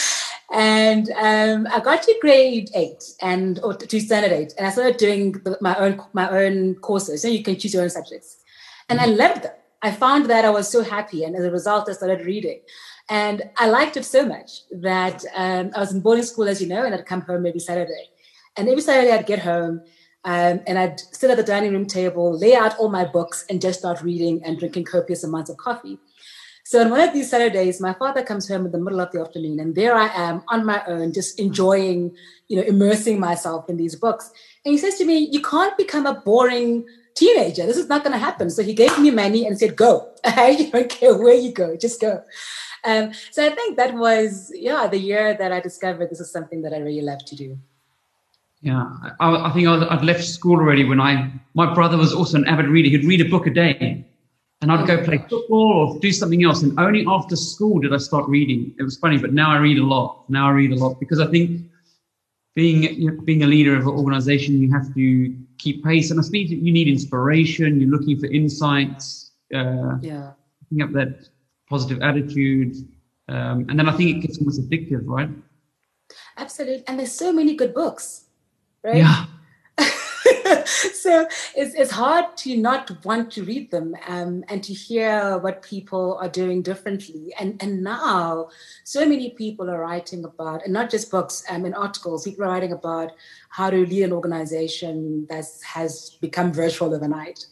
and 0.56 1.12
um, 1.12 1.68
I 1.70 1.82
got 1.82 2.02
to 2.04 2.18
grade 2.22 2.70
eight 2.74 3.04
and 3.22 3.60
or 3.62 3.74
to 3.74 4.00
standard 4.00 4.32
eight, 4.32 4.54
and 4.58 4.66
I 4.66 4.70
started 4.70 4.96
doing 4.96 5.36
my 5.60 5.76
own 5.76 6.02
my 6.14 6.30
own 6.30 6.76
courses. 6.76 7.22
So 7.22 7.28
you 7.28 7.44
can 7.44 7.60
choose 7.60 7.74
your 7.74 7.84
own 7.84 7.90
subjects, 7.90 8.38
and 8.88 8.98
mm-hmm. 8.98 9.12
I 9.12 9.14
loved 9.14 9.44
them. 9.44 9.54
I 9.82 9.92
found 9.92 10.28
that 10.28 10.46
I 10.46 10.50
was 10.50 10.72
so 10.72 10.82
happy, 10.82 11.26
and 11.26 11.36
as 11.36 11.44
a 11.44 11.52
result, 11.52 11.90
I 11.90 11.94
started 11.94 12.26
reading. 12.26 12.62
And 13.08 13.44
I 13.58 13.68
liked 13.68 13.98
it 13.98 14.06
so 14.06 14.26
much 14.26 14.62
that 14.72 15.24
um, 15.36 15.72
I 15.76 15.80
was 15.80 15.94
in 15.94 16.00
boarding 16.00 16.24
school, 16.24 16.48
as 16.48 16.60
you 16.60 16.68
know, 16.68 16.84
and 16.84 16.96
I'd 16.96 17.06
come 17.06 17.22
home 17.22 17.44
maybe 17.44 17.60
Saturday. 17.60 18.10
And 18.58 18.68
every 18.68 18.82
Saturday 18.82 19.12
I'd 19.12 19.28
get 19.28 19.40
home 19.40 19.82
um, 20.24 20.62
and 20.66 20.80
I'd 20.80 21.00
sit 21.00 21.30
at 21.30 21.38
the 21.38 21.44
dining 21.44 21.72
room 21.72 21.86
table, 21.86 22.36
lay 22.36 22.56
out 22.56 22.80
all 22.80 22.90
my 22.90 23.06
books, 23.06 23.46
and 23.48 23.62
just 23.62 23.78
start 23.78 24.02
reading 24.02 24.44
and 24.44 24.58
drinking 24.58 24.86
copious 24.86 25.24
amounts 25.24 25.52
of 25.52 25.58
coffee. 25.58 26.00
So 26.68 26.82
on 26.82 26.90
one 26.90 27.00
of 27.00 27.14
these 27.14 27.30
Saturdays, 27.30 27.80
my 27.80 27.94
father 27.94 28.24
comes 28.24 28.48
home 28.50 28.66
in 28.66 28.72
the 28.72 28.80
middle 28.80 29.00
of 29.00 29.12
the 29.12 29.22
afternoon, 29.22 29.60
and 29.60 29.76
there 29.76 29.96
I 29.96 30.08
am 30.08 30.42
on 30.48 30.66
my 30.66 30.84
own, 30.88 31.14
just 31.14 31.40
enjoying, 31.40 32.16
you 32.48 32.58
know, 32.58 32.64
immersing 32.64 33.20
myself 33.20 33.70
in 33.70 33.78
these 33.78 33.96
books. 33.96 34.32
And 34.66 34.72
he 34.72 34.80
says 34.80 34.98
to 34.98 35.06
me, 35.06 35.30
"You 35.32 35.42
can't 35.44 35.78
become 35.78 36.08
a 36.08 36.16
boring 36.16 36.88
teenager. 37.14 37.68
This 37.68 37.78
is 37.78 37.88
not 37.88 38.04
going 38.04 38.14
to 38.14 38.26
happen." 38.28 38.50
So 38.50 38.64
he 38.64 38.74
gave 38.74 38.98
me 38.98 39.12
money 39.12 39.46
and 39.46 39.60
said, 39.60 39.76
"Go. 39.76 40.10
I 40.26 40.68
don't 40.74 40.90
care 40.90 41.16
where 41.16 41.36
you 41.36 41.52
go, 41.52 41.78
just 41.78 42.02
go." 42.02 42.24
Um, 42.84 43.14
so 43.30 43.46
I 43.46 43.50
think 43.50 43.78
that 43.78 43.94
was, 43.94 44.52
yeah, 44.56 44.88
the 44.88 44.98
year 44.98 45.36
that 45.36 45.52
I 45.52 45.60
discovered 45.60 46.10
this 46.10 46.20
is 46.20 46.32
something 46.32 46.64
that 46.64 46.74
I 46.74 46.78
really 46.78 47.02
love 47.02 47.24
to 47.26 47.36
do. 47.36 47.60
Yeah, 48.62 48.90
I, 49.20 49.50
I 49.50 49.52
think 49.52 49.68
I'd 49.68 50.04
left 50.04 50.24
school 50.24 50.58
already 50.58 50.84
when 50.84 51.00
I, 51.00 51.32
my 51.54 51.72
brother 51.76 51.98
was 51.98 52.12
also 52.12 52.38
an 52.38 52.48
avid 52.48 52.68
reader. 52.68 52.90
He'd 52.90 53.06
read 53.06 53.22
a 53.22 53.30
book 53.30 53.46
a 53.46 53.52
day 53.52 54.06
and 54.62 54.72
I'd 54.72 54.88
go 54.88 54.98
oh 54.98 55.04
play 55.04 55.18
football 55.30 55.72
or 55.74 56.00
do 56.00 56.12
something 56.12 56.44
else. 56.44 56.64
And 56.64 56.78
only 56.80 57.06
after 57.08 57.36
school 57.36 57.80
did 57.80 57.94
I 57.94 57.98
start 57.98 58.28
reading. 58.28 58.74
It 58.80 58.84
was 58.84 58.98
funny, 58.98 59.18
but 59.18 59.34
now 59.34 59.52
I 59.52 59.58
read 59.58 59.78
a 59.78 59.84
lot. 59.86 60.30
Now 60.30 60.48
I 60.48 60.52
read 60.52 60.72
a 60.72 60.76
lot 60.76 61.00
because 61.00 61.20
I 61.20 61.28
think 61.28 61.70
being 62.56 62.84
you 62.84 63.12
know, 63.12 63.22
being 63.22 63.44
a 63.44 63.48
leader 63.48 63.76
of 63.76 63.82
an 63.82 63.94
organization, 63.94 64.60
you 64.60 64.72
have 64.72 64.94
to 64.96 65.36
keep 65.58 65.84
pace. 65.84 66.10
And 66.10 66.20
I 66.20 66.24
think 66.24 66.50
you 66.50 66.72
need 66.72 66.88
inspiration. 66.88 67.80
You're 67.80 67.90
looking 67.90 68.20
for 68.20 68.28
insights. 68.28 69.32
Uh, 69.54 69.98
yeah. 70.02 70.32
Picking 70.62 70.82
up 70.82 70.92
that 70.94 71.28
positive 71.70 72.02
attitude. 72.02 72.76
Um, 73.28 73.66
and 73.70 73.78
then 73.78 73.90
I 73.90 73.92
think 73.92 74.18
it 74.18 74.20
gets 74.22 74.38
almost 74.38 74.62
addictive, 74.62 75.02
right? 75.04 75.30
Absolutely. 76.38 76.84
And 76.88 76.98
there's 77.00 77.12
so 77.12 77.34
many 77.34 77.56
good 77.56 77.74
books, 77.74 78.26
right? 78.84 78.98
Yeah. 78.98 79.26
so 80.94 81.28
it's, 81.56 81.76
it's 81.76 81.92
hard 81.92 82.36
to 82.38 82.58
not 82.58 83.06
want 83.06 83.32
to 83.32 83.44
read 83.44 83.72
them 83.72 83.96
um, 84.08 84.44
and 84.48 84.64
to 84.64 84.74
hear 84.74 85.38
what 85.38 85.62
people 85.62 86.18
are 86.22 86.30
doing 86.30 86.62
differently. 86.62 87.34
And, 87.40 87.62
and 87.62 87.84
now, 87.84 88.50
so 88.84 89.08
many 89.08 89.32
people 89.32 89.70
are 89.70 89.80
writing 89.80 90.26
about, 90.26 90.64
and 90.64 90.74
not 90.74 90.90
just 90.90 91.12
books 91.12 91.44
um, 91.50 91.66
and 91.66 91.76
articles, 91.76 92.24
people 92.26 92.46
are 92.46 92.50
writing 92.50 92.74
about 92.74 93.12
how 93.50 93.70
to 93.70 93.86
lead 93.86 94.04
an 94.04 94.12
organization 94.12 95.26
that 95.30 95.46
has 95.64 96.18
become 96.22 96.52
virtual 96.52 96.94
overnight. 96.94 97.46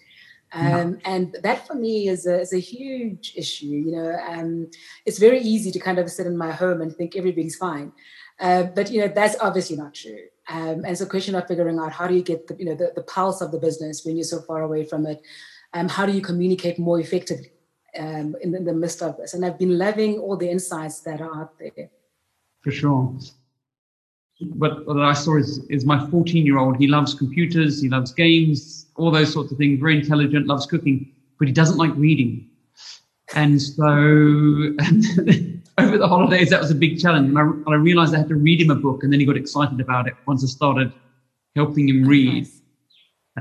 Um, 0.56 1.00
And 1.04 1.36
that 1.42 1.66
for 1.66 1.74
me 1.74 2.08
is 2.08 2.28
a, 2.28 2.42
is 2.42 2.54
a 2.54 2.60
huge 2.60 3.34
issue. 3.36 3.66
You 3.66 3.92
know, 3.92 4.20
um, 4.28 4.70
it's 5.06 5.18
very 5.18 5.40
easy 5.40 5.72
to 5.72 5.80
kind 5.80 5.98
of 5.98 6.12
sit 6.12 6.28
in 6.28 6.38
my 6.38 6.52
home 6.52 6.82
and 6.82 6.96
think 6.96 7.16
everybody's 7.16 7.56
fine. 7.56 7.92
Uh, 8.40 8.64
but 8.64 8.92
you 8.92 9.02
know 9.02 9.08
that's 9.08 9.36
obviously 9.40 9.76
not 9.76 9.94
true. 9.94 10.26
Um, 10.50 10.84
and 10.84 10.88
it's 10.88 11.02
a 11.02 11.06
question 11.06 11.36
of 11.36 11.48
figuring 11.48 11.80
out 11.80 11.94
how 11.94 12.08
do 12.08 12.16
you 12.16 12.22
get 12.22 12.48
the 12.48 12.56
you 12.58 12.66
know 12.66 12.76
the, 12.76 12.92
the 12.96 13.04
pulse 13.04 13.42
of 13.42 13.52
the 13.52 13.58
business 13.58 14.04
when 14.04 14.18
you're 14.18 14.26
so 14.26 14.42
far 14.42 14.62
away 14.62 14.84
from 14.84 15.06
it. 15.06 15.22
Um, 15.74 15.88
how 15.88 16.06
do 16.06 16.12
you 16.12 16.22
communicate 16.22 16.78
more 16.78 17.00
effectively 17.00 17.52
um, 17.98 18.36
in, 18.42 18.54
in 18.56 18.66
the 18.66 18.74
midst 18.74 19.02
of 19.02 19.18
this? 19.18 19.34
And 19.34 19.46
I've 19.46 19.58
been 19.58 19.78
loving 19.78 20.20
all 20.20 20.38
the 20.38 20.50
insights 20.50 21.00
that 21.02 21.22
are 21.22 21.42
out 21.42 21.58
there. 21.58 21.90
For 22.62 22.72
sure 22.72 23.18
what, 24.40 24.86
what 24.88 25.00
I 25.00 25.14
saw 25.14 25.38
is, 25.38 25.60
is 25.70 25.86
my 25.86 26.10
14 26.10 26.46
year 26.46 26.58
old. 26.58 26.78
He 26.78 26.88
loves 26.88 27.14
computers, 27.14 27.82
he 27.82 27.90
loves 27.90 28.12
games, 28.12 28.88
all 28.96 29.12
those 29.12 29.32
sorts 29.32 29.52
of 29.52 29.58
things, 29.58 29.80
very 29.80 30.00
intelligent, 30.00 30.48
loves 30.48 30.66
cooking, 30.66 31.12
but 31.40 31.48
he 31.48 31.54
doesn't 31.54 31.78
like 31.78 31.92
reading. 31.96 32.50
And 33.36 33.62
so 33.62 33.84
over 35.78 35.98
the 35.98 36.08
holidays, 36.08 36.50
that 36.50 36.62
was 36.62 36.72
a 36.72 36.76
big 36.76 37.00
challenge. 37.00 37.30
And 37.30 37.38
I, 37.38 37.42
and 37.42 37.70
I, 37.70 37.76
realized 37.76 38.14
I 38.14 38.20
had 38.20 38.30
to 38.30 38.36
read 38.36 38.62
him 38.62 38.70
a 38.70 38.76
book, 38.76 39.04
and 39.04 39.12
then 39.12 39.20
he 39.20 39.26
got 39.26 39.38
excited 39.38 39.80
about 39.80 40.08
it 40.08 40.14
once 40.28 40.44
I 40.44 40.48
started 40.48 40.92
helping 41.56 41.90
him 41.90 42.06
read. 42.06 42.44
Nice. 42.44 42.62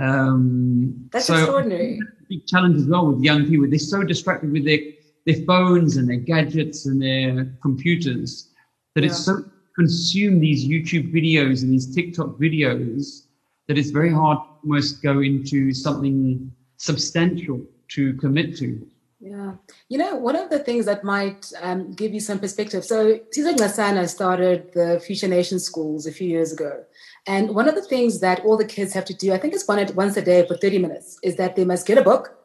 Um, 0.00 1.08
That's 1.12 1.26
so 1.26 1.34
extraordinary. 1.34 1.98
Big 2.28 2.46
challenge 2.46 2.76
as 2.76 2.86
well 2.86 3.06
with 3.06 3.22
young 3.22 3.46
people. 3.46 3.68
They're 3.68 3.78
so 3.78 4.02
distracted 4.02 4.52
with 4.52 4.64
their, 4.64 4.78
their 5.26 5.44
phones 5.44 5.96
and 5.96 6.08
their 6.08 6.16
gadgets 6.16 6.86
and 6.86 7.02
their 7.02 7.52
computers 7.62 8.50
that 8.94 9.02
yeah. 9.02 9.10
it's 9.10 9.24
so 9.24 9.44
consume 9.76 10.40
these 10.40 10.66
YouTube 10.66 11.12
videos 11.12 11.62
and 11.62 11.72
these 11.72 11.94
TikTok 11.94 12.38
videos 12.38 13.26
that 13.68 13.78
it's 13.78 13.90
very 13.90 14.12
hard 14.12 14.38
to 14.38 14.44
almost 14.64 15.02
go 15.02 15.20
into 15.20 15.72
something 15.72 16.52
substantial 16.76 17.60
to 17.88 18.14
commit 18.14 18.56
to. 18.58 18.86
Yeah. 19.24 19.52
You 19.88 19.98
know, 19.98 20.16
one 20.16 20.34
of 20.34 20.50
the 20.50 20.58
things 20.58 20.84
that 20.86 21.04
might 21.04 21.52
um, 21.60 21.92
give 21.92 22.12
you 22.12 22.18
some 22.18 22.40
perspective. 22.40 22.84
So, 22.84 23.20
Sizwe 23.32 23.54
Nxasana 23.54 24.08
started 24.08 24.72
the 24.72 25.00
Future 25.06 25.28
Nation 25.28 25.60
schools 25.60 26.06
a 26.06 26.12
few 26.12 26.26
years 26.28 26.52
ago. 26.52 26.82
And 27.28 27.54
one 27.54 27.68
of 27.68 27.76
the 27.76 27.84
things 27.84 28.18
that 28.18 28.40
all 28.40 28.56
the 28.56 28.64
kids 28.64 28.92
have 28.94 29.04
to 29.04 29.14
do, 29.14 29.32
I 29.32 29.38
think 29.38 29.54
it's 29.54 29.68
one 29.68 29.94
once 29.94 30.16
a 30.16 30.22
day 30.22 30.44
for 30.44 30.56
30 30.56 30.78
minutes, 30.78 31.20
is 31.22 31.36
that 31.36 31.54
they 31.54 31.64
must 31.64 31.86
get 31.86 31.98
a 31.98 32.02
book 32.02 32.36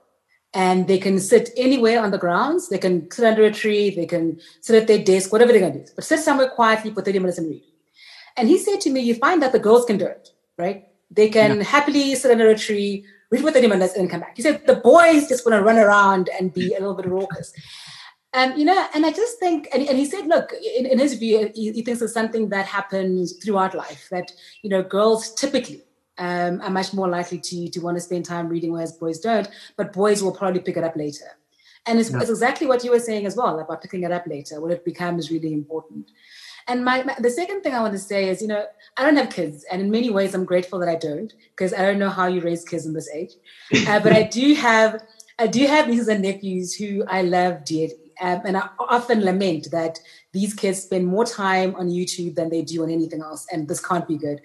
and 0.54 0.88
they 0.88 1.00
can 1.00 1.20
sit 1.20 1.50
anywhere 1.58 2.00
on 2.00 2.12
the 2.12 2.20
grounds. 2.20 2.70
They 2.70 2.78
can 2.78 3.10
sit 3.10 3.26
under 3.26 3.44
a 3.44 3.52
tree, 3.52 3.90
they 3.90 4.06
can 4.06 4.40
sit 4.62 4.80
at 4.80 4.88
their 4.88 5.04
desk, 5.04 5.32
whatever 5.32 5.52
they're 5.52 5.62
going 5.62 5.74
to 5.74 5.80
do, 5.80 5.92
but 5.96 6.04
sit 6.04 6.20
somewhere 6.20 6.50
quietly 6.50 6.94
for 6.94 7.02
30 7.02 7.18
minutes 7.18 7.40
and 7.40 7.50
read. 7.50 7.64
And 8.38 8.48
he 8.48 8.60
said 8.60 8.82
to 8.82 8.92
me, 8.92 9.00
You 9.00 9.16
find 9.16 9.42
that 9.42 9.52
the 9.52 9.60
girls 9.60 9.86
can 9.86 9.98
do 9.98 10.06
it, 10.06 10.30
right? 10.60 10.86
They 11.10 11.30
can 11.30 11.58
yeah. 11.58 11.64
happily 11.64 12.14
sit 12.14 12.30
under 12.30 12.50
a 12.50 12.58
tree, 12.58 13.04
read 13.32 13.42
for 13.42 13.52
30 13.52 13.68
minutes, 13.68 13.96
and 13.96 14.10
come 14.10 14.22
back. 14.22 14.36
He 14.36 14.42
said, 14.42 14.66
The 14.66 14.76
boys 14.76 15.28
just 15.28 15.46
want 15.46 15.60
to 15.60 15.64
run 15.64 15.78
around 15.78 16.30
and 16.40 16.54
be 16.54 16.74
a 16.74 16.80
little 16.80 16.96
bit 16.96 17.08
raucous. 17.08 17.54
And 18.34 18.60
you 18.60 18.66
know, 18.66 18.88
and 18.94 19.06
I 19.06 19.12
just 19.12 19.40
think, 19.40 19.68
and, 19.74 19.88
and 19.88 19.98
he 19.98 20.06
said, 20.06 20.28
look, 20.28 20.54
in, 20.54 20.86
in 20.86 21.00
his 21.00 21.14
view, 21.14 21.50
he, 21.56 21.72
he 21.72 21.82
thinks 21.82 22.02
it's 22.02 22.14
something 22.14 22.50
that 22.50 22.66
happens 22.66 23.38
throughout 23.44 23.74
life. 23.74 24.08
That 24.12 24.32
you 24.62 24.70
know, 24.70 24.84
girls 24.84 25.34
typically 25.34 25.82
um, 26.18 26.62
are 26.62 26.70
much 26.70 26.94
more 26.94 27.08
likely 27.08 27.40
to, 27.40 27.70
to 27.70 27.80
want 27.80 27.98
to 27.98 28.02
spend 28.02 28.26
time 28.26 28.50
reading, 28.50 28.72
whereas 28.72 28.92
boys 28.94 29.20
don't. 29.20 29.50
But 29.78 29.94
boys 29.94 30.22
will 30.22 30.34
probably 30.34 30.60
pick 30.60 30.78
it 30.78 30.84
up 30.84 30.96
later. 30.96 31.26
And 31.86 32.00
it's, 32.00 32.12
yeah. 32.12 32.20
it's, 32.20 32.30
exactly 32.30 32.68
what 32.68 32.84
you 32.84 32.92
were 32.92 33.00
saying 33.00 33.26
as 33.26 33.36
well 33.36 33.60
about 33.60 33.82
picking 33.82 34.04
it 34.04 34.12
up 34.12 34.28
later 34.28 34.60
when 34.60 34.72
it 34.72 34.84
becomes 34.84 35.32
really 35.32 35.54
important. 35.54 36.12
And 36.68 36.84
my, 36.84 37.04
my, 37.04 37.16
the 37.20 37.30
second 37.30 37.62
thing 37.62 37.74
I 37.74 37.82
want 37.82 37.94
to 37.94 38.00
say 38.00 38.30
is, 38.30 38.42
you 38.42 38.48
know, 38.48 38.66
I 38.98 39.06
don't 39.06 39.16
have 39.16 39.30
kids, 39.30 39.66
and 39.72 39.82
in 39.82 39.90
many 39.90 40.10
ways, 40.10 40.34
I'm 40.34 40.44
grateful 40.44 40.80
that 40.80 40.90
I 40.90 40.96
don't, 40.96 41.34
because 41.52 41.74
I 41.74 41.82
don't 41.82 42.00
know 42.00 42.10
how 42.10 42.28
you 42.28 42.42
raise 42.42 42.66
kids 42.66 42.86
in 42.86 42.94
this 42.94 43.10
age. 43.14 43.34
Uh, 43.88 44.00
but 44.00 44.12
I 44.12 44.24
do 44.24 44.54
have, 44.56 45.02
I 45.40 45.48
do 45.48 45.66
have 45.66 45.88
nieces 45.88 46.08
and 46.08 46.22
nephews 46.22 46.74
who 46.74 47.06
I 47.08 47.22
love 47.22 47.64
dearly, 47.64 48.12
um, 48.22 48.42
and 48.46 48.58
I 48.58 48.70
often 48.80 49.24
lament 49.24 49.70
that 49.72 50.00
these 50.34 50.54
kids 50.54 50.84
spend 50.84 51.08
more 51.08 51.26
time 51.26 51.76
on 51.76 51.88
YouTube 51.88 52.36
than 52.36 52.50
they 52.50 52.62
do 52.62 52.84
on 52.84 52.90
anything 52.90 53.22
else, 53.22 53.46
and 53.52 53.68
this 53.68 53.86
can't 53.86 54.08
be 54.08 54.18
good. 54.18 54.42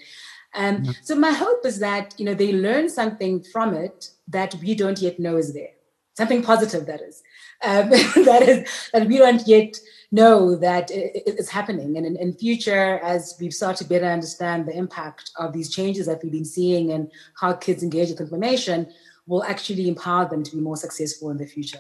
Um, 0.55 0.85
yeah. 0.85 0.93
So 1.03 1.15
my 1.17 1.33
hope 1.33 1.65
is 1.65 1.79
that 1.81 2.15
you 2.19 2.25
know 2.25 2.35
they 2.35 2.53
learn 2.53 2.89
something 2.89 3.43
from 3.43 3.75
it 3.75 4.11
that 4.29 4.55
we 4.57 4.75
don't 4.75 5.01
yet 5.01 5.19
know 5.19 5.37
is 5.37 5.55
there, 5.55 5.71
something 6.15 6.43
positive 6.43 6.87
that 6.87 7.01
is, 7.01 7.23
um, 7.65 7.91
that 8.25 8.43
is 8.47 8.89
that 8.93 9.09
we 9.09 9.19
don't 9.19 9.47
yet 9.47 9.77
know 10.13 10.55
that 10.57 10.91
it's 10.93 11.49
happening. 11.49 11.97
And 11.97 12.07
in, 12.07 12.17
in, 12.17 12.35
future, 12.35 13.01
as 13.03 13.37
we 13.41 13.51
start 13.51 13.77
to 13.79 13.85
better 13.85 14.07
understand 14.07 14.67
the 14.67 14.77
impact 14.77 15.31
of 15.39 15.53
these 15.53 15.75
changes 15.75 16.07
that 16.07 16.23
we've 16.23 16.31
been 16.31 16.45
seeing 16.45 16.93
and 16.93 17.11
how 17.41 17.55
kids 17.55 17.83
engage 17.83 18.11
with 18.11 18.21
information, 18.21 18.93
will 19.27 19.43
actually 19.45 19.89
empower 19.89 20.29
them 20.29 20.43
to 20.43 20.57
be 20.57 20.61
more 20.61 20.77
successful 20.77 21.31
in 21.31 21.39
the 21.39 21.47
future. 21.47 21.79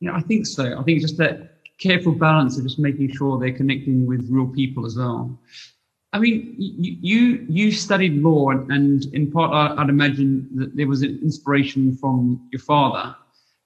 Yeah, 0.00 0.16
I 0.16 0.20
think 0.20 0.46
so. 0.46 0.78
I 0.78 0.82
think 0.82 1.00
just 1.00 1.16
that 1.18 1.54
careful 1.78 2.12
balance 2.12 2.58
of 2.58 2.64
just 2.64 2.78
making 2.78 3.12
sure 3.14 3.38
they're 3.38 3.52
connecting 3.52 4.06
with 4.06 4.26
real 4.30 4.46
people 4.46 4.86
as 4.86 4.96
well. 4.96 5.38
I 6.12 6.18
mean, 6.20 6.54
you 6.58 7.44
you 7.48 7.72
studied 7.72 8.22
law, 8.22 8.50
and 8.50 9.04
in 9.06 9.32
part, 9.32 9.78
I'd 9.78 9.88
imagine 9.88 10.48
that 10.54 10.76
there 10.76 10.86
was 10.86 11.02
an 11.02 11.18
inspiration 11.22 11.96
from 11.96 12.48
your 12.52 12.60
father. 12.60 13.16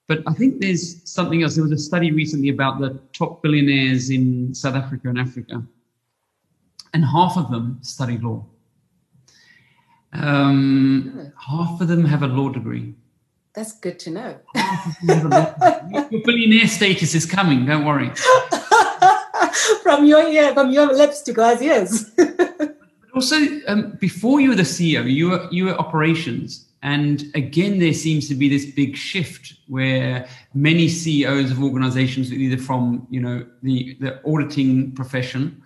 But 0.09 0.23
I 0.25 0.33
think 0.33 0.59
there's 0.59 1.07
something 1.07 1.43
else. 1.43 1.53
There 1.53 1.63
was 1.63 1.71
a 1.71 1.77
study 1.77 2.11
recently 2.11 2.49
about 2.49 2.79
the 2.79 2.99
top 3.13 3.43
billionaires 3.43 4.09
in 4.09 4.55
South 4.55 4.73
Africa 4.73 5.07
and 5.07 5.19
Africa, 5.19 5.63
and 6.95 7.05
half 7.05 7.37
of 7.37 7.51
them 7.51 7.77
study 7.83 8.17
law. 8.17 8.43
Um, 10.11 11.31
half 11.37 11.79
of 11.79 11.87
them 11.87 12.03
have 12.05 12.23
a 12.23 12.27
law 12.27 12.49
degree. 12.49 12.95
That's 13.53 13.73
good 13.79 13.99
to 13.99 14.09
know. 14.09 14.39
Your 15.03 16.23
billionaire 16.25 16.67
status 16.67 17.13
is 17.13 17.27
coming. 17.27 17.67
Don't 17.67 17.85
worry. 17.85 18.11
from 19.83 20.05
your 20.05 20.27
ear, 20.27 20.55
from 20.55 20.71
your 20.71 20.91
lips 20.91 21.21
to 21.21 21.33
God's 21.33 21.61
ears. 21.61 22.11
also, 23.13 23.35
um, 23.67 23.95
before 23.99 24.39
you 24.39 24.49
were 24.49 24.55
the 24.55 24.63
CEO, 24.63 25.07
you 25.07 25.29
were 25.29 25.47
you 25.51 25.65
were 25.65 25.77
operations, 25.77 26.68
and 26.81 27.25
again, 27.35 27.79
there 27.79 27.93
seems 27.93 28.27
to 28.29 28.35
be 28.35 28.47
this 28.47 28.65
big 28.65 28.95
shift 28.95 29.55
where 29.67 30.27
many 30.53 30.87
CEOs 30.87 31.51
of 31.51 31.61
organizations, 31.61 32.31
either 32.31 32.61
from 32.61 33.05
you 33.09 33.19
know 33.19 33.45
the 33.63 33.97
the 33.99 34.21
auditing 34.25 34.93
profession 34.93 35.61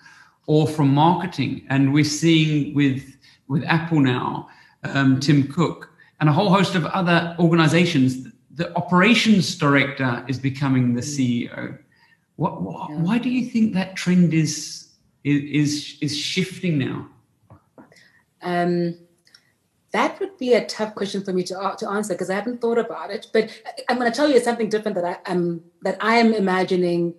or 0.47 0.68
from 0.68 0.93
marketing, 0.93 1.66
and 1.70 1.93
we're 1.93 2.03
seeing 2.03 2.74
with 2.74 3.16
with 3.47 3.64
Apple 3.66 3.99
now, 3.99 4.49
um, 4.84 5.20
Tim 5.20 5.47
Cook, 5.47 5.91
and 6.20 6.30
a 6.30 6.34
whole 6.34 6.49
host 6.49 6.74
of 6.74 6.86
other 6.88 7.36
organizations, 7.38 8.28
the 8.55 8.76
operations 8.76 9.55
director 9.55 10.26
is 10.28 10.39
becoming 10.39 10.95
the 10.95 11.01
CEO. 11.01 11.78
What, 12.38 12.64
what 12.64 12.89
yeah. 12.89 12.97
why 12.97 13.20
do 13.20 13.30
you 13.30 13.45
think 13.49 13.76
that 13.76 13.95
trend 13.95 14.34
is 14.34 14.88
is 15.24 15.95
is 16.01 16.18
shifting 16.18 16.80
now? 16.80 17.07
Um, 18.41 18.97
that 19.94 20.20
would 20.20 20.38
be 20.38 20.54
a 20.54 20.66
tough 20.66 20.96
question 20.96 21.24
for 21.24 21.32
me 21.32 21.44
to, 21.44 21.58
uh, 21.58 21.76
to 21.76 21.89
answer 21.89 22.16
because 22.16 22.30
I 22.30 22.36
haven't 22.36 22.60
thought 22.62 22.80
about 22.80 23.12
it. 23.12 23.28
But 23.32 23.50
I'm 23.88 23.98
going 23.98 24.12
to 24.12 24.16
tell 24.16 24.30
you 24.30 24.39
something 24.39 24.68
different 24.68 24.96
that 24.96 25.06
I 25.06 25.32
am 25.32 25.64
that 25.84 25.98
I 26.02 26.16
am 26.16 26.34
imagining 26.34 27.14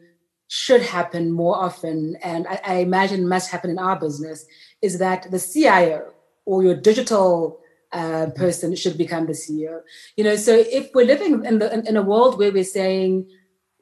should 0.49 0.83
happen 0.83 1.33
more 1.33 1.57
often, 1.57 2.16
and 2.22 2.47
I, 2.47 2.61
I 2.64 2.75
imagine 2.77 3.29
must 3.29 3.51
happen 3.51 3.70
in 3.70 3.79
our 3.79 3.99
business. 3.99 4.45
Is 4.83 4.99
that 4.99 5.31
the 5.31 5.41
CIO 5.41 6.12
or 6.45 6.62
your 6.62 6.75
digital 6.75 7.61
uh, 7.93 8.27
person 8.35 8.75
should 8.75 8.99
become 8.99 9.27
the 9.27 9.33
CEO? 9.33 9.81
You 10.16 10.25
know, 10.25 10.37
so 10.37 10.53
if 10.55 10.91
we're 10.95 11.07
living 11.07 11.45
in 11.45 11.61
the 11.61 11.72
in, 11.72 11.87
in 11.87 11.97
a 11.97 12.03
world 12.03 12.39
where 12.39 12.53
we're 12.53 12.64
saying 12.64 13.31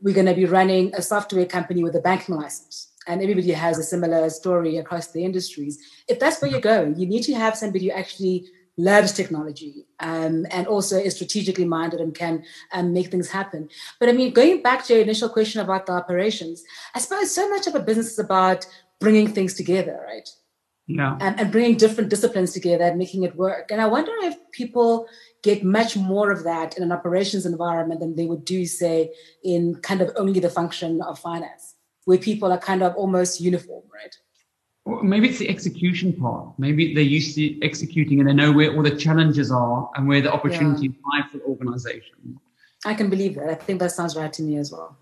we're 0.02 0.14
going 0.14 0.26
to 0.26 0.34
be 0.34 0.44
running 0.44 0.94
a 0.94 1.00
software 1.02 1.46
company 1.46 1.82
with 1.82 1.94
a 1.96 2.00
banking 2.00 2.34
license 2.34 2.92
and 3.06 3.22
everybody 3.22 3.52
has 3.52 3.78
a 3.78 3.82
similar 3.82 4.28
story 4.30 4.76
across 4.76 5.12
the 5.12 5.24
industries. 5.24 5.78
If 6.08 6.18
that's 6.18 6.42
where 6.42 6.50
you're 6.50 6.60
going, 6.60 6.98
you 6.98 7.06
need 7.06 7.22
to 7.22 7.34
have 7.34 7.56
somebody 7.56 7.86
who 7.86 7.92
actually 7.92 8.48
loves 8.78 9.12
technology 9.12 9.86
um, 10.00 10.46
and 10.50 10.66
also 10.66 10.96
is 10.98 11.14
strategically 11.14 11.64
minded 11.64 12.00
and 12.00 12.14
can 12.14 12.42
um, 12.72 12.92
make 12.92 13.08
things 13.08 13.28
happen. 13.28 13.68
But 14.00 14.08
I 14.08 14.12
mean, 14.12 14.32
going 14.32 14.62
back 14.62 14.84
to 14.84 14.94
your 14.94 15.02
initial 15.02 15.28
question 15.28 15.60
about 15.60 15.86
the 15.86 15.92
operations, 15.92 16.64
I 16.94 16.98
suppose 16.98 17.34
so 17.34 17.48
much 17.50 17.66
of 17.66 17.74
a 17.74 17.80
business 17.80 18.12
is 18.12 18.18
about 18.18 18.66
bringing 19.00 19.28
things 19.28 19.54
together, 19.54 20.00
right? 20.06 20.28
Yeah. 20.86 21.16
And, 21.20 21.38
and 21.38 21.52
bringing 21.52 21.76
different 21.76 22.10
disciplines 22.10 22.52
together 22.52 22.84
and 22.84 22.98
making 22.98 23.22
it 23.22 23.36
work. 23.36 23.70
And 23.70 23.80
I 23.80 23.86
wonder 23.86 24.12
if 24.22 24.36
people 24.50 25.06
get 25.42 25.64
much 25.64 25.96
more 25.96 26.30
of 26.30 26.44
that 26.44 26.76
in 26.76 26.82
an 26.82 26.92
operations 26.92 27.46
environment 27.46 28.00
than 28.00 28.16
they 28.16 28.26
would 28.26 28.44
do, 28.44 28.66
say, 28.66 29.12
in 29.44 29.76
kind 29.76 30.00
of 30.00 30.10
only 30.16 30.40
the 30.40 30.50
function 30.50 31.00
of 31.02 31.18
finance 31.18 31.74
where 32.04 32.18
people 32.18 32.52
are 32.52 32.58
kind 32.58 32.82
of 32.82 32.94
almost 32.96 33.40
uniform, 33.40 33.81
maybe 34.86 35.28
it's 35.28 35.38
the 35.38 35.48
execution 35.48 36.12
part. 36.12 36.58
Maybe 36.58 36.94
they're 36.94 37.04
used 37.04 37.34
to 37.36 37.64
executing 37.64 38.20
and 38.20 38.28
they 38.28 38.32
know 38.32 38.52
where 38.52 38.74
all 38.74 38.82
the 38.82 38.96
challenges 38.96 39.50
are 39.50 39.90
and 39.94 40.08
where 40.08 40.20
the 40.20 40.32
opportunities 40.32 40.90
yeah. 40.92 41.20
lie 41.20 41.28
for 41.30 41.38
the 41.38 41.44
organization. 41.44 42.38
I 42.84 42.94
can 42.94 43.08
believe 43.08 43.36
that. 43.36 43.48
I 43.48 43.54
think 43.54 43.78
that 43.78 43.92
sounds 43.92 44.16
right 44.16 44.32
to 44.32 44.42
me 44.42 44.56
as 44.56 44.72
well. 44.72 44.96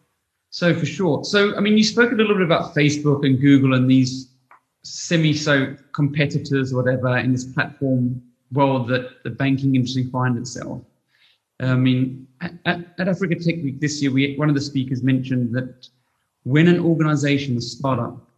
So 0.51 0.75
for 0.75 0.87
sure. 0.87 1.25
So 1.25 1.57
I 1.57 1.61
mean, 1.61 1.79
you 1.79 1.85
spoke 1.85 2.13
a 2.13 2.15
little 2.15 2.35
bit 2.35 2.45
about 2.45 2.75
Facebook 2.75 3.25
and 3.25 3.41
Google 3.41 3.75
and 3.75 3.91
these 3.91 4.29
semi-so 4.83 5.77
competitors, 5.93 6.73
or 6.73 6.83
whatever, 6.83 7.17
in 7.19 7.33
this 7.33 7.45
platform 7.45 8.23
world 8.53 8.89
that 8.89 9.23
the 9.25 9.31
banking 9.31 9.75
industry 9.75 10.05
finds 10.05 10.39
itself. 10.39 10.83
I 11.61 11.75
mean, 11.75 12.27
at, 12.41 12.55
at 12.99 13.09
Africa 13.09 13.35
Tech 13.35 13.57
Week 13.63 13.81
this 13.81 14.01
year, 14.03 14.11
we, 14.11 14.35
one 14.37 14.49
of 14.49 14.55
the 14.55 14.61
speakers 14.61 15.03
mentioned 15.03 15.55
that 15.55 15.87
when 16.45 16.69
an 16.69 16.81
organization, 16.81 17.57
a 17.59 17.61
startup, 17.61 18.30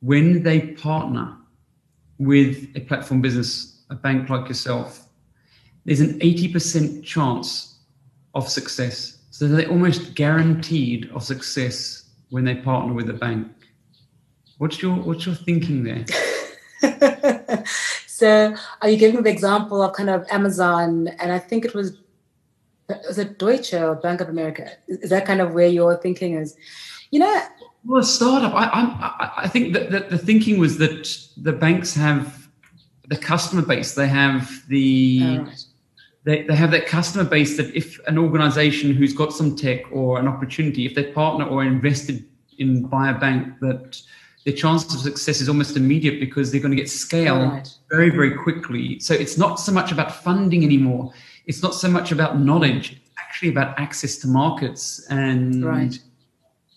when 0.00 0.42
they 0.42 0.60
partner 0.60 1.36
with 2.18 2.68
a 2.74 2.80
platform 2.80 3.20
business, 3.20 3.82
a 3.90 3.94
bank 3.94 4.28
like 4.28 4.48
yourself, 4.48 5.06
there's 5.84 6.00
an 6.00 6.18
80% 6.20 7.04
chance 7.04 7.78
of 8.34 8.48
success. 8.48 9.18
So 9.30 9.48
they're 9.48 9.68
almost 9.68 10.14
guaranteed 10.14 11.10
of 11.12 11.22
success 11.22 12.10
when 12.30 12.44
they 12.44 12.56
partner 12.56 12.92
with 12.92 13.08
a 13.10 13.14
bank. 13.14 13.48
What's 14.58 14.82
your 14.82 14.94
what's 14.96 15.24
your 15.24 15.34
thinking 15.34 15.84
there? 15.84 16.04
so 18.06 18.54
are 18.82 18.88
you 18.90 18.98
giving 18.98 19.22
the 19.22 19.30
example 19.30 19.82
of 19.82 19.94
kind 19.94 20.10
of 20.10 20.26
Amazon 20.30 21.08
and 21.18 21.32
I 21.32 21.38
think 21.38 21.64
it 21.64 21.74
was 21.74 21.96
was 23.06 23.18
it 23.18 23.38
Deutsche 23.38 23.74
or 23.74 23.94
Bank 23.94 24.20
of 24.20 24.28
America? 24.28 24.70
Is 24.88 25.10
that 25.10 25.24
kind 25.24 25.40
of 25.40 25.54
where 25.54 25.68
your 25.68 25.96
thinking 25.96 26.34
is? 26.34 26.56
You 27.10 27.20
know, 27.20 27.42
well, 27.84 28.00
a 28.00 28.04
startup. 28.04 28.52
I, 28.54 28.64
I, 28.64 29.32
I 29.44 29.48
think 29.48 29.72
that, 29.72 29.90
that 29.90 30.10
the 30.10 30.18
thinking 30.18 30.58
was 30.58 30.78
that 30.78 31.08
the 31.36 31.52
banks 31.52 31.94
have 31.94 32.48
the 33.08 33.16
customer 33.16 33.62
base. 33.62 33.94
They 33.94 34.06
have 34.06 34.50
the 34.68 35.20
oh, 35.22 35.42
right. 35.42 35.64
they, 36.24 36.42
they 36.42 36.54
have 36.54 36.70
that 36.72 36.86
customer 36.86 37.24
base 37.24 37.56
that 37.56 37.74
if 37.74 37.98
an 38.06 38.18
organization 38.18 38.92
who's 38.92 39.14
got 39.14 39.32
some 39.32 39.56
tech 39.56 39.90
or 39.90 40.18
an 40.18 40.28
opportunity, 40.28 40.84
if 40.84 40.94
they 40.94 41.04
partner 41.04 41.46
or 41.46 41.64
invested 41.64 42.24
in 42.58 42.86
by 42.86 43.10
a 43.10 43.18
bank, 43.18 43.58
that 43.60 44.00
the 44.44 44.52
chance 44.52 44.92
of 44.94 45.00
success 45.00 45.40
is 45.40 45.48
almost 45.48 45.76
immediate 45.76 46.20
because 46.20 46.52
they're 46.52 46.60
going 46.60 46.70
to 46.70 46.76
get 46.76 46.88
scale 46.90 47.46
right. 47.46 47.68
very 47.90 48.10
very 48.10 48.36
quickly. 48.36 48.98
So 49.00 49.14
it's 49.14 49.38
not 49.38 49.58
so 49.58 49.72
much 49.72 49.90
about 49.90 50.14
funding 50.14 50.64
anymore. 50.64 51.12
It's 51.46 51.62
not 51.62 51.74
so 51.74 51.88
much 51.88 52.12
about 52.12 52.38
knowledge. 52.38 52.92
It's 52.92 53.10
actually 53.18 53.48
about 53.48 53.78
access 53.80 54.18
to 54.18 54.28
markets 54.28 55.06
and. 55.08 55.64
Right 55.64 55.98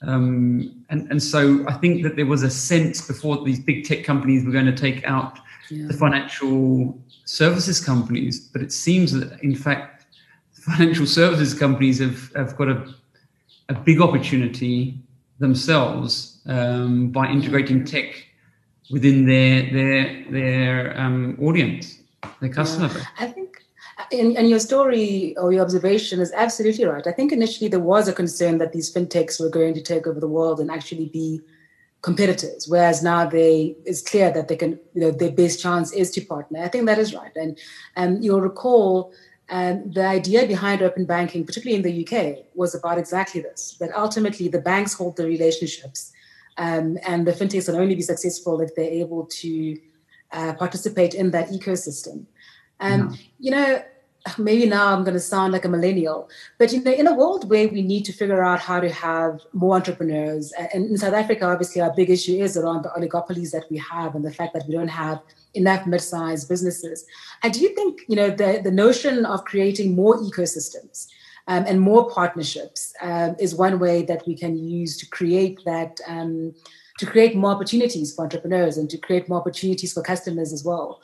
um, 0.03 0.85
and, 0.89 1.09
and 1.09 1.21
so 1.21 1.65
I 1.67 1.73
think 1.73 2.03
that 2.03 2.15
there 2.15 2.25
was 2.25 2.43
a 2.43 2.49
sense 2.49 3.05
before 3.05 3.43
these 3.43 3.59
big 3.59 3.85
tech 3.85 4.03
companies 4.03 4.45
were 4.45 4.51
going 4.51 4.65
to 4.65 4.75
take 4.75 5.03
out 5.05 5.39
yeah. 5.69 5.87
the 5.87 5.93
financial 5.93 6.97
services 7.25 7.83
companies, 7.83 8.39
but 8.39 8.61
it 8.61 8.71
seems 8.71 9.13
that 9.13 9.41
in 9.41 9.55
fact, 9.55 10.05
financial 10.53 11.05
services 11.05 11.53
companies 11.53 11.99
have, 11.99 12.31
have 12.35 12.55
got 12.57 12.69
a, 12.69 12.93
a 13.69 13.73
big 13.73 14.01
opportunity 14.01 14.97
themselves 15.39 16.41
um, 16.47 17.09
by 17.09 17.27
integrating 17.27 17.83
tech 17.85 18.25
within 18.91 19.25
their 19.25 19.71
their 19.71 20.31
their 20.31 20.99
um, 20.99 21.37
audience, 21.41 21.99
their 22.41 22.49
customer 22.49 22.89
yeah. 23.19 23.42
And, 24.11 24.37
and 24.37 24.49
your 24.49 24.59
story 24.59 25.35
or 25.37 25.53
your 25.53 25.63
observation 25.63 26.19
is 26.19 26.31
absolutely 26.33 26.85
right. 26.85 27.05
I 27.05 27.11
think 27.11 27.31
initially 27.31 27.69
there 27.69 27.79
was 27.79 28.07
a 28.07 28.13
concern 28.13 28.57
that 28.57 28.73
these 28.73 28.93
fintechs 28.93 29.39
were 29.39 29.49
going 29.49 29.73
to 29.75 29.81
take 29.81 30.07
over 30.07 30.19
the 30.19 30.27
world 30.27 30.59
and 30.59 30.69
actually 30.71 31.07
be 31.07 31.41
competitors, 32.03 32.67
whereas 32.67 33.01
now 33.01 33.25
they 33.25 33.75
it's 33.85 34.01
clear 34.01 34.29
that 34.31 34.47
they 34.49 34.55
can, 34.55 34.79
you 34.93 35.01
know, 35.01 35.11
their 35.11 35.31
best 35.31 35.61
chance 35.61 35.91
is 35.93 36.11
to 36.11 36.21
partner. 36.21 36.61
I 36.61 36.67
think 36.67 36.85
that 36.85 36.99
is 36.99 37.13
right. 37.13 37.35
And 37.35 37.57
um, 37.95 38.21
you'll 38.21 38.41
recall 38.41 39.13
um, 39.49 39.91
the 39.91 40.05
idea 40.05 40.45
behind 40.45 40.81
open 40.81 41.05
banking, 41.05 41.45
particularly 41.45 41.77
in 41.77 41.81
the 41.81 42.05
UK, 42.05 42.45
was 42.55 42.75
about 42.75 42.97
exactly 42.97 43.41
this: 43.41 43.77
that 43.79 43.95
ultimately 43.95 44.47
the 44.49 44.61
banks 44.61 44.93
hold 44.93 45.15
the 45.15 45.25
relationships, 45.25 46.11
um, 46.57 46.97
and 47.07 47.25
the 47.25 47.31
fintechs 47.31 47.67
will 47.67 47.77
only 47.79 47.95
be 47.95 48.01
successful 48.01 48.61
if 48.61 48.75
they're 48.75 48.85
able 48.85 49.25
to 49.25 49.79
uh, 50.33 50.53
participate 50.53 51.13
in 51.13 51.31
that 51.31 51.49
ecosystem. 51.49 52.25
And 52.79 53.11
yeah. 53.11 53.17
you 53.39 53.51
know, 53.51 53.83
maybe 54.37 54.65
now 54.65 54.93
I'm 54.93 55.03
going 55.03 55.15
to 55.15 55.19
sound 55.19 55.53
like 55.53 55.65
a 55.65 55.69
millennial, 55.69 56.29
but 56.57 56.71
you 56.71 56.81
know, 56.81 56.91
in 56.91 57.07
a 57.07 57.13
world 57.13 57.49
where 57.49 57.67
we 57.67 57.81
need 57.81 58.05
to 58.05 58.13
figure 58.13 58.43
out 58.43 58.59
how 58.59 58.79
to 58.79 58.89
have 58.89 59.41
more 59.51 59.75
entrepreneurs, 59.75 60.53
and 60.73 60.85
in 60.91 60.97
South 60.97 61.13
Africa, 61.13 61.45
obviously, 61.45 61.81
our 61.81 61.93
big 61.93 62.09
issue 62.09 62.41
is 62.41 62.55
around 62.55 62.83
the 62.83 62.89
oligopolies 62.89 63.51
that 63.51 63.65
we 63.69 63.77
have 63.77 64.15
and 64.15 64.23
the 64.23 64.31
fact 64.31 64.53
that 64.53 64.65
we 64.67 64.73
don't 64.73 64.87
have 64.87 65.21
enough 65.53 65.85
mid-sized 65.85 66.47
businesses. 66.47 67.05
I 67.43 67.49
do 67.49 67.67
think 67.69 68.01
you 68.07 68.15
know 68.15 68.29
the 68.29 68.61
the 68.63 68.71
notion 68.71 69.25
of 69.25 69.45
creating 69.45 69.95
more 69.95 70.17
ecosystems. 70.17 71.07
Um, 71.45 71.65
and 71.67 71.81
more 71.81 72.09
partnerships 72.09 72.93
um, 73.01 73.35
is 73.37 73.53
one 73.53 73.77
way 73.77 74.03
that 74.03 74.25
we 74.25 74.33
can 74.33 74.57
use 74.57 74.95
to 74.99 75.05
create 75.09 75.59
that 75.65 75.99
um, 76.07 76.53
to 76.99 77.05
create 77.05 77.35
more 77.35 77.51
opportunities 77.51 78.13
for 78.13 78.23
entrepreneurs 78.23 78.77
and 78.77 78.89
to 78.89 78.97
create 78.97 79.27
more 79.27 79.39
opportunities 79.39 79.93
for 79.93 80.01
customers 80.01 80.53
as 80.53 80.63
well. 80.63 81.01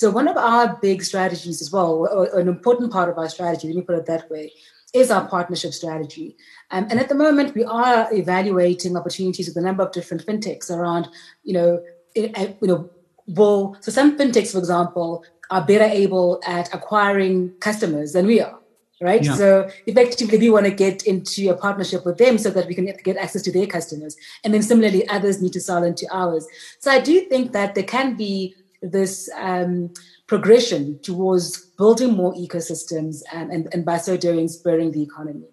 So 0.00 0.08
one 0.08 0.28
of 0.28 0.38
our 0.38 0.78
big 0.80 1.02
strategies 1.04 1.60
as 1.60 1.70
well, 1.70 2.08
or 2.10 2.40
an 2.40 2.48
important 2.48 2.90
part 2.90 3.10
of 3.10 3.18
our 3.18 3.28
strategy, 3.28 3.66
let 3.68 3.76
me 3.76 3.82
put 3.82 3.96
it 3.96 4.06
that 4.06 4.30
way, 4.30 4.50
is 4.94 5.10
our 5.10 5.28
partnership 5.28 5.74
strategy. 5.74 6.38
Um, 6.70 6.86
and 6.88 6.98
at 6.98 7.10
the 7.10 7.14
moment, 7.14 7.54
we 7.54 7.64
are 7.64 8.08
evaluating 8.10 8.96
opportunities 8.96 9.48
with 9.48 9.58
a 9.58 9.60
number 9.60 9.82
of 9.82 9.92
different 9.92 10.24
fintechs 10.24 10.70
around, 10.70 11.08
you 11.44 11.52
know, 11.52 11.82
it, 12.14 12.34
uh, 12.34 12.46
you 12.62 12.68
know, 12.68 12.88
will 13.26 13.76
so 13.80 13.92
some 13.92 14.16
fintechs, 14.16 14.52
for 14.52 14.58
example, 14.58 15.22
are 15.50 15.66
better 15.66 15.84
able 15.84 16.40
at 16.46 16.72
acquiring 16.72 17.50
customers 17.60 18.14
than 18.14 18.24
we 18.26 18.40
are. 18.40 18.58
Right. 19.02 19.22
Yeah. 19.22 19.34
So 19.34 19.70
effectively, 19.86 20.38
we 20.38 20.48
want 20.48 20.64
to 20.64 20.72
get 20.72 21.02
into 21.02 21.50
a 21.50 21.56
partnership 21.56 22.06
with 22.06 22.16
them 22.16 22.38
so 22.38 22.48
that 22.50 22.66
we 22.66 22.74
can 22.74 22.86
get 23.04 23.18
access 23.18 23.42
to 23.42 23.52
their 23.52 23.66
customers. 23.66 24.16
And 24.44 24.54
then 24.54 24.62
similarly, 24.62 25.06
others 25.08 25.42
need 25.42 25.52
to 25.54 25.60
sell 25.60 25.84
into 25.84 26.06
ours. 26.10 26.46
So 26.78 26.90
I 26.90 27.00
do 27.00 27.20
think 27.28 27.52
that 27.52 27.74
there 27.74 27.84
can 27.84 28.14
be 28.14 28.54
this 28.82 29.28
um, 29.36 29.92
progression 30.26 30.98
towards 31.02 31.58
building 31.76 32.12
more 32.12 32.34
ecosystems 32.34 33.22
and, 33.32 33.50
and, 33.50 33.68
and 33.72 33.84
by 33.84 33.98
so 33.98 34.16
doing 34.16 34.48
spurring 34.48 34.92
the 34.92 35.02
economy. 35.02 35.48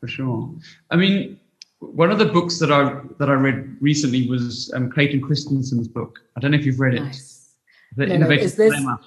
For 0.00 0.08
sure. 0.08 0.54
I 0.90 0.96
mean, 0.96 1.40
one 1.80 2.10
of 2.10 2.18
the 2.18 2.26
books 2.26 2.58
that 2.58 2.70
I 2.70 3.00
that 3.18 3.28
I 3.28 3.34
read 3.34 3.76
recently 3.80 4.28
was 4.28 4.72
um, 4.74 4.90
Clayton 4.90 5.20
Christensen's 5.20 5.88
book. 5.88 6.20
I 6.36 6.40
don't 6.40 6.50
know 6.50 6.58
if 6.58 6.66
you've 6.66 6.80
read 6.80 6.94
it. 6.94 7.02
Nice. 7.02 7.54
The 7.96 8.06
No, 8.06 8.16
no, 8.18 8.30
is 8.30 8.54
this- 8.54 8.72
Dilemma. 8.72 9.00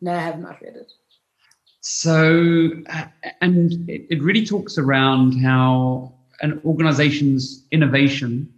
No, 0.00 0.12
I 0.12 0.20
have 0.20 0.38
not 0.38 0.60
read 0.62 0.76
it. 0.76 0.92
So, 1.82 2.70
uh, 2.90 3.04
and 3.40 3.88
it, 3.88 4.06
it 4.10 4.22
really 4.22 4.44
talks 4.44 4.76
around 4.78 5.40
how 5.40 6.14
an 6.42 6.60
organization's 6.64 7.66
innovation. 7.70 8.52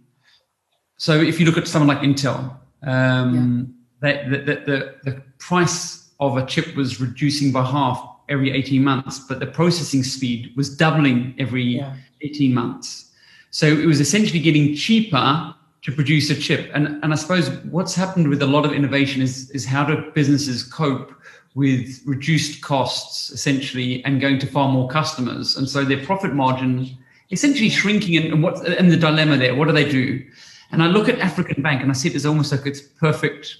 So, 0.97 1.19
if 1.19 1.39
you 1.39 1.45
look 1.45 1.57
at 1.57 1.67
someone 1.67 1.87
like 1.87 1.99
Intel, 1.99 2.55
um, 2.83 3.72
that 4.03 4.29
the, 4.29 4.37
the, 4.37 4.95
the, 5.03 5.21
price 5.39 6.11
of 6.19 6.37
a 6.37 6.45
chip 6.45 6.73
was 6.75 7.01
reducing 7.01 7.51
by 7.51 7.63
half 7.63 7.99
every 8.29 8.51
18 8.51 8.81
months, 8.81 9.19
but 9.27 9.39
the 9.39 9.47
processing 9.47 10.03
speed 10.03 10.53
was 10.55 10.77
doubling 10.77 11.35
every 11.37 11.63
Yeah. 11.63 11.95
18 12.21 12.53
months. 12.53 13.11
So, 13.49 13.67
it 13.67 13.85
was 13.85 13.99
essentially 13.99 14.39
getting 14.39 14.75
cheaper 14.75 15.53
to 15.83 15.91
produce 15.91 16.29
a 16.29 16.35
chip. 16.35 16.71
And, 16.73 17.03
and 17.03 17.11
I 17.11 17.15
suppose 17.15 17.49
what's 17.65 17.93
happened 17.93 18.29
with 18.29 18.41
a 18.41 18.47
lot 18.47 18.65
of 18.65 18.71
innovation 18.71 19.21
is, 19.21 19.49
is 19.51 19.65
how 19.65 19.83
do 19.83 20.11
businesses 20.11 20.63
cope 20.63 21.13
with 21.55 22.01
reduced 22.05 22.61
costs 22.61 23.29
essentially 23.31 24.03
and 24.05 24.21
going 24.21 24.39
to 24.39 24.47
far 24.47 24.69
more 24.69 24.87
customers. 24.89 25.57
And 25.57 25.67
so 25.69 25.83
their 25.83 26.03
profit 26.05 26.33
margin 26.33 26.97
essentially 27.31 27.69
shrinking 27.69 28.15
and, 28.15 28.33
and 28.33 28.43
what 28.43 28.65
and 28.65 28.91
the 28.91 28.97
dilemma 28.97 29.37
there, 29.37 29.55
what 29.55 29.67
do 29.67 29.73
they 29.73 29.89
do? 29.89 30.23
And 30.71 30.81
I 30.81 30.87
look 30.87 31.09
at 31.09 31.19
African 31.19 31.61
Bank 31.61 31.81
and 31.81 31.91
I 31.91 31.93
see 31.93 32.09
it 32.09 32.15
as 32.15 32.25
almost 32.25 32.51
like 32.51 32.65
it's 32.65 32.81
perfect 32.81 33.57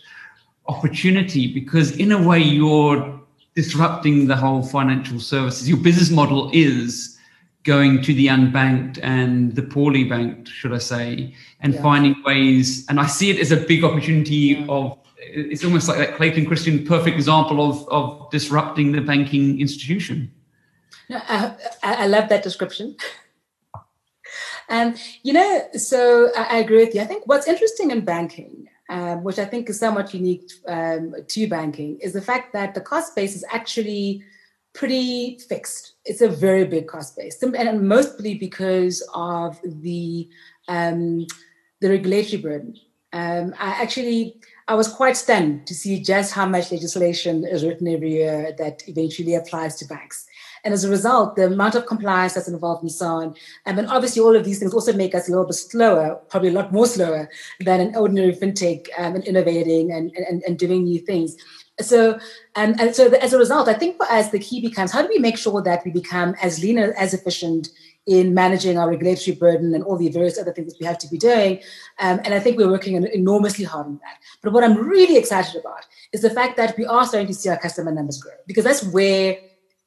opportunity 0.68 1.53
because 1.53 1.97
in 1.97 2.11
a 2.11 2.22
way 2.22 2.39
you're 2.39 3.20
disrupting 3.55 4.28
the 4.28 4.36
whole 4.36 4.64
financial 4.64 5.20
services. 5.20 5.70
Your 5.70 5.78
business 5.78 6.09
model 6.09 6.49
is 6.53 7.18
going 7.64 8.01
to 8.01 8.14
the 8.14 8.28
unbanked 8.28 8.99
and 9.01 9.55
the 9.55 9.61
poorly 9.61 10.03
banked, 10.03 10.47
should 10.49 10.74
I 10.74 10.80
say, 10.80 11.34
and 11.61 11.74
Yeah. 11.74 11.82
finding 11.82 12.16
ways. 12.24 12.86
And 12.89 12.99
I 12.99 13.05
see 13.05 13.30
it 13.30 13.39
as 13.39 13.51
a 13.51 13.57
big 13.57 13.84
opportunity 13.84 14.57
Yeah. 14.59 14.66
of. 14.68 14.97
It's 15.26 15.64
almost 15.64 15.88
like 15.88 15.97
that 15.99 16.16
Clayton 16.18 16.45
Christensen 16.45 16.86
perfect 16.86 17.16
example 17.16 17.61
of 17.70 17.88
of 17.89 18.30
disrupting 18.32 18.91
the 18.91 19.01
banking 19.01 19.61
institution. 19.61 20.32
No, 21.09 21.22
I, 21.28 21.55
I 21.84 22.07
love 22.07 22.30
that 22.30 22.43
description. 22.43 22.95
And 24.70 24.97
you 25.24 25.34
know, 25.34 25.61
so 25.78 26.32
I, 26.38 26.55
I 26.55 26.57
agree 26.57 26.78
with 26.86 26.95
you. 26.95 27.01
I 27.01 27.05
think 27.05 27.28
what's 27.28 27.47
interesting 27.47 27.91
in 27.91 28.01
banking, 28.05 28.70
um, 28.89 29.23
which 29.23 29.39
I 29.39 29.45
think 29.45 29.69
is 29.69 29.79
somewhat 29.79 30.13
unique 30.13 30.51
um, 30.67 31.15
to 31.27 31.47
banking, 31.47 31.99
is 31.99 32.13
the 32.13 32.21
fact 32.21 32.53
that 32.53 32.73
the 32.73 32.81
cost 32.81 33.15
base 33.15 33.36
is 33.36 33.45
actually 33.51 34.23
pretty 34.73 35.38
fixed. 35.47 35.93
It's 36.05 36.21
a 36.21 36.29
very 36.29 36.65
big 36.65 36.88
cost 36.88 37.15
base, 37.15 37.41
and 37.41 37.88
mostly 37.88 38.36
because 38.36 39.07
of 39.13 39.59
the 39.63 40.29
um, 40.67 41.27
the 41.81 41.89
regulatory 41.89 42.41
burden. 42.41 42.75
Um, 43.13 43.53
I 43.59 43.69
actually 43.81 44.41
I 44.67 44.75
was 44.75 44.88
quite 44.88 45.17
stunned 45.17 45.67
to 45.67 45.75
see 45.75 46.01
just 46.01 46.34
how 46.34 46.47
much 46.47 46.71
legislation 46.71 47.45
is 47.45 47.63
written 47.63 47.88
every 47.88 48.13
year 48.13 48.55
that 48.57 48.88
eventually 48.88 49.36
applies 49.36 49.75
to 49.77 49.86
banks. 49.86 50.25
And 50.64 50.74
as 50.74 50.84
a 50.84 50.89
result, 50.89 51.36
the 51.36 51.47
amount 51.47 51.76
of 51.76 51.86
compliance 51.86 52.34
that's 52.34 52.47
involved 52.47 52.84
and 52.84 52.91
so 52.91 53.07
on. 53.07 53.36
And 53.66 53.78
then 53.78 53.88
obviously 53.88 54.22
all 54.22 54.36
of 54.36 54.45
these 54.45 54.59
things 54.59 54.74
also 54.74 54.93
make 54.93 55.14
us 55.14 55.28
a 55.28 55.32
little 55.32 55.45
bit 55.45 55.55
slower, 55.55 56.20
probably 56.30 56.49
a 56.49 56.53
lot 56.53 56.72
more 56.72 56.88
slower 56.88 57.30
than 57.59 57.82
an 57.82 57.95
ordinary 57.95 58.34
fintech 58.34 58.88
um, 58.97 59.16
and 59.16 59.24
innovating 59.26 59.91
and, 59.91 60.11
and, 60.16 60.41
and 60.43 60.57
doing 60.57 60.84
new 60.84 60.99
things. 60.99 61.36
So, 61.82 62.14
um, 62.55 62.76
and 62.80 62.95
so 62.95 63.09
as 63.14 63.34
a 63.34 63.38
result, 63.38 63.68
I 63.68 63.74
think 63.74 63.97
for 63.97 64.05
us, 64.05 64.30
the 64.30 64.39
key 64.39 64.61
becomes 64.61 64.91
how 64.91 65.01
do 65.01 65.07
we 65.07 65.18
make 65.18 65.38
sure 65.38 65.61
that 65.64 65.84
we 65.84 65.91
become 65.91 66.36
as 66.41 66.61
lean 66.61 66.78
and 66.78 66.93
as 66.95 67.14
efficient 67.14 67.70
in 68.05 68.34
managing 68.34 68.78
our 68.78 68.89
regulatory 68.89 69.36
burden 69.36 69.74
and 69.74 69.84
all 69.84 69.97
the 69.97 70.09
various 70.09 70.38
other 70.38 70.53
things 70.53 70.74
that 70.74 70.80
we 70.80 70.86
have 70.86 70.97
to 70.99 71.07
be 71.07 71.18
doing. 71.18 71.59
Um, 71.99 72.20
and 72.24 72.34
I 72.34 72.39
think 72.39 72.57
we're 72.57 72.70
working 72.70 72.95
enormously 72.95 73.66
hard 73.66 73.88
on 73.88 73.99
that. 74.03 74.18
But 74.41 74.53
what 74.53 74.64
I'm 74.64 74.78
really 74.78 75.18
excited 75.18 75.59
about 75.59 75.86
is 76.11 76.22
the 76.22 76.30
fact 76.30 76.57
that 76.57 76.78
we 76.78 76.86
are 76.86 77.05
starting 77.05 77.28
to 77.28 77.34
see 77.34 77.49
our 77.49 77.57
customer 77.57 77.91
numbers 77.91 78.22
grow 78.22 78.34
because 78.45 78.66
that's 78.66 78.84
where 78.84 79.38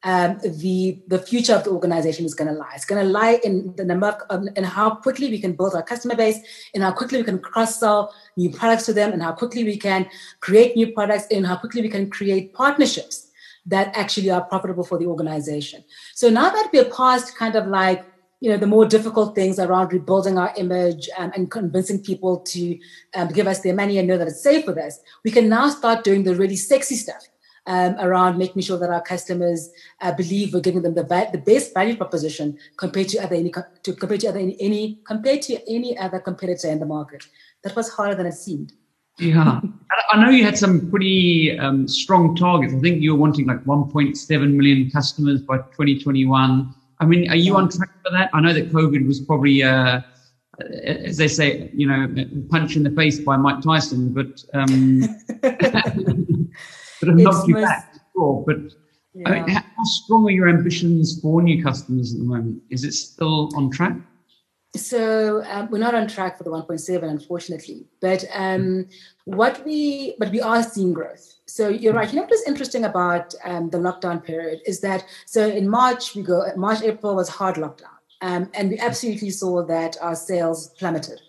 um, 0.07 0.38
the 0.44 1.02
the 1.09 1.18
future 1.18 1.52
of 1.52 1.64
the 1.64 1.70
organization 1.70 2.24
is 2.24 2.32
going 2.32 2.46
to 2.46 2.54
lie. 2.54 2.70
It's 2.76 2.84
going 2.84 3.04
to 3.04 3.11
lie 3.11 3.40
in 3.42 3.74
the 3.76 3.84
number 3.84 4.07
of, 4.07 4.16
um, 4.30 4.48
and 4.54 4.64
how 4.64 4.94
quickly 4.94 5.28
we 5.30 5.40
can 5.40 5.52
build 5.52 5.74
our 5.74 5.82
customer 5.82 6.14
base, 6.14 6.38
and 6.74 6.82
how 6.84 6.92
quickly 6.92 7.18
we 7.18 7.24
can 7.24 7.40
cross 7.40 7.80
sell 7.80 8.14
new 8.36 8.50
products 8.50 8.86
to 8.86 8.92
them, 8.92 9.12
and 9.12 9.20
how 9.20 9.32
quickly 9.32 9.64
we 9.64 9.76
can 9.76 10.09
create 10.38 10.76
new 10.76 10.92
products, 10.92 11.26
and 11.32 11.44
how 11.44 11.57
quickly 11.57 11.82
we 11.82 11.88
can 11.88 12.09
create 12.09 12.54
partnerships 12.54 13.32
that 13.66 13.96
actually 13.96 14.30
are 14.30 14.42
profitable 14.42 14.84
for 14.84 14.96
the 14.96 15.07
organization. 15.07 15.82
So 16.14 16.30
now 16.30 16.50
that 16.50 16.70
we're 16.72 16.84
past 16.84 17.36
kind 17.36 17.57
of 17.57 17.66
like 17.66 18.04
you 18.38 18.50
know 18.50 18.59
the 18.59 18.66
more 18.66 18.84
difficult 18.84 19.34
things 19.34 19.59
around 19.59 19.92
rebuilding 19.92 20.38
our 20.38 20.54
image 20.57 21.09
um, 21.18 21.32
and 21.34 21.50
convincing 21.50 22.00
people 22.00 22.38
to 22.54 22.78
um, 23.16 23.26
give 23.28 23.48
us 23.48 23.61
their 23.61 23.74
money 23.74 23.98
and 23.98 24.07
know 24.07 24.18
that 24.18 24.28
it's 24.28 24.40
safe 24.40 24.68
with 24.68 24.78
us, 24.78 25.00
we 25.24 25.32
can 25.32 25.48
now 25.48 25.68
start 25.68 26.04
doing 26.04 26.22
the 26.22 26.36
really 26.36 26.54
sexy 26.54 26.94
stuff 26.94 27.26
um, 27.66 27.96
around 27.98 28.38
making 28.38 28.62
sure 28.62 28.78
that 28.78 28.90
our 28.90 29.02
customers 29.02 29.70
uh, 30.00 30.12
believe 30.12 30.54
we're 30.54 30.60
giving 30.60 30.82
them 30.82 30.94
the 30.94 31.02
va- 31.02 31.28
the 31.32 31.38
best 31.38 31.74
value 31.74 31.96
proposition 31.96 32.56
compared 32.76 33.08
to 33.08 33.18
other 33.18 33.34
any 33.34 33.52
to 33.82 33.92
compared 33.92 34.20
to 34.20 34.28
other 34.28 34.38
any, 34.38 34.56
any 34.60 35.00
compared 35.06 35.42
to 35.42 35.54
any 35.68 35.98
other 35.98 36.20
competitor 36.20 36.68
in 36.68 36.78
the 36.78 36.86
market. 36.86 37.24
That 37.64 37.74
was 37.74 37.88
harder 37.88 38.14
than 38.14 38.26
it 38.26 38.34
seemed. 38.34 38.72
Yeah, 39.18 39.60
I 40.12 40.22
know 40.22 40.30
you 40.30 40.44
had 40.44 40.58
some 40.58 40.90
pretty 40.90 41.58
um, 41.58 41.88
strong 41.88 42.36
targets. 42.36 42.74
I 42.74 42.80
think 42.80 43.02
you 43.02 43.14
were 43.14 43.18
wanting 43.18 43.46
like 43.46 43.64
1.7 43.64 44.52
million 44.52 44.90
customers 44.90 45.40
by 45.40 45.58
2021. 45.58 46.74
I 46.98 47.04
mean, 47.04 47.30
are 47.30 47.36
you 47.36 47.56
on 47.56 47.68
track 47.68 47.90
for 48.04 48.10
that? 48.12 48.30
I 48.32 48.40
know 48.40 48.54
that 48.54 48.72
COVID 48.72 49.06
was 49.06 49.20
probably, 49.20 49.62
uh, 49.62 50.00
as 50.84 51.18
they 51.18 51.28
say, 51.28 51.70
you 51.74 51.86
know, 51.86 52.08
a 52.16 52.48
punch 52.48 52.76
in 52.76 52.82
the 52.84 52.90
face 52.90 53.18
by 53.18 53.36
Mike 53.36 53.62
Tyson, 53.62 54.14
but 54.14 54.42
um, 54.54 55.02
but 57.01 57.09
have 57.09 57.18
knocked 57.18 57.49
you 57.49 57.55
most- 57.55 57.64
back. 57.64 57.94
Sure, 58.14 58.44
but 58.47 58.57
I 59.24 59.30
mean, 59.30 59.49
how 59.49 59.84
strong 59.84 60.26
are 60.26 60.30
your 60.30 60.49
ambitions 60.49 61.20
for 61.20 61.40
new 61.42 61.62
customers 61.62 62.12
at 62.12 62.18
the 62.18 62.24
moment? 62.24 62.62
Is 62.70 62.84
it 62.84 62.92
still 62.92 63.51
on 63.57 63.70
track? 63.70 63.97
So 64.76 65.42
um, 65.49 65.70
we're 65.70 65.78
not 65.78 65.94
on 65.94 66.07
track 66.07 66.36
for 66.36 66.44
the 66.44 66.51
1.7, 66.51 67.03
unfortunately. 67.03 67.86
But 68.01 68.24
um, 68.32 68.86
what 69.24 69.64
we 69.64 70.14
but 70.18 70.30
we 70.30 70.40
are 70.40 70.62
seeing 70.62 70.92
growth. 70.92 71.34
So 71.47 71.68
you're 71.68 71.94
right. 71.94 72.09
You 72.12 72.16
know 72.16 72.26
what's 72.26 72.47
interesting 72.47 72.84
about 72.84 73.34
um, 73.44 73.70
the 73.70 73.78
lockdown 73.78 74.22
period 74.22 74.61
is 74.66 74.80
that 74.80 75.05
so 75.24 75.47
in 75.49 75.68
March 75.68 76.14
we 76.14 76.22
go 76.22 76.44
March 76.57 76.82
April 76.82 77.16
was 77.16 77.28
hard 77.28 77.57
lockdown, 77.57 77.97
um, 78.20 78.51
and 78.55 78.70
we 78.70 78.78
absolutely 78.78 79.30
saw 79.30 79.64
that 79.64 79.97
our 80.01 80.14
sales 80.14 80.70
plummeted. 80.78 81.20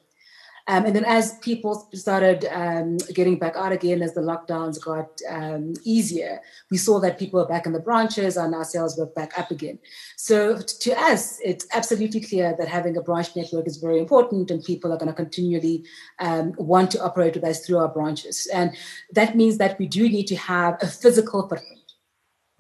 Um, 0.68 0.86
and 0.86 0.96
then 0.96 1.06
as 1.06 1.38
people 1.40 1.88
started 1.94 2.46
um, 2.52 2.98
getting 3.14 3.40
back 3.40 3.56
out 3.56 3.72
again, 3.72 4.02
as 4.02 4.14
the 4.14 4.22
lockdowns 4.22 4.82
got 4.82 5.22
um, 5.30 5.74
easier, 5.84 6.42
we 6.70 6.78
saw 6.78 7.00
that 7.00 7.18
people 7.18 7.40
were 7.40 7.48
back 7.48 7.66
in 7.66 7.72
the 7.72 7.80
branches 7.80 8.36
and 8.36 8.54
our 8.54 8.66
sales 8.66 8.98
were 8.98 9.06
back 9.06 9.38
up 9.40 9.50
again. 9.50 9.80
So 10.18 10.58
to 10.58 10.92
us, 11.00 11.40
it's 11.44 11.66
absolutely 11.74 12.22
clear 12.22 12.54
that 12.58 12.68
having 12.68 12.98
a 12.98 13.02
branch 13.02 13.36
network 13.36 13.66
is 13.66 13.78
very 13.78 14.00
important, 14.00 14.52
and 14.52 14.64
people 14.64 14.92
are 14.92 14.98
going 14.98 15.08
to 15.08 15.14
continually 15.14 15.86
um, 16.20 16.54
want 16.58 16.92
to 16.92 17.04
operate 17.04 17.36
with 17.36 17.46
us 17.46 17.66
through 17.66 17.78
our 17.78 17.88
branches. 17.88 18.48
And 18.54 18.76
that 19.14 19.38
means 19.38 19.58
that 19.60 19.80
we 19.80 19.88
do 19.88 20.10
need 20.10 20.28
to 20.28 20.36
have 20.36 20.78
a 20.82 20.88
physical 20.88 21.48
footprint 21.48 21.87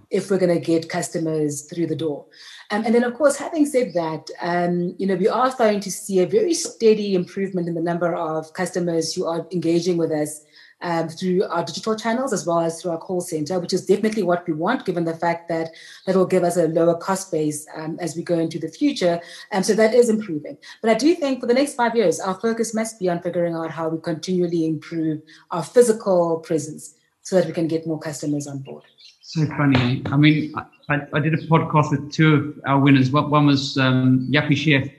if 0.10 0.30
we're 0.30 0.38
going 0.38 0.54
to 0.54 0.64
get 0.64 0.90
customers 0.90 1.64
through 1.64 1.88
the 1.88 1.96
door. 1.96 2.26
Um, 2.72 2.84
and 2.86 2.94
then, 2.94 3.04
of 3.04 3.14
course, 3.14 3.38
having 3.38 3.66
said 3.66 3.94
that, 3.94 4.30
um, 4.42 4.96
you 4.98 5.08
know, 5.08 5.16
we 5.16 5.28
are 5.28 5.52
starting 5.52 5.80
to 5.82 5.92
see 5.92 6.20
a 6.20 6.28
very 6.28 6.54
steady 6.54 7.16
improvement 7.16 7.68
in 7.68 7.76
the 7.76 7.82
number 7.82 8.14
of 8.16 8.54
customers 8.54 9.14
who 9.14 9.26
are 9.26 9.48
engaging 9.52 9.98
with 9.98 10.12
us 10.12 10.44
um, 10.82 11.10
through 11.10 11.44
our 11.46 11.64
digital 11.64 11.96
channels 11.96 12.34
as 12.34 12.46
well 12.46 12.60
as 12.60 12.82
through 12.82 12.92
our 12.92 12.98
call 12.98 13.22
center, 13.22 13.60
which 13.60 13.74
is 13.74 13.86
definitely 13.86 14.24
what 14.24 14.48
we 14.48 14.54
want, 14.54 14.86
given 14.86 15.06
the 15.06 15.16
fact 15.16 15.48
that 15.50 15.72
that 16.06 16.16
will 16.16 16.26
give 16.26 16.44
us 16.44 16.58
a 16.58 16.68
lower 16.68 16.96
cost 16.96 17.32
base 17.32 17.66
um, 17.76 17.98
as 18.00 18.16
we 18.16 18.24
go 18.24 18.38
into 18.38 18.60
the 18.60 18.68
future. 18.68 19.20
And 19.52 19.66
so 19.66 19.74
that 19.74 19.94
is 19.94 20.10
improving. 20.10 20.58
But 20.82 20.92
I 20.92 20.94
do 20.96 21.16
think 21.16 21.40
for 21.40 21.48
the 21.48 21.54
next 21.54 21.76
five 21.76 21.96
years, 21.96 22.20
our 22.20 22.36
focus 22.36 22.74
must 22.74 23.00
be 23.00 23.10
on 23.10 23.22
figuring 23.22 23.56
out 23.56 23.72
how 23.72 23.90
we 23.90 24.00
continually 24.00 24.66
improve 24.66 25.22
our 25.52 25.64
physical 25.64 26.40
presence 26.40 26.96
so 27.22 27.36
that 27.36 27.48
we 27.48 27.54
can 27.54 27.68
get 27.68 27.88
more 27.88 28.00
customers 28.00 28.48
on 28.48 28.60
board. 28.60 28.84
So 29.28 29.46
funny. 29.46 30.02
I 30.06 30.16
mean, 30.16 30.54
I, 30.88 31.02
I 31.14 31.20
did 31.20 31.34
a 31.34 31.38
podcast 31.48 31.92
with 31.92 32.14
two 32.14 32.34
of 32.34 32.62
our 32.66 32.80
winners. 32.80 33.12
One 33.12 33.46
was 33.46 33.78
um, 33.78 34.26
Yuppiechef, 34.32 34.90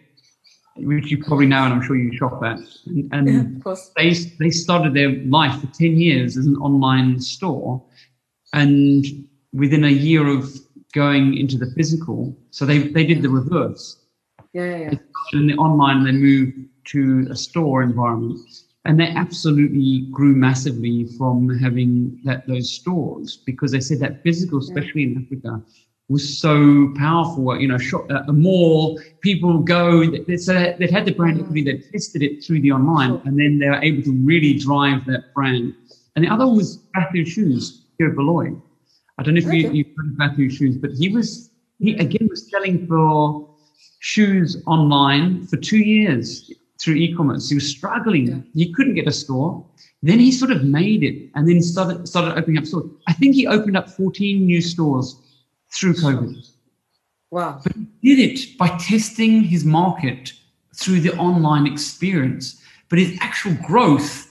which 0.77 1.11
you 1.11 1.25
probably 1.25 1.47
know, 1.47 1.65
and 1.65 1.73
I'm 1.73 1.81
sure 1.81 1.97
you 1.97 2.15
shop 2.15 2.43
at. 2.45 2.59
And, 2.85 3.11
and 3.11 3.57
of 3.57 3.65
course. 3.65 3.91
they 3.97 4.11
they 4.39 4.51
started 4.51 4.93
their 4.93 5.13
life 5.25 5.59
for 5.59 5.67
10 5.69 5.97
years 5.97 6.37
as 6.37 6.45
an 6.45 6.57
online 6.57 7.19
store 7.23 7.83
and 8.53 9.07
within 9.55 9.85
a 9.85 9.89
year 9.89 10.29
of 10.29 10.53
going 10.93 11.39
into 11.39 11.57
the 11.57 11.73
physical 11.75 12.37
so 12.51 12.67
they 12.67 12.79
they 12.79 13.07
did 13.07 13.23
the 13.23 13.31
reverse 13.31 13.97
Yeah, 14.53 14.65
yeah, 14.65 14.77
yeah. 14.77 14.99
In 15.33 15.47
the 15.47 15.55
online 15.55 16.05
they 16.05 16.13
moved 16.13 16.69
to 16.89 17.27
a 17.31 17.37
store 17.37 17.83
environment 17.83 18.41
and 18.85 18.99
they 18.99 19.09
absolutely 19.09 20.07
grew 20.11 20.35
massively 20.35 21.05
from 21.19 21.59
having 21.59 22.21
that 22.25 22.47
those 22.47 22.71
stores 22.71 23.39
because 23.45 23.73
they 23.73 23.81
said 23.81 24.01
that 24.01 24.23
physical 24.23 24.59
especially 24.59 25.03
in 25.03 25.25
africa 25.25 25.63
was 26.09 26.39
so 26.39 26.93
powerful. 26.97 27.59
You 27.61 27.69
know, 27.69 27.79
shop, 27.79 28.11
uh, 28.11 28.23
a 28.29 28.33
mall, 28.33 29.01
people 29.21 29.59
go, 29.59 30.03
so 30.37 30.75
they've 30.79 30.91
had 30.91 31.05
the 31.05 31.13
brand 31.13 31.41
equity, 31.41 31.63
they 31.63 31.79
tested 31.79 32.23
it 32.23 32.45
through 32.45 32.61
the 32.61 32.73
online, 32.73 33.21
and 33.25 33.39
then 33.39 33.59
they 33.59 33.69
were 33.69 33.83
able 33.83 34.03
to 34.03 34.13
really 34.25 34.59
drive 34.59 35.05
that 35.07 35.35
brand. 35.35 35.75
And 36.17 36.25
the 36.25 36.33
other 36.33 36.47
one 36.47 36.57
was 36.57 36.77
Bathu 36.95 37.25
Shoes, 37.25 37.85
Theo 37.99 38.11
Baloyi. 38.11 38.61
I 39.19 39.23
don't 39.23 39.35
know 39.35 39.41
if 39.41 39.47
okay. 39.47 39.59
you, 39.59 39.71
you've 39.71 39.89
heard 39.97 40.13
of 40.13 40.19
Bathu 40.19 40.49
Shoes, 40.49 40.77
but 40.77 40.93
he 40.93 41.09
was, 41.09 41.51
he 41.79 41.95
again 41.97 42.29
was 42.29 42.51
selling 42.51 42.87
for 42.87 43.49
shoes 44.01 44.63
online 44.67 45.45
for 45.47 45.57
two 45.57 45.79
years 45.79 46.53
through 46.81 46.95
e-commerce. 46.95 47.49
He 47.49 47.55
was 47.55 47.69
struggling. 47.69 48.27
Yeah. 48.27 48.37
He 48.55 48.73
couldn't 48.73 48.95
get 48.95 49.07
a 49.07 49.13
store. 49.13 49.65
Then 50.03 50.21
he 50.21 50.31
sort 50.31 50.53
of 50.53 50.65
made 50.65 51.03
it 51.03 51.31
and 51.35 51.49
then 51.49 51.61
started, 51.61 52.07
started 52.07 52.39
opening 52.39 52.59
up 52.59 52.67
stores. 52.67 52.91
I 53.09 53.13
think 53.13 53.35
he 53.35 53.47
opened 53.47 53.77
up 53.77 53.89
14 53.89 54.47
new 54.47 54.61
stores 54.61 55.17
through 55.73 55.95
COVID. 55.95 56.49
Wow. 57.31 57.61
But 57.63 57.73
he 58.01 58.15
did 58.15 58.31
it 58.31 58.59
by 58.59 58.69
testing 58.79 59.43
his 59.43 59.65
market 59.65 60.33
through 60.75 61.01
the 61.01 61.17
online 61.17 61.67
experience. 61.67 62.63
But 62.89 63.01
his 63.01 63.19
actual 63.21 63.55
growth 63.67 64.31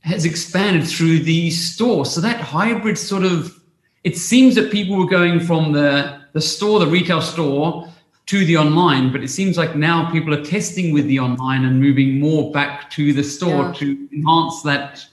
has 0.00 0.24
expanded 0.24 0.88
through 0.88 1.20
the 1.20 1.50
store. 1.50 2.06
So 2.06 2.20
that 2.22 2.40
hybrid 2.40 2.96
sort 2.96 3.22
of, 3.22 3.54
it 4.02 4.16
seems 4.16 4.54
that 4.54 4.72
people 4.72 4.96
were 4.96 5.06
going 5.06 5.40
from 5.40 5.72
the, 5.72 6.20
the 6.32 6.40
store, 6.40 6.80
the 6.80 6.86
retail 6.86 7.20
store, 7.20 7.86
to 8.30 8.44
the 8.44 8.56
online, 8.56 9.10
but 9.10 9.24
it 9.24 9.28
seems 9.28 9.58
like 9.58 9.74
now 9.74 10.08
people 10.12 10.32
are 10.32 10.44
testing 10.44 10.94
with 10.94 11.04
the 11.08 11.18
online 11.18 11.64
and 11.64 11.80
moving 11.80 12.20
more 12.20 12.52
back 12.52 12.88
to 12.88 13.12
the 13.12 13.24
store 13.24 13.64
yeah. 13.64 13.72
to 13.72 14.08
enhance 14.12 14.62
that. 14.62 15.04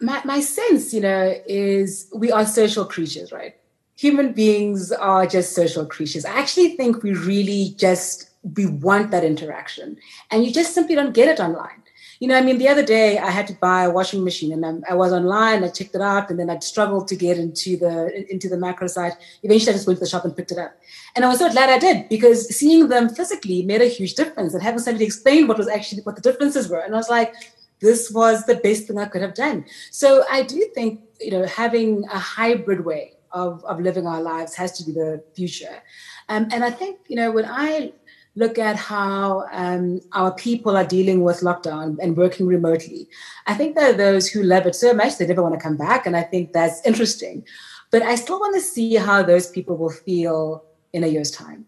My, 0.00 0.22
my 0.24 0.40
sense, 0.40 0.94
you 0.94 1.02
know, 1.02 1.34
is 1.46 2.08
we 2.14 2.32
are 2.32 2.46
social 2.46 2.86
creatures, 2.86 3.30
right? 3.30 3.56
Human 3.96 4.32
beings 4.32 4.90
are 4.90 5.26
just 5.26 5.54
social 5.54 5.84
creatures. 5.84 6.24
I 6.24 6.30
actually 6.30 6.78
think 6.78 7.02
we 7.02 7.12
really 7.12 7.74
just 7.76 8.30
we 8.56 8.64
want 8.64 9.10
that 9.10 9.22
interaction, 9.22 9.98
and 10.30 10.42
you 10.42 10.50
just 10.50 10.72
simply 10.74 10.94
don't 10.94 11.12
get 11.12 11.28
it 11.28 11.40
online 11.40 11.82
you 12.20 12.28
know, 12.28 12.36
I 12.36 12.42
mean, 12.42 12.58
the 12.58 12.68
other 12.68 12.84
day 12.84 13.18
I 13.18 13.30
had 13.30 13.46
to 13.46 13.54
buy 13.54 13.84
a 13.84 13.90
washing 13.90 14.22
machine, 14.22 14.52
and 14.52 14.84
I, 14.86 14.92
I 14.92 14.94
was 14.94 15.10
online. 15.10 15.64
I 15.64 15.68
checked 15.68 15.94
it 15.94 16.02
out, 16.02 16.28
and 16.28 16.38
then 16.38 16.50
I 16.50 16.58
struggled 16.58 17.08
to 17.08 17.16
get 17.16 17.38
into 17.38 17.78
the 17.78 18.30
into 18.30 18.46
the 18.46 18.56
Makro 18.56 18.90
site. 18.90 19.14
Eventually, 19.42 19.70
I 19.72 19.76
just 19.76 19.86
went 19.86 19.98
to 19.98 20.04
the 20.04 20.10
shop 20.10 20.26
and 20.26 20.36
picked 20.36 20.52
it 20.52 20.58
up, 20.58 20.76
and 21.16 21.24
I 21.24 21.28
was 21.28 21.38
so 21.38 21.50
glad 21.50 21.70
I 21.70 21.78
did 21.78 22.10
because 22.10 22.54
seeing 22.54 22.88
them 22.88 23.08
physically 23.08 23.62
made 23.62 23.80
a 23.80 23.86
huge 23.86 24.14
difference. 24.14 24.52
And 24.52 24.62
having 24.62 24.80
somebody 24.80 25.06
explain 25.06 25.48
what 25.48 25.56
was 25.56 25.66
actually 25.66 26.02
what 26.02 26.14
the 26.14 26.20
differences 26.20 26.68
were, 26.68 26.80
and 26.80 26.94
I 26.94 26.98
was 26.98 27.08
like, 27.08 27.34
this 27.80 28.10
was 28.10 28.44
the 28.44 28.56
best 28.56 28.86
thing 28.86 28.98
I 28.98 29.06
could 29.06 29.22
have 29.22 29.34
done. 29.34 29.64
So 29.90 30.24
I 30.30 30.42
do 30.42 30.60
think 30.74 31.00
you 31.22 31.30
know 31.30 31.46
having 31.46 32.04
a 32.04 32.18
hybrid 32.18 32.84
way 32.84 33.14
of 33.32 33.64
of 33.64 33.80
living 33.80 34.06
our 34.06 34.20
lives 34.20 34.54
has 34.56 34.72
to 34.72 34.84
be 34.84 34.92
the 34.92 35.24
future. 35.34 35.82
Um, 36.28 36.48
and 36.52 36.64
I 36.64 36.70
think 36.70 36.98
you 37.08 37.16
know 37.16 37.32
when 37.32 37.46
I 37.46 37.94
look 38.40 38.58
at 38.58 38.76
how 38.76 39.44
um, 39.52 40.00
our 40.12 40.32
people 40.32 40.76
are 40.76 40.86
dealing 40.96 41.22
with 41.22 41.40
lockdown 41.40 41.98
and 42.02 42.16
working 42.16 42.46
remotely. 42.46 43.06
I 43.46 43.54
think 43.54 43.76
there 43.76 43.90
are 43.90 43.96
those 44.06 44.28
who 44.28 44.42
love 44.42 44.66
it 44.66 44.74
so 44.74 44.94
much 44.94 45.18
they 45.18 45.26
never 45.26 45.42
want 45.42 45.54
to 45.54 45.60
come 45.60 45.76
back, 45.76 46.06
and 46.06 46.16
I 46.16 46.22
think 46.22 46.52
that's 46.52 46.84
interesting. 46.86 47.44
But 47.92 48.02
I 48.02 48.14
still 48.14 48.40
want 48.40 48.54
to 48.54 48.60
see 48.60 48.94
how 48.94 49.22
those 49.22 49.46
people 49.48 49.76
will 49.76 49.90
feel 49.90 50.64
in 50.92 51.04
a 51.04 51.06
year's 51.06 51.30
time. 51.30 51.66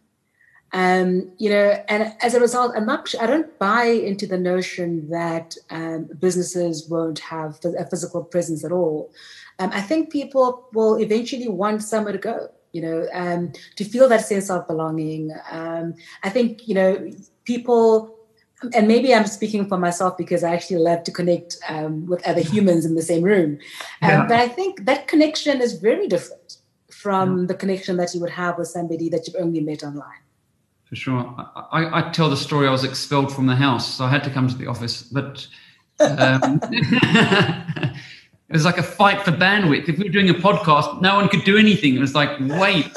Um, 0.72 1.30
you 1.36 1.50
know, 1.50 1.84
and 1.88 2.14
as 2.22 2.32
a 2.34 2.40
result, 2.40 2.72
I'm 2.74 2.86
not. 2.86 3.14
I 3.20 3.26
don't 3.26 3.58
buy 3.58 3.84
into 3.84 4.26
the 4.26 4.38
notion 4.38 5.10
that 5.10 5.54
um, 5.68 6.08
businesses 6.18 6.88
won't 6.88 7.18
have 7.18 7.60
a 7.64 7.86
physical 7.90 8.24
presence 8.24 8.64
at 8.64 8.72
all. 8.72 9.12
Um, 9.58 9.70
I 9.74 9.82
think 9.82 10.10
people 10.10 10.68
will 10.72 10.94
eventually 10.96 11.48
want 11.48 11.82
somewhere 11.82 12.14
to 12.14 12.18
go 12.18 12.48
you 12.72 12.82
know, 12.82 13.06
um, 13.12 13.52
to 13.76 13.84
feel 13.84 14.08
that 14.08 14.26
sense 14.26 14.50
of 14.50 14.66
belonging. 14.66 15.30
Um, 15.50 15.94
I 16.22 16.30
think, 16.30 16.66
you 16.66 16.74
know, 16.74 17.10
people, 17.44 18.16
and 18.74 18.88
maybe 18.88 19.14
I'm 19.14 19.26
speaking 19.26 19.68
for 19.68 19.76
myself 19.76 20.16
because 20.16 20.42
I 20.42 20.54
actually 20.54 20.78
love 20.78 21.04
to 21.04 21.12
connect 21.12 21.56
um, 21.68 22.06
with 22.06 22.26
other 22.26 22.40
humans 22.40 22.84
in 22.84 22.94
the 22.94 23.02
same 23.02 23.22
room. 23.22 23.58
Um, 24.00 24.10
yeah. 24.10 24.26
But 24.26 24.40
I 24.40 24.48
think 24.48 24.84
that 24.86 25.08
connection 25.08 25.60
is 25.60 25.74
very 25.74 26.08
different 26.08 26.58
from 26.90 27.40
yeah. 27.40 27.46
the 27.48 27.54
connection 27.54 27.96
that 27.96 28.14
you 28.14 28.20
would 28.20 28.30
have 28.30 28.58
with 28.58 28.68
somebody 28.68 29.08
that 29.10 29.26
you've 29.26 29.42
only 29.42 29.60
met 29.60 29.82
online. 29.82 30.22
For 30.84 30.96
sure. 30.96 31.34
I, 31.72 32.06
I, 32.06 32.10
tell 32.10 32.28
the 32.28 32.36
story 32.36 32.68
I 32.68 32.70
was 32.70 32.84
expelled 32.84 33.34
from 33.34 33.46
the 33.46 33.56
house, 33.56 33.94
so 33.94 34.04
I 34.04 34.10
had 34.10 34.22
to 34.24 34.30
come 34.30 34.46
to 34.48 34.54
the 34.54 34.66
office. 34.66 35.02
But 35.02 35.46
um, 36.00 36.60
It 38.52 38.56
was 38.56 38.66
like 38.66 38.76
a 38.76 38.82
fight 38.82 39.22
for 39.22 39.30
bandwidth. 39.30 39.88
If 39.88 39.96
we 39.96 40.04
were 40.04 40.10
doing 40.10 40.28
a 40.28 40.34
podcast, 40.34 41.00
no 41.00 41.16
one 41.16 41.26
could 41.30 41.42
do 41.42 41.56
anything. 41.56 41.96
It 41.96 42.00
was 42.00 42.14
like, 42.14 42.38
wait. 42.38 42.86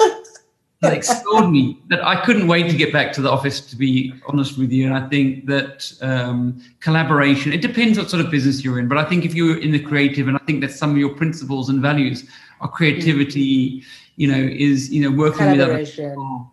It 0.82 0.92
expelled 0.92 1.50
me. 1.50 1.80
That 1.88 2.06
I 2.06 2.22
couldn't 2.22 2.46
wait 2.48 2.70
to 2.70 2.76
get 2.76 2.92
back 2.92 3.10
to 3.14 3.22
the 3.22 3.30
office, 3.30 3.62
to 3.70 3.76
be 3.76 4.12
honest 4.26 4.58
with 4.58 4.70
you. 4.70 4.84
And 4.84 4.94
I 4.94 5.08
think 5.08 5.46
that 5.46 5.90
um, 6.02 6.62
collaboration, 6.80 7.54
it 7.54 7.62
depends 7.62 7.96
what 7.96 8.10
sort 8.10 8.22
of 8.22 8.30
business 8.30 8.62
you're 8.62 8.78
in. 8.78 8.86
But 8.86 8.98
I 8.98 9.04
think 9.06 9.24
if 9.24 9.34
you're 9.34 9.58
in 9.58 9.72
the 9.72 9.80
creative, 9.80 10.28
and 10.28 10.36
I 10.36 10.40
think 10.40 10.60
that 10.60 10.72
some 10.72 10.90
of 10.90 10.98
your 10.98 11.14
principles 11.14 11.70
and 11.70 11.80
values 11.80 12.28
are 12.60 12.68
creativity, 12.68 13.82
you 14.16 14.30
know, 14.30 14.38
is, 14.38 14.90
you 14.92 15.00
know, 15.00 15.16
working 15.16 15.50
with 15.50 15.60
other 15.60 15.86
people 15.86 16.52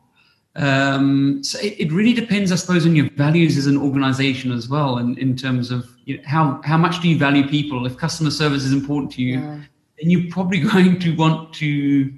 um, 0.56 1.44
so 1.44 1.60
it, 1.60 1.76
it, 1.80 1.92
really 1.92 2.14
depends, 2.14 2.52
I 2.52 2.56
suppose, 2.56 2.86
on 2.86 2.96
your 2.96 3.10
values 3.12 3.58
as 3.58 3.66
an 3.66 3.78
organization 3.78 4.52
as 4.52 4.70
well, 4.70 4.98
and 4.98 5.18
in 5.18 5.36
terms 5.36 5.72
of 5.72 5.90
you 6.06 6.18
know, 6.18 6.24
how 6.26 6.62
how 6.64 6.78
much 6.78 7.02
do 7.02 7.10
you 7.10 7.18
value 7.18 7.48
people. 7.48 7.88
If 7.88 7.98
customer 7.98 8.30
service 8.30 8.64
is 8.64 8.72
important 8.72 9.12
to 9.14 9.24
you, 9.24 9.40
yeah. 9.40 9.62
then 10.00 10.10
you're 10.12 10.30
probably 10.30 10.60
going 10.72 11.00
to 11.00 11.16
want 11.16 11.54
to 11.56 12.14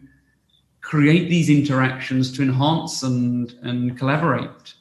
create 0.81 1.29
these 1.29 1.49
interactions 1.49 2.31
to 2.33 2.41
enhance 2.41 3.03
and 3.03 3.53
and 3.61 3.97
collaborate. 3.97 4.73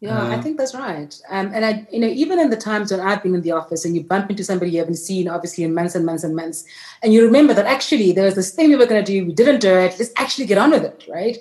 Yeah, 0.00 0.20
uh, 0.20 0.28
I 0.28 0.40
think 0.40 0.58
that's 0.58 0.74
right. 0.74 1.20
Um, 1.28 1.50
and 1.52 1.64
I, 1.64 1.88
you 1.90 1.98
know, 1.98 2.06
even 2.06 2.38
in 2.38 2.50
the 2.50 2.56
times 2.56 2.92
when 2.92 3.00
I've 3.00 3.22
been 3.22 3.34
in 3.34 3.42
the 3.42 3.50
office 3.50 3.84
and 3.84 3.96
you 3.96 4.04
bump 4.04 4.30
into 4.30 4.44
somebody 4.44 4.70
you 4.70 4.78
haven't 4.78 4.94
seen, 4.96 5.28
obviously, 5.28 5.64
in 5.64 5.74
months 5.74 5.96
and 5.96 6.06
months 6.06 6.22
and 6.22 6.36
months, 6.36 6.64
and 7.02 7.12
you 7.12 7.24
remember 7.24 7.52
that 7.54 7.66
actually 7.66 8.12
there 8.12 8.26
was 8.26 8.36
this 8.36 8.52
thing 8.52 8.68
we 8.68 8.76
were 8.76 8.86
going 8.86 9.04
to 9.04 9.12
do, 9.12 9.26
we 9.26 9.32
didn't 9.32 9.60
do 9.60 9.74
it. 9.74 9.96
Let's 9.98 10.12
actually 10.16 10.46
get 10.46 10.58
on 10.58 10.70
with 10.70 10.84
it, 10.84 11.04
right? 11.08 11.36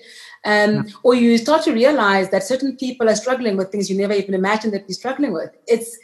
Um, 0.47 0.87
or 1.03 1.13
you 1.13 1.37
start 1.37 1.63
to 1.65 1.73
realize 1.73 2.29
that 2.29 2.41
certain 2.41 2.77
people 2.77 3.09
are 3.09 3.15
struggling 3.15 3.57
with 3.57 3.69
things 3.69 3.89
you 3.89 3.97
never 3.97 4.13
even 4.13 4.33
imagined 4.33 4.73
they'd 4.73 4.87
be 4.87 4.93
struggling 4.93 5.33
with. 5.33 5.51
It's 5.67 5.97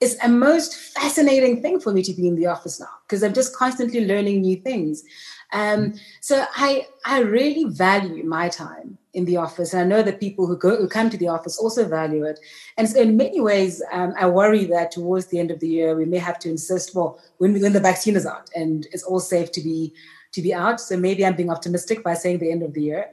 it's 0.00 0.16
a 0.24 0.28
most 0.28 0.74
fascinating 0.74 1.60
thing 1.60 1.78
for 1.78 1.92
me 1.92 2.02
to 2.02 2.14
be 2.14 2.26
in 2.26 2.36
the 2.36 2.46
office 2.46 2.80
now 2.80 2.94
because 3.06 3.22
I'm 3.22 3.34
just 3.34 3.54
constantly 3.54 4.06
learning 4.06 4.40
new 4.40 4.56
things. 4.56 5.04
Um, 5.52 5.94
so 6.22 6.46
I 6.56 6.86
I 7.04 7.20
really 7.20 7.64
value 7.64 8.24
my 8.24 8.48
time 8.48 8.96
in 9.12 9.26
the 9.26 9.36
office, 9.36 9.74
and 9.74 9.82
I 9.82 9.84
know 9.84 10.02
that 10.02 10.18
people 10.18 10.46
who 10.46 10.56
go 10.56 10.76
who 10.76 10.88
come 10.88 11.10
to 11.10 11.18
the 11.18 11.28
office 11.28 11.58
also 11.58 11.86
value 11.86 12.24
it. 12.24 12.40
And 12.78 12.88
so 12.88 13.00
in 13.00 13.18
many 13.18 13.40
ways, 13.40 13.82
um, 13.92 14.14
I 14.18 14.26
worry 14.28 14.64
that 14.66 14.92
towards 14.92 15.26
the 15.26 15.38
end 15.38 15.50
of 15.50 15.60
the 15.60 15.68
year 15.68 15.94
we 15.94 16.06
may 16.06 16.18
have 16.18 16.38
to 16.40 16.48
insist, 16.48 16.94
well, 16.94 17.20
when 17.36 17.60
when 17.60 17.74
the 17.74 17.80
vaccine 17.80 18.16
is 18.16 18.24
out 18.24 18.48
and 18.54 18.86
it's 18.92 19.02
all 19.02 19.20
safe 19.20 19.52
to 19.52 19.60
be 19.60 19.92
to 20.32 20.40
be 20.40 20.54
out. 20.54 20.80
So 20.80 20.96
maybe 20.96 21.26
I'm 21.26 21.36
being 21.36 21.50
optimistic 21.50 22.02
by 22.02 22.14
saying 22.14 22.38
the 22.38 22.50
end 22.50 22.62
of 22.62 22.72
the 22.72 22.82
year. 22.82 23.10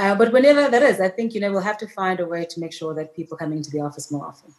Uh, 0.00 0.14
but 0.14 0.32
whenever 0.32 0.70
that 0.70 0.82
is, 0.82 0.98
I 0.98 1.10
think 1.10 1.34
you 1.34 1.40
know 1.42 1.50
we'll 1.52 1.68
have 1.72 1.76
to 1.78 1.86
find 1.86 2.20
a 2.20 2.26
way 2.26 2.46
to 2.46 2.58
make 2.58 2.72
sure 2.72 2.94
that 2.94 3.14
people 3.14 3.36
come 3.36 3.52
into 3.52 3.70
the 3.70 3.82
office 3.82 4.10
more 4.10 4.24
often. 4.24 4.54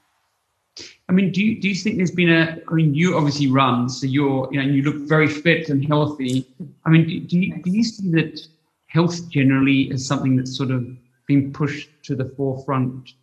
I 1.09 1.13
mean, 1.13 1.31
do 1.31 1.43
you, 1.43 1.59
do 1.59 1.67
you 1.67 1.73
think 1.73 1.97
there's 1.97 2.11
been 2.11 2.29
a? 2.29 2.59
I 2.69 2.73
mean, 2.73 2.93
you 2.93 3.17
obviously 3.17 3.47
run, 3.47 3.89
so 3.89 4.05
you're 4.05 4.47
you 4.51 4.61
know 4.61 4.67
you 4.71 4.83
look 4.83 5.09
very 5.09 5.27
fit 5.27 5.69
and 5.69 5.83
healthy. 5.83 6.45
I 6.85 6.89
mean, 6.91 7.07
do, 7.07 7.19
do 7.21 7.39
you 7.39 7.61
do 7.63 7.71
you 7.71 7.83
see 7.83 8.11
that 8.11 8.39
health 8.85 9.29
generally 9.29 9.89
is 9.89 10.05
something 10.05 10.35
that's 10.35 10.55
sort 10.55 10.69
of 10.69 10.87
been 11.25 11.51
pushed 11.51 11.89
to 12.03 12.15
the 12.15 12.25
forefront 12.37 13.13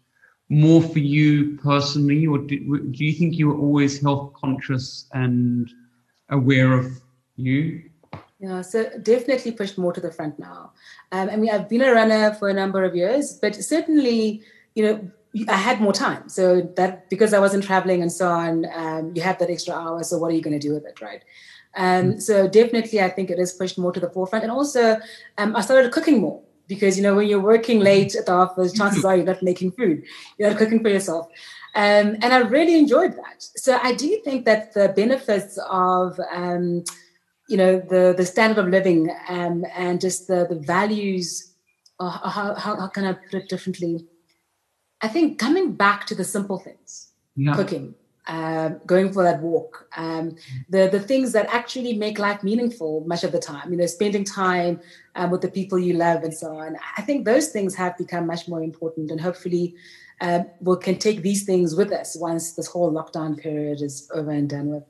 more 0.49 0.83
for 0.83 0.99
you 0.99 1.57
personally, 1.59 2.27
or 2.27 2.39
do, 2.39 2.57
do 2.91 3.05
you 3.05 3.13
think 3.13 3.35
you 3.35 3.47
were 3.49 3.59
always 3.59 4.03
health 4.03 4.33
conscious 4.33 5.07
and 5.13 5.71
aware 6.31 6.73
of 6.73 7.01
you? 7.37 7.89
Yeah, 8.41 8.63
so 8.63 8.89
definitely 9.03 9.53
pushed 9.53 9.79
more 9.79 9.93
to 9.93 10.01
the 10.01 10.13
front 10.13 10.39
now. 10.39 10.73
Um, 11.11 11.29
I 11.29 11.37
mean, 11.37 11.51
I've 11.51 11.69
been 11.69 11.83
a 11.83 11.93
runner 11.93 12.35
for 12.35 12.49
a 12.49 12.55
number 12.55 12.85
of 12.85 12.95
years, 12.95 13.33
but 13.33 13.57
certainly, 13.57 14.43
you 14.75 14.85
know, 14.85 15.11
I 15.49 15.57
had 15.57 15.81
more 15.81 15.93
time. 15.93 16.29
So 16.29 16.63
that 16.77 17.11
because 17.11 17.35
I 17.35 17.41
wasn't 17.41 17.65
traveling 17.65 18.01
and 18.01 18.13
so 18.13 18.29
on, 18.29 18.67
um, 18.73 19.13
you 19.15 19.23
have 19.23 19.39
that 19.39 19.51
extra 19.51 19.75
hour. 19.75 20.03
So 20.05 20.19
what 20.19 20.31
are 20.31 20.35
you 20.35 20.43
going 20.43 20.59
to 20.59 20.67
do 20.69 20.73
with 20.73 20.87
it, 20.87 21.01
right? 21.01 21.23
Um, 21.77 22.13
mm. 22.13 22.23
So 22.23 22.49
definitely, 22.49 23.01
I 23.01 23.09
think 23.09 23.31
it 23.31 23.39
is 23.39 23.53
pushed 23.53 23.77
more 23.77 23.93
to 23.93 24.01
the 24.01 24.11
forefront. 24.11 24.45
And 24.45 24.53
also, 24.53 24.99
um, 25.37 25.57
I 25.57 25.61
started 25.61 25.91
cooking 25.93 26.21
more 26.21 26.41
because 26.69 26.97
you 26.97 27.03
know 27.03 27.15
when 27.15 27.27
you're 27.27 27.41
working 27.41 27.81
late 27.81 28.15
at 28.15 28.27
the 28.27 28.33
office, 28.33 28.73
chances 28.73 29.05
are 29.05 29.17
you're 29.17 29.27
not 29.27 29.43
making 29.43 29.73
food. 29.73 30.05
You're 30.39 30.51
not 30.51 30.59
cooking 30.59 30.81
for 30.81 30.91
yourself. 30.91 31.27
Um, 31.75 32.17
and 32.23 32.33
I 32.33 32.39
really 32.39 32.79
enjoyed 32.79 33.13
that. 33.13 33.37
So 33.39 33.79
I 33.83 33.95
do 33.95 34.21
think 34.25 34.45
that 34.47 34.75
the 34.75 34.89
benefits 34.89 35.59
of 35.69 36.19
um, 36.33 36.85
you 37.49 37.57
know 37.57 37.81
the 37.81 38.15
the 38.17 38.25
standard 38.25 38.59
of 38.63 38.69
living 38.69 39.11
um, 39.29 39.65
and 39.75 40.01
just 40.01 40.29
the 40.29 40.47
the 40.49 40.59
values 40.59 41.55
or 41.99 42.11
how, 42.11 42.55
how, 42.55 42.77
how 42.77 42.87
can 42.89 43.05
i 43.05 43.13
put 43.13 43.35
it 43.35 43.49
differently 43.49 44.07
i 45.01 45.09
think 45.09 45.39
coming 45.39 45.73
back 45.73 46.07
to 46.07 46.15
the 46.15 46.25
simple 46.25 46.59
things 46.59 47.13
yeah. 47.37 47.55
cooking 47.55 47.95
um, 48.29 48.79
going 48.85 49.11
for 49.11 49.23
that 49.23 49.41
walk, 49.41 49.89
um, 49.97 50.37
the 50.69 50.89
the 50.93 51.01
things 51.01 51.33
that 51.33 51.47
actually 51.49 51.95
make 51.95 52.19
life 52.19 52.43
meaningful 52.43 53.03
much 53.07 53.25
of 53.25 53.33
the 53.33 53.39
time. 53.39 53.71
You 53.71 53.79
know, 53.79 53.87
spending 53.87 54.23
time 54.23 54.81
um, 55.15 55.31
with 55.31 55.41
the 55.41 55.49
people 55.49 55.79
you 55.79 55.95
love 55.95 56.23
and 56.25 56.35
so 56.35 56.55
on. 56.55 56.77
I 56.99 57.03
think 57.03 57.25
those 57.25 57.49
things 57.49 57.75
have 57.77 57.97
become 57.97 58.27
much 58.27 58.47
more 58.47 58.63
important, 58.63 59.11
and 59.11 59.19
hopefully, 59.19 59.75
um, 60.21 60.45
we 60.61 60.77
can 60.77 60.99
take 60.99 61.23
these 61.23 61.45
things 61.45 61.75
with 61.75 61.91
us 61.91 62.19
once 62.21 62.53
this 62.53 62.67
whole 62.67 62.93
lockdown 62.93 63.39
period 63.39 63.81
is 63.81 64.11
over 64.13 64.31
and 64.31 64.51
done 64.51 64.69
with. 64.69 64.85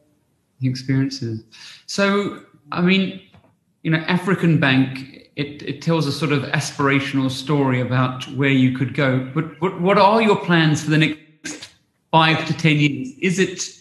Experiences. 0.60 1.44
So, 1.86 2.42
I 2.72 2.80
mean, 2.80 3.20
you 3.82 3.90
know, 3.90 3.98
African 3.98 4.58
Bank. 4.60 5.30
It, 5.36 5.62
it 5.62 5.82
tells 5.82 6.06
a 6.08 6.12
sort 6.12 6.32
of 6.32 6.42
aspirational 6.42 7.30
story 7.30 7.80
about 7.80 8.24
where 8.32 8.50
you 8.50 8.76
could 8.76 8.92
go. 8.92 9.30
But 9.32 9.60
what, 9.60 9.80
what 9.80 9.96
are 9.96 10.20
your 10.20 10.36
plans 10.36 10.82
for 10.82 10.90
the 10.90 10.98
next 10.98 11.70
five 12.10 12.44
to 12.46 12.54
ten 12.54 12.76
years? 12.76 13.12
Is 13.20 13.38
it 13.38 13.78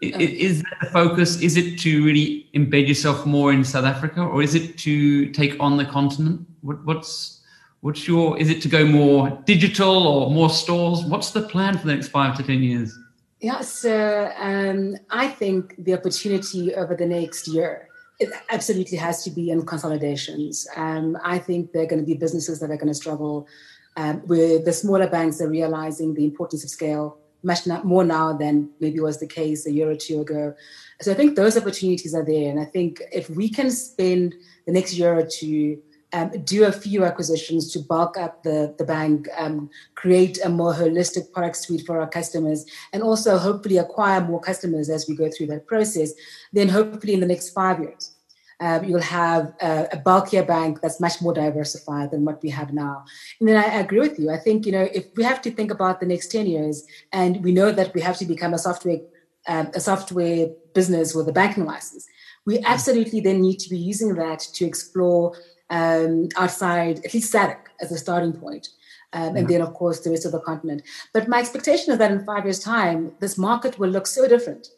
is 0.00 0.62
that 0.62 0.76
the 0.80 0.86
focus? 0.90 1.40
Is 1.40 1.56
it 1.56 1.78
to 1.80 2.04
really 2.04 2.48
embed 2.54 2.88
yourself 2.88 3.26
more 3.26 3.52
in 3.52 3.64
South 3.64 3.84
Africa, 3.84 4.22
or 4.22 4.42
is 4.42 4.54
it 4.54 4.78
to 4.78 5.30
take 5.32 5.56
on 5.60 5.76
the 5.76 5.84
continent? 5.84 6.46
What, 6.62 6.84
what's 6.84 7.40
what's 7.80 8.06
your? 8.08 8.38
Is 8.38 8.48
it 8.48 8.62
to 8.62 8.68
go 8.68 8.86
more 8.86 9.30
digital 9.44 10.06
or 10.06 10.30
more 10.30 10.48
stores? 10.48 11.04
What's 11.04 11.32
the 11.32 11.42
plan 11.42 11.76
for 11.76 11.86
the 11.86 11.94
next 11.94 12.08
five 12.08 12.36
to 12.36 12.42
ten 12.42 12.62
years? 12.62 12.96
Yeah, 13.40 13.62
so 13.62 14.32
um, 14.38 14.96
I 15.10 15.28
think 15.28 15.74
the 15.78 15.94
opportunity 15.94 16.74
over 16.74 16.94
the 16.94 17.06
next 17.06 17.48
year 17.48 17.89
it 18.20 18.30
absolutely 18.50 18.98
has 18.98 19.24
to 19.24 19.30
be 19.30 19.50
in 19.50 19.64
consolidations. 19.66 20.68
Um, 20.76 21.16
I 21.24 21.38
think 21.38 21.72
there 21.72 21.82
are 21.82 21.86
going 21.86 22.02
to 22.02 22.06
be 22.06 22.14
businesses 22.14 22.60
that 22.60 22.70
are 22.70 22.76
going 22.76 22.88
to 22.88 22.94
struggle. 22.94 23.48
Um, 23.96 24.18
where 24.18 24.62
the 24.62 24.72
smaller 24.72 25.08
banks 25.08 25.40
are 25.40 25.48
realizing 25.48 26.14
the 26.14 26.24
importance 26.24 26.62
of 26.62 26.70
scale 26.70 27.18
much 27.42 27.66
more 27.84 28.04
now 28.04 28.32
than 28.32 28.70
maybe 28.80 29.00
was 29.00 29.18
the 29.18 29.26
case 29.26 29.66
a 29.66 29.72
year 29.72 29.90
or 29.90 29.96
two 29.96 30.20
ago. 30.20 30.54
So 31.00 31.10
I 31.10 31.14
think 31.14 31.36
those 31.36 31.56
opportunities 31.56 32.14
are 32.14 32.24
there. 32.24 32.50
And 32.50 32.60
I 32.60 32.66
think 32.66 33.02
if 33.12 33.30
we 33.30 33.48
can 33.48 33.70
spend 33.70 34.34
the 34.66 34.72
next 34.72 34.94
year 34.94 35.14
or 35.18 35.26
two, 35.26 35.82
um, 36.12 36.30
do 36.44 36.64
a 36.64 36.72
few 36.72 37.04
acquisitions 37.04 37.72
to 37.72 37.78
bulk 37.78 38.16
up 38.16 38.42
the, 38.42 38.74
the 38.78 38.84
bank, 38.84 39.28
um, 39.36 39.70
create 39.94 40.38
a 40.44 40.48
more 40.48 40.74
holistic 40.74 41.32
product 41.32 41.56
suite 41.56 41.86
for 41.86 42.00
our 42.00 42.08
customers, 42.08 42.66
and 42.92 43.02
also 43.02 43.38
hopefully 43.38 43.78
acquire 43.78 44.20
more 44.20 44.40
customers 44.40 44.90
as 44.90 45.08
we 45.08 45.14
go 45.14 45.30
through 45.30 45.46
that 45.46 45.66
process, 45.66 46.12
then 46.52 46.68
hopefully 46.68 47.14
in 47.14 47.20
the 47.20 47.26
next 47.26 47.50
five 47.50 47.78
years, 47.80 48.16
um, 48.60 48.84
you'll 48.84 49.00
have 49.00 49.54
a, 49.62 49.88
a, 49.92 49.96
bulkier 49.96 50.44
bank 50.44 50.80
that's 50.82 51.00
much 51.00 51.22
more 51.22 51.32
diversified 51.32 52.10
than 52.10 52.26
what 52.26 52.42
we 52.42 52.50
have 52.50 52.74
now. 52.74 53.04
And 53.38 53.48
then 53.48 53.56
I, 53.56 53.76
I 53.76 53.80
agree 53.80 54.00
with 54.00 54.18
you. 54.18 54.30
I 54.30 54.36
think 54.36 54.66
you 54.66 54.72
know 54.72 54.86
if 54.92 55.06
we 55.16 55.24
have 55.24 55.40
to 55.42 55.50
think 55.50 55.70
about 55.70 55.98
the 55.98 56.06
next 56.06 56.28
ten 56.28 56.46
years, 56.46 56.84
and 57.12 57.42
we 57.42 57.52
know 57.52 57.72
that 57.72 57.94
we 57.94 58.02
have 58.02 58.18
to 58.18 58.26
become 58.26 58.52
a 58.52 58.58
software 58.58 59.00
um, 59.48 59.70
a 59.74 59.80
software 59.80 60.48
business 60.74 61.14
with 61.14 61.26
a 61.28 61.32
banking 61.32 61.64
license, 61.64 62.06
we 62.44 62.58
absolutely 62.60 63.20
then 63.20 63.40
need 63.40 63.58
to 63.60 63.70
be 63.70 63.78
using 63.78 64.14
that 64.16 64.40
to 64.40 64.66
explore 64.66 65.34
um, 65.70 66.28
outside 66.36 67.04
at 67.04 67.14
least 67.14 67.32
SADC 67.32 67.56
as 67.80 67.92
a 67.92 67.98
starting 67.98 68.32
point. 68.32 68.68
Um, 69.12 69.34
and 69.34 69.48
then, 69.48 69.60
of 69.60 69.74
course, 69.74 70.00
the 70.00 70.10
rest 70.10 70.24
of 70.24 70.32
the 70.32 70.40
continent. 70.40 70.82
But 71.12 71.26
my 71.26 71.40
expectation 71.40 71.92
is 71.92 71.98
that 71.98 72.12
in 72.12 72.24
five 72.24 72.44
years' 72.44 72.60
time, 72.60 73.12
this 73.18 73.36
market 73.36 73.76
will 73.76 73.90
look 73.90 74.06
so 74.06 74.28
different 74.28 74.68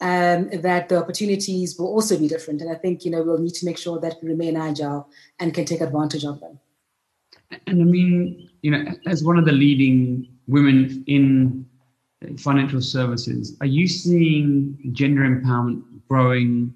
um, 0.00 0.50
that 0.50 0.88
the 0.88 0.98
opportunities 0.98 1.76
will 1.76 1.88
also 1.88 2.16
be 2.16 2.28
different. 2.28 2.60
And 2.60 2.70
I 2.70 2.76
think, 2.76 3.04
you 3.04 3.10
know, 3.10 3.22
we'll 3.24 3.38
need 3.38 3.54
to 3.54 3.66
make 3.66 3.78
sure 3.78 3.98
that 4.00 4.18
we 4.22 4.28
remain 4.28 4.56
agile 4.56 5.08
and 5.40 5.52
can 5.52 5.64
take 5.64 5.80
advantage 5.80 6.24
of 6.24 6.38
them. 6.38 6.60
And 7.66 7.82
I 7.82 7.84
mean, 7.84 8.48
you 8.62 8.70
know, 8.70 8.84
as 9.06 9.24
one 9.24 9.36
of 9.36 9.44
the 9.44 9.52
leading 9.52 10.28
women 10.46 11.02
in 11.08 11.66
financial 12.38 12.80
services, 12.80 13.56
are 13.60 13.66
you 13.66 13.88
seeing 13.88 14.78
gender 14.92 15.22
empowerment 15.22 15.82
growing 16.08 16.72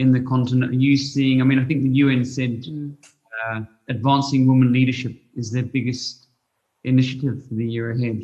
in 0.00 0.12
the 0.12 0.20
continent? 0.20 0.70
Are 0.72 0.82
you 0.88 0.96
seeing, 0.96 1.40
I 1.40 1.44
mean, 1.44 1.58
I 1.58 1.64
think 1.64 1.82
the 1.82 1.96
UN 2.04 2.24
said 2.24 2.62
mm. 2.62 2.96
uh, 3.44 3.60
advancing 3.88 4.46
women 4.46 4.72
leadership 4.72 5.14
is 5.36 5.52
their 5.52 5.62
biggest 5.62 6.28
initiative 6.84 7.46
for 7.46 7.54
the 7.54 7.66
year 7.66 7.90
ahead. 7.90 8.22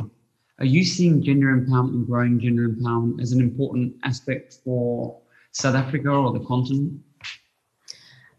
Are 0.59 0.65
you 0.65 0.83
seeing 0.85 1.23
gender 1.23 1.49
empowerment 1.49 1.91
and 1.91 2.07
growing 2.07 2.41
gender 2.41 2.67
empowerment 2.71 3.21
as 3.21 3.33
an 3.33 3.41
important 3.41 3.95
aspect 4.05 4.59
for 4.65 5.21
South 5.53 5.75
Africa 5.75 6.09
or 6.09 6.33
the 6.33 6.45
continent? 6.47 6.99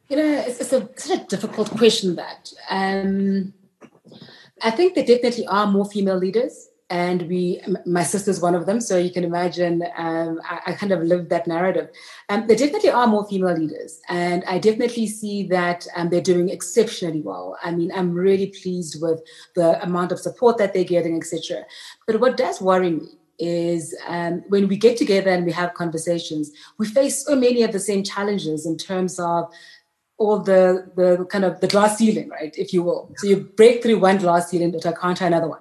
You 0.10 0.18
know, 0.18 0.44
it's, 0.48 0.60
it's 0.60 0.74
a, 0.74 0.90
such 0.96 1.20
a 1.20 1.24
difficult 1.26 1.70
question 1.72 2.16
that. 2.16 2.52
Um, 2.72 3.54
I 4.64 4.72
think 4.72 4.96
there 4.96 5.06
definitely 5.06 5.46
are 5.46 5.68
more 5.68 5.86
female 5.86 6.18
leaders 6.18 6.70
and 6.90 7.24
we 7.24 7.62
my 7.86 8.04
sister's 8.04 8.40
one 8.40 8.56
of 8.56 8.66
them 8.66 8.80
so 8.80 8.98
you 8.98 9.12
can 9.12 9.26
imagine 9.26 9.84
um, 9.98 10.40
I, 10.50 10.62
I, 10.68 10.74
kind 10.74 10.94
of 10.94 11.02
lived 11.02 11.30
that 11.30 11.46
narrative. 11.46 11.90
Um, 12.30 12.48
there 12.48 12.56
definitely 12.56 12.92
are 12.92 13.08
more 13.08 13.28
female 13.28 13.58
leaders 13.58 14.00
and 14.08 14.44
i 14.46 14.58
definitely 14.58 15.08
see 15.08 15.44
that 15.48 15.86
um, 15.96 16.10
they're 16.10 16.22
doing 16.22 16.50
exceptionally 16.50 17.22
well. 17.22 17.58
I 17.62 17.72
mean 17.72 17.92
i'm 17.94 18.14
really 18.14 18.48
pleased 18.62 19.02
with 19.02 19.22
the 19.56 19.82
amount 19.84 20.12
of 20.12 20.20
support 20.20 20.58
that 20.60 20.74
they're 20.74 20.84
getting 20.84 21.18
etc 21.18 21.66
but 22.06 22.22
what 22.22 22.38
does 22.38 22.62
worry 22.62 22.92
me 22.92 23.18
is 23.38 23.96
um, 24.08 24.44
when 24.48 24.68
we 24.68 24.78
get 24.78 24.98
together 24.98 25.30
and 25.30 25.46
we 25.46 25.52
have 25.52 25.74
conversations 25.74 26.52
we 26.78 26.88
face 26.88 27.26
so 27.26 27.36
many 27.36 27.64
of 27.64 27.74
the 27.74 27.80
same 27.80 28.04
challenges 28.04 28.66
in 28.66 28.78
terms 28.78 29.20
of 29.20 29.52
all 30.18 30.40
the 30.40 30.90
the 30.96 31.26
kind 31.26 31.44
of 31.44 31.60
the 31.60 31.68
glass 31.68 31.98
ceiling 31.98 32.30
right 32.30 32.58
if 32.58 32.74
you 32.74 32.82
will. 32.82 33.12
So 33.18 33.28
you 33.28 33.42
break 33.42 33.84
through 33.84 34.00
one 34.00 34.18
glass 34.18 34.50
ceiling 34.50 34.72
but 34.72 34.86
i 34.86 34.94
can't 34.94 35.18
try 35.18 35.28
another 35.28 35.50
one 35.50 35.60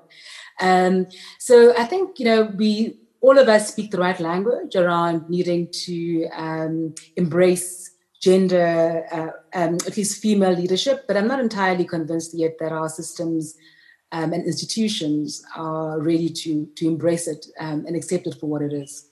um, 0.61 1.07
so 1.39 1.75
I 1.77 1.85
think, 1.85 2.19
you 2.19 2.25
know, 2.25 2.45
we 2.57 2.99
all 3.21 3.39
of 3.39 3.49
us 3.49 3.69
speak 3.69 3.91
the 3.91 3.99
right 3.99 4.19
language 4.21 4.77
around 4.77 5.29
needing 5.29 5.69
to 5.73 6.29
um, 6.33 6.95
embrace 7.17 7.91
gender, 8.21 9.05
uh, 9.13 9.59
um, 9.59 9.75
at 9.87 9.97
least 9.97 10.23
female 10.23 10.53
leadership, 10.53 11.05
but 11.07 11.17
I'm 11.17 11.29
not 11.29 11.41
entirely 11.41 11.85
convinced 11.85 12.35
yet 12.35 12.57
that 12.61 12.73
our 12.73 12.89
systems 12.89 13.57
um, 14.13 14.33
and 14.33 14.45
institutions 14.45 15.45
are 15.57 16.01
ready 16.01 16.29
to, 16.29 16.67
to 16.77 16.87
embrace 16.87 17.27
it 17.27 17.47
um, 17.59 17.85
and 17.87 17.97
accept 17.97 18.27
it 18.27 18.37
for 18.41 18.47
what 18.47 18.63
it 18.63 18.73
is. 18.73 19.11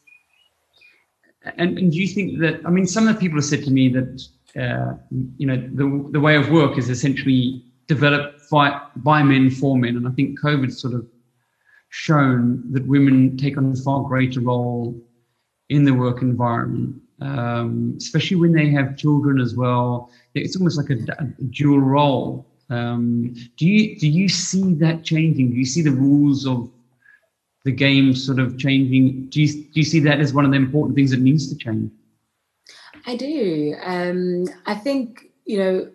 And, 1.58 1.78
and, 1.78 1.92
do 1.92 1.98
you 1.98 2.08
think 2.08 2.38
that, 2.40 2.60
I 2.64 2.70
mean, 2.70 2.86
some 2.86 3.06
of 3.06 3.14
the 3.14 3.20
people 3.20 3.36
have 3.36 3.44
said 3.44 3.64
to 3.64 3.70
me 3.70 3.88
that, 3.90 4.22
uh, 4.56 4.94
you 5.36 5.46
know, 5.46 5.56
the, 5.56 6.08
the 6.12 6.20
way 6.20 6.36
of 6.36 6.50
work 6.50 6.78
is 6.78 6.88
essentially 6.88 7.62
developed 7.86 8.48
by, 8.50 8.80
by 8.96 9.22
men 9.22 9.50
for 9.50 9.76
men. 9.76 9.96
And 9.96 10.08
I 10.08 10.10
think 10.12 10.40
COVID 10.40 10.72
sort 10.72 10.94
of 10.94 11.06
shown 11.94 12.60
that 12.72 12.84
women 12.86 13.36
take 13.36 13.56
on 13.56 13.70
a 13.70 13.76
far 13.76 14.02
greater 14.02 14.40
role 14.40 15.00
in 15.68 15.84
the 15.84 15.94
work 15.94 16.22
environment, 16.22 17.00
um, 17.20 17.94
especially 17.96 18.36
when 18.36 18.52
they 18.52 18.68
have 18.68 18.96
children 18.96 19.40
as 19.40 19.54
well. 19.54 20.10
It's 20.34 20.56
almost 20.56 20.76
like 20.76 20.90
a, 20.90 20.98
a 21.20 21.24
dual 21.50 21.78
role. 21.78 22.44
Um, 22.68 23.32
do 23.56 23.66
you 23.66 23.96
do 23.96 24.08
you 24.08 24.28
see 24.28 24.74
that 24.74 25.04
changing? 25.04 25.50
Do 25.50 25.56
you 25.56 25.64
see 25.64 25.82
the 25.82 25.92
rules 25.92 26.46
of 26.48 26.68
the 27.64 27.70
game 27.70 28.12
sort 28.12 28.40
of 28.40 28.58
changing? 28.58 29.26
Do 29.26 29.40
you 29.40 29.52
do 29.52 29.74
you 29.74 29.84
see 29.84 30.00
that 30.00 30.18
as 30.18 30.34
one 30.34 30.44
of 30.44 30.50
the 30.50 30.56
important 30.56 30.96
things 30.96 31.12
that 31.12 31.20
needs 31.20 31.48
to 31.48 31.56
change? 31.56 31.92
I 33.06 33.14
do. 33.14 33.76
Um, 33.84 34.46
I 34.66 34.74
think 34.74 35.30
you 35.44 35.58
know 35.58 35.90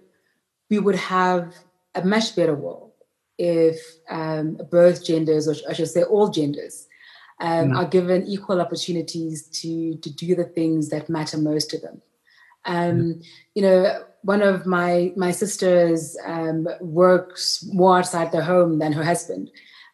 we 0.69 0.79
would 0.79 0.95
have 0.95 1.53
a 1.93 2.05
much 2.05 2.37
better 2.37 2.55
world 2.55 2.88
if 3.39 3.79
um, 4.09 4.59
both 4.69 5.03
genders, 5.03 5.47
or 5.47 5.55
I 5.67 5.73
should 5.73 5.87
say 5.87 6.03
all 6.03 6.27
genders, 6.29 6.87
um, 7.39 7.69
mm. 7.69 7.77
are 7.77 7.85
given 7.85 8.27
equal 8.27 8.61
opportunities 8.61 9.47
to 9.61 9.95
to 9.95 10.13
do 10.13 10.35
the 10.35 10.43
things 10.43 10.89
that 10.89 11.09
matter 11.09 11.37
most 11.37 11.69
to 11.71 11.79
them. 11.79 12.01
Um, 12.65 12.97
mm. 12.99 13.25
You 13.55 13.61
know, 13.61 14.03
one 14.21 14.41
of 14.41 14.65
my 14.65 15.13
my 15.15 15.31
sisters 15.31 16.17
um, 16.25 16.67
works 16.81 17.65
more 17.71 17.99
outside 17.99 18.31
the 18.31 18.43
home 18.43 18.79
than 18.79 18.91
her 18.91 19.03
husband, 19.03 19.49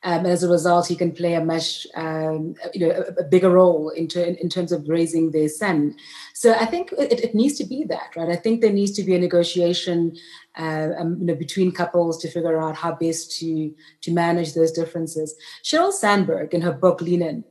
um, 0.06 0.20
and 0.20 0.28
as 0.28 0.44
a 0.44 0.50
result, 0.50 0.88
he 0.88 0.96
can 0.96 1.12
play 1.12 1.34
a 1.34 1.44
much, 1.44 1.88
um, 1.96 2.56
you 2.76 2.88
know, 2.88 2.92
a, 2.92 3.22
a, 3.22 3.24
bigger 3.24 3.50
role 3.50 3.90
in, 3.90 4.08
ter- 4.08 4.24
in 4.24 4.50
terms 4.50 4.72
of 4.72 4.88
raising 4.88 5.32
their 5.32 5.50
son. 5.50 5.96
So 6.36 6.54
I 6.54 6.66
think 6.68 6.92
it, 6.92 7.20
it, 7.24 7.34
needs 7.34 7.58
to 7.58 7.66
be 7.66 7.86
that, 7.86 8.16
right? 8.16 8.30
I 8.30 8.36
think 8.36 8.62
there 8.62 8.72
needs 8.72 8.92
to 8.94 9.04
be 9.04 9.16
a 9.16 9.20
negotiation, 9.20 10.16
uh, 10.60 10.90
um, 11.00 11.18
you 11.20 11.26
know, 11.26 11.34
between 11.34 11.72
couples 11.72 12.22
to 12.22 12.30
figure 12.30 12.62
out 12.62 12.76
how 12.76 12.94
best 12.94 13.36
to 13.40 13.74
to 14.02 14.12
manage 14.14 14.54
those 14.54 14.72
differences. 14.72 15.36
Sheryl 15.64 15.92
Sandberg, 15.92 16.54
in 16.54 16.62
her 16.62 16.72
book 16.72 17.02
Lean 17.02 17.24
In, 17.24 17.44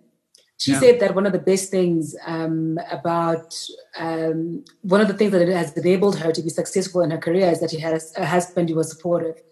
she 0.56 0.72
yeah. 0.72 0.80
said 0.80 1.00
that 1.00 1.16
one 1.16 1.26
of 1.26 1.32
the 1.32 1.40
best 1.40 1.72
things 1.72 2.14
um, 2.24 2.78
about 2.88 3.52
um, 3.98 4.64
one 4.82 5.00
of 5.00 5.08
the 5.08 5.14
things 5.14 5.32
that 5.32 5.48
has 5.48 5.72
enabled 5.72 6.18
her 6.20 6.30
to 6.30 6.42
be 6.42 6.50
successful 6.50 7.00
in 7.00 7.10
her 7.10 7.18
career 7.18 7.50
is 7.50 7.58
that 7.58 7.72
she 7.72 7.80
had 7.80 7.94
a, 7.94 8.22
a 8.22 8.26
husband 8.26 8.68
who 8.68 8.76
was 8.76 8.90
supportive 8.90 9.42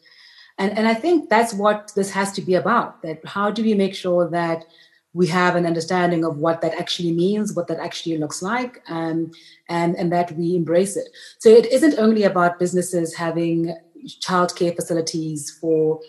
and, 0.58 0.76
and 0.76 0.86
I 0.86 0.94
think 0.94 1.28
that's 1.28 1.54
what 1.54 1.92
this 1.94 2.10
has 2.10 2.32
to 2.32 2.42
be 2.42 2.54
about 2.54 3.02
that 3.02 3.24
how 3.24 3.50
do 3.50 3.62
we 3.62 3.74
make 3.74 3.94
sure 3.94 4.28
that 4.30 4.66
we 5.14 5.26
have 5.26 5.56
an 5.56 5.66
understanding 5.66 6.24
of 6.24 6.38
what 6.38 6.62
that 6.62 6.74
actually 6.74 7.12
means, 7.12 7.52
what 7.52 7.66
that 7.66 7.78
actually 7.78 8.16
looks 8.16 8.40
like, 8.40 8.82
um, 8.88 9.30
and, 9.68 9.94
and 9.96 10.10
that 10.10 10.32
we 10.32 10.56
embrace 10.56 10.96
it. 10.96 11.06
So 11.38 11.50
it 11.50 11.66
isn't 11.66 11.98
only 11.98 12.22
about 12.22 12.58
businesses 12.58 13.14
having 13.14 13.76
childcare 14.06 14.74
facilities 14.74 15.50
for 15.60 16.00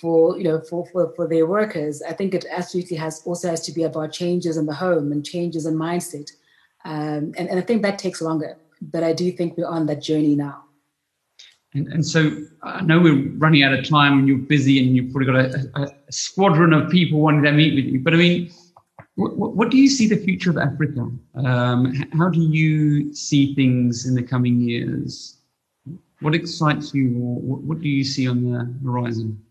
for 0.00 0.36
you 0.36 0.44
know 0.44 0.60
for, 0.60 0.86
for 0.86 1.12
for 1.14 1.26
their 1.28 1.46
workers. 1.46 2.02
I 2.02 2.12
think 2.12 2.34
it 2.34 2.44
absolutely 2.50 2.96
has 2.96 3.22
also 3.24 3.48
has 3.48 3.60
to 3.62 3.72
be 3.72 3.84
about 3.84 4.12
changes 4.12 4.56
in 4.56 4.66
the 4.66 4.74
home 4.74 5.12
and 5.12 5.24
changes 5.24 5.64
in 5.64 5.74
mindset. 5.74 6.30
Um, 6.84 7.34
and, 7.36 7.48
and 7.48 7.58
i 7.58 7.60
think 7.60 7.82
that 7.82 7.98
takes 7.98 8.22
longer 8.22 8.56
but 8.80 9.02
i 9.02 9.12
do 9.12 9.32
think 9.32 9.56
we're 9.56 9.66
on 9.66 9.86
that 9.86 10.00
journey 10.00 10.36
now 10.36 10.64
and, 11.78 11.88
and 11.88 12.06
so 12.06 12.30
i 12.62 12.82
know 12.82 13.00
we're 13.00 13.28
running 13.38 13.62
out 13.62 13.72
of 13.72 13.88
time 13.88 14.18
and 14.18 14.28
you're 14.28 14.38
busy 14.38 14.84
and 14.84 14.94
you've 14.94 15.12
probably 15.12 15.26
got 15.26 15.36
a, 15.36 15.70
a, 16.08 16.12
squadron 16.12 16.72
of 16.72 16.90
people 16.90 17.20
wanting 17.20 17.42
to 17.42 17.52
meet 17.52 17.74
with 17.74 17.84
you 17.84 18.00
but 18.00 18.12
i 18.12 18.16
mean 18.16 18.50
what, 19.18 19.56
what 19.56 19.70
do 19.70 19.76
you 19.76 19.88
see 19.88 20.06
the 20.06 20.16
future 20.16 20.50
of 20.50 20.58
africa? 20.58 21.10
Um, 21.34 21.92
how 22.16 22.28
do 22.28 22.40
you 22.40 23.12
see 23.12 23.54
things 23.54 24.06
in 24.06 24.14
the 24.14 24.22
coming 24.22 24.60
years? 24.60 25.38
What 26.20 26.34
excites 26.34 26.94
you 26.94 27.16
or 27.16 27.40
what, 27.40 27.60
what 27.62 27.80
do 27.80 27.88
you 27.88 28.04
see 28.04 28.28
on 28.28 28.44
the 28.44 28.72
horizon? 28.84 29.42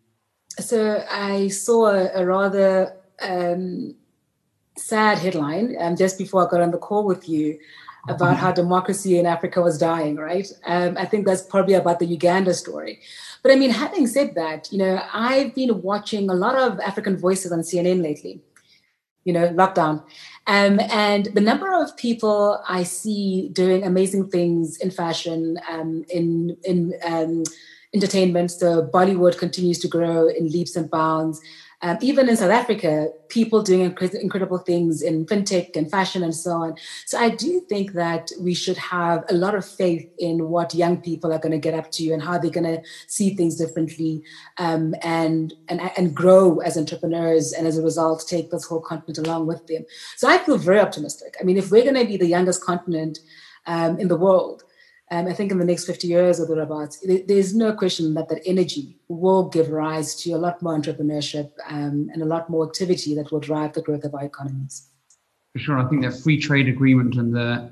So 0.60 1.06
I 1.12 1.50
saw 1.50 1.88
a, 1.88 2.10
a 2.16 2.26
rather 2.26 2.96
um, 3.22 3.96
sad 4.78 5.18
headline 5.18 5.76
um, 5.80 5.98
just 5.98 6.18
before 6.18 6.48
I 6.48 6.50
got 6.50 6.62
on 6.62 6.72
the 6.72 6.78
call 6.78 7.04
with 7.04 7.28
you 7.28 7.60
about 8.08 8.38
how 8.38 8.52
democracy 8.52 9.18
in 9.20 9.26
Africa 9.26 9.62
was 9.62 9.78
dying, 9.78 10.16
right? 10.16 10.48
Um, 10.66 10.98
I 10.98 11.06
think 11.06 11.26
that's 11.26 11.42
probably 11.42 11.74
about 11.74 12.00
the 12.00 12.06
Uganda 12.06 12.54
story. 12.54 13.00
But 13.44 13.52
I 13.52 13.56
mean, 13.56 13.70
having 13.70 14.08
said 14.08 14.36
that, 14.36 14.72
you 14.72 14.78
know, 14.78 15.02
I've 15.14 15.54
been 15.54 15.82
watching 15.82 16.30
a 16.30 16.34
lot 16.34 16.56
of 16.56 16.80
African 16.80 17.18
voices 17.18 17.52
on 17.52 17.60
CNN 17.60 18.02
lately, 18.02 18.42
you 19.24 19.34
know, 19.34 19.50
lockdown. 19.50 20.04
Um, 20.48 20.80
and 20.90 21.26
the 21.34 21.42
number 21.42 21.74
of 21.74 21.96
people 21.98 22.64
I 22.68 22.84
see 22.84 23.50
doing 23.50 23.84
amazing 23.84 24.30
things 24.30 24.78
in 24.78 24.92
fashion, 24.92 25.60
um, 25.70 26.06
in, 26.10 26.58
in, 26.64 26.94
um, 27.06 27.44
entertainment. 27.94 28.52
So 28.52 28.90
Nollywood 28.94 29.38
continues 29.38 29.80
to 29.80 29.88
grow 29.88 30.28
in 30.28 30.50
leaps 30.50 30.76
and 30.76 30.90
bounds. 30.90 31.42
Um, 31.84 31.98
even 32.02 32.28
in 32.28 32.36
South 32.36 32.50
Africa, 32.50 33.10
people 33.30 33.62
doing 33.62 33.92
inc- 33.92 34.20
incredible 34.20 34.58
things 34.58 35.04
in 35.04 35.28
fintech 35.28 35.76
and 35.76 35.90
fashion 35.90 36.24
and 36.24 36.34
so 36.34 36.52
on. 36.54 36.76
So 37.06 37.20
I 37.20 37.30
do 37.30 37.62
think 37.70 37.94
that 37.94 38.32
we 38.40 38.56
should 38.56 38.78
have 38.78 39.24
a 39.30 39.36
lot 39.36 39.54
of 39.54 39.64
faith 39.64 40.10
in 40.18 40.50
what 40.50 40.74
young 40.74 40.98
people 40.98 41.32
are 41.32 41.38
going 41.38 41.52
to 41.52 41.60
get 41.60 41.76
up 41.76 41.92
to 41.92 42.12
and 42.12 42.22
how 42.22 42.40
they're 42.40 42.50
going 42.50 42.76
to 42.76 42.82
see 43.06 43.36
things 43.36 43.58
differently 43.58 44.24
um, 44.58 44.96
and, 45.04 45.54
and, 45.68 45.80
and 45.96 46.16
grow 46.16 46.60
as 46.60 46.78
entrepreneurs 46.78 47.54
and 47.54 47.68
as 47.68 47.78
a 47.78 47.84
result 47.84 48.26
take 48.28 48.50
this 48.50 48.66
whole 48.66 48.82
continent 48.82 49.20
along 49.20 49.46
with 49.46 49.68
them. 49.68 49.86
So 50.16 50.28
I 50.28 50.40
feel 50.40 50.58
very 50.58 50.80
optimistic. 50.80 51.36
I 51.40 51.44
mean, 51.44 51.58
if 51.58 51.70
we're 51.70 51.84
going 51.84 51.94
to 51.94 52.06
be 52.06 52.18
the 52.18 52.26
youngest 52.26 52.64
continent 52.64 53.20
um, 53.68 54.00
in 54.00 54.08
the 54.08 54.18
world, 54.18 54.64
um, 55.10 55.28
I 55.28 55.34
think 55.34 55.52
in 55.52 55.58
the 55.58 55.66
next 55.66 55.86
50 55.86 56.08
years 56.08 56.40
or 56.40 56.48
thereabouts, 56.48 57.04
there's 57.28 57.56
no 57.56 57.74
question 57.74 58.14
that 58.16 58.28
that 58.28 58.42
energy 58.46 58.98
will 59.08 59.48
give 59.48 59.70
rise 59.70 60.16
to 60.24 60.32
a 60.32 60.38
lot 60.38 60.62
more 60.62 60.78
entrepreneurship 60.78 61.52
um, 61.70 62.10
and 62.12 62.22
a 62.22 62.26
lot 62.26 62.50
more 62.50 62.68
activity 62.68 63.16
that 63.16 63.32
will 63.32 63.40
drive 63.40 63.74
the 63.74 63.82
growth 63.82 64.04
of 64.04 64.14
our 64.14 64.26
economies. 64.26 64.90
For 65.54 65.60
sure. 65.60 65.80
I 65.80 65.88
think 65.88 66.04
that 66.04 66.20
free 66.20 66.40
trade 66.40 66.68
agreement 66.68 67.16
and 67.16 67.34
the, 67.34 67.72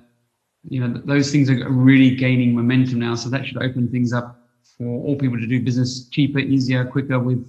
you 0.70 0.80
know, 0.80 1.02
those 1.04 1.30
things 1.30 1.50
are 1.50 1.70
really 1.70 2.16
gaining 2.16 2.56
momentum 2.56 3.00
now. 3.00 3.16
So 3.16 3.30
that 3.30 3.46
should 3.46 3.62
open 3.62 3.90
things 3.90 4.14
up 4.14 4.40
for 4.78 4.86
all 4.86 5.18
people 5.18 5.38
to 5.38 5.46
do 5.46 5.62
business 5.62 6.08
cheaper, 6.08 6.40
easier, 6.40 6.86
quicker 6.86 7.20
with 7.20 7.46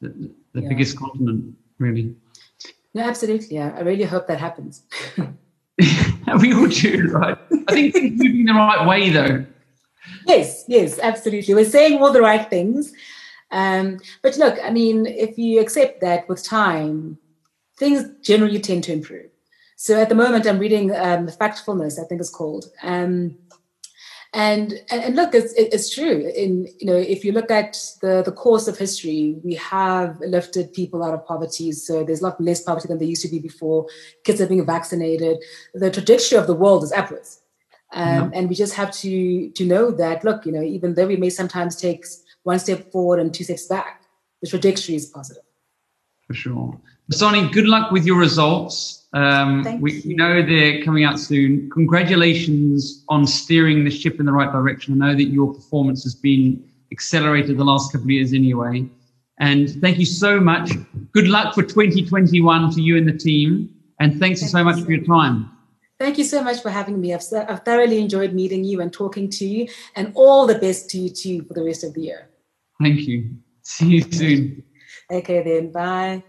the, 0.00 0.08
the 0.54 0.62
yeah. 0.62 0.68
biggest 0.68 0.98
continent, 0.98 1.54
really. 1.78 2.16
No, 2.94 3.02
absolutely. 3.02 3.56
Yeah. 3.56 3.74
I 3.76 3.82
really 3.82 4.04
hope 4.04 4.26
that 4.26 4.40
happens. 4.40 4.82
we 6.40 6.54
all 6.54 6.68
do, 6.68 7.10
right? 7.12 7.38
I 7.68 7.72
think 7.72 7.92
things 7.94 8.22
moving 8.22 8.46
the 8.46 8.54
right 8.54 8.86
way, 8.86 9.10
though. 9.10 9.44
Yes, 10.26 10.64
yes, 10.68 10.98
absolutely. 11.02 11.54
We're 11.54 11.64
saying 11.64 12.00
all 12.00 12.12
the 12.12 12.22
right 12.22 12.48
things. 12.48 12.92
Um, 13.50 13.98
but 14.22 14.36
look, 14.36 14.58
I 14.62 14.70
mean, 14.70 15.06
if 15.06 15.38
you 15.38 15.60
accept 15.60 16.00
that 16.00 16.28
with 16.28 16.44
time, 16.44 17.18
things 17.76 18.04
generally 18.22 18.60
tend 18.60 18.84
to 18.84 18.92
improve. 18.92 19.30
So 19.76 20.00
at 20.00 20.08
the 20.08 20.14
moment, 20.14 20.46
I'm 20.46 20.58
reading 20.58 20.94
um, 20.94 21.26
the 21.26 21.32
Factfulness, 21.32 21.98
I 21.98 22.04
think 22.04 22.20
it's 22.20 22.30
called. 22.30 22.66
Um, 22.82 23.36
and, 24.34 24.80
and 24.90 25.14
look, 25.14 25.32
it's, 25.32 25.54
it's 25.56 25.94
true. 25.94 26.28
In 26.34 26.66
you 26.80 26.86
know, 26.86 26.96
if 26.96 27.24
you 27.24 27.30
look 27.30 27.52
at 27.52 27.78
the 28.02 28.22
the 28.24 28.32
course 28.32 28.66
of 28.66 28.76
history, 28.76 29.36
we 29.44 29.54
have 29.54 30.18
lifted 30.20 30.72
people 30.72 31.04
out 31.04 31.14
of 31.14 31.24
poverty. 31.24 31.70
So 31.70 32.02
there's 32.02 32.20
a 32.20 32.24
lot 32.24 32.40
less 32.40 32.60
poverty 32.60 32.88
than 32.88 32.98
there 32.98 33.06
used 33.06 33.22
to 33.22 33.28
be 33.28 33.38
before. 33.38 33.86
Kids 34.24 34.40
are 34.40 34.48
being 34.48 34.66
vaccinated. 34.66 35.38
The 35.74 35.90
trajectory 35.90 36.36
of 36.36 36.48
the 36.48 36.54
world 36.54 36.82
is 36.82 36.90
upwards, 36.90 37.42
um, 37.92 38.32
and 38.34 38.48
we 38.48 38.56
just 38.56 38.74
have 38.74 38.90
to 39.02 39.50
to 39.50 39.64
know 39.64 39.92
that. 39.92 40.24
Look, 40.24 40.44
you 40.46 40.52
know, 40.52 40.62
even 40.62 40.94
though 40.94 41.06
we 41.06 41.16
may 41.16 41.30
sometimes 41.30 41.76
take 41.76 42.04
one 42.42 42.58
step 42.58 42.90
forward 42.90 43.20
and 43.20 43.32
two 43.32 43.44
steps 43.44 43.68
back, 43.68 44.02
the 44.42 44.48
trajectory 44.48 44.96
is 44.96 45.06
positive. 45.06 45.44
For 46.26 46.34
sure. 46.34 46.80
Sonny, 47.10 47.48
good 47.50 47.66
luck 47.66 47.90
with 47.90 48.06
your 48.06 48.18
results. 48.18 49.06
Um, 49.12 49.62
we, 49.80 50.02
we, 50.04 50.14
know 50.14 50.42
they're 50.42 50.82
coming 50.82 51.04
out 51.04 51.20
soon. 51.20 51.70
Congratulations 51.70 53.04
on 53.08 53.26
steering 53.26 53.84
the 53.84 53.90
ship 53.90 54.18
in 54.18 54.26
the 54.26 54.32
right 54.32 54.50
direction. 54.50 55.00
I 55.00 55.08
know 55.08 55.16
that 55.16 55.26
your 55.26 55.54
performance 55.54 56.02
has 56.02 56.14
been 56.14 56.64
accelerated 56.90 57.56
the 57.56 57.64
last 57.64 57.92
couple 57.92 58.06
of 58.06 58.10
years 58.10 58.32
anyway. 58.32 58.88
And 59.38 59.70
thank 59.80 59.98
you 59.98 60.06
so 60.06 60.40
much. 60.40 60.72
Good 61.12 61.28
luck 61.28 61.54
for 61.54 61.62
2021 61.62 62.72
to 62.72 62.80
you 62.80 62.96
and 62.96 63.06
the 63.06 63.16
team. 63.16 63.70
And 64.00 64.18
thanks 64.18 64.40
thank 64.40 64.50
so 64.50 64.64
much 64.64 64.78
so 64.78 64.84
for 64.84 64.92
your 64.92 65.04
time. 65.04 65.50
Thank 65.98 66.18
you 66.18 66.24
so 66.24 66.42
much 66.42 66.60
for 66.60 66.70
having 66.70 67.00
me. 67.00 67.14
I've, 67.14 67.24
I've 67.48 67.64
thoroughly 67.64 68.00
enjoyed 68.00 68.32
meeting 68.32 68.64
you 68.64 68.80
and 68.80 68.92
talking 68.92 69.30
to 69.30 69.46
you, 69.46 69.68
and 69.94 70.10
all 70.16 70.46
the 70.46 70.58
best 70.58 70.90
to 70.90 70.98
you 70.98 71.08
too 71.08 71.44
for 71.44 71.54
the 71.54 71.62
rest 71.62 71.84
of 71.84 71.94
the 71.94 72.00
year. 72.00 72.30
Thank 72.82 73.00
you. 73.06 73.30
See 73.62 73.86
you 73.86 74.02
soon. 74.02 74.64
Okay, 75.10 75.42
then. 75.42 75.70
Bye. 75.70 76.24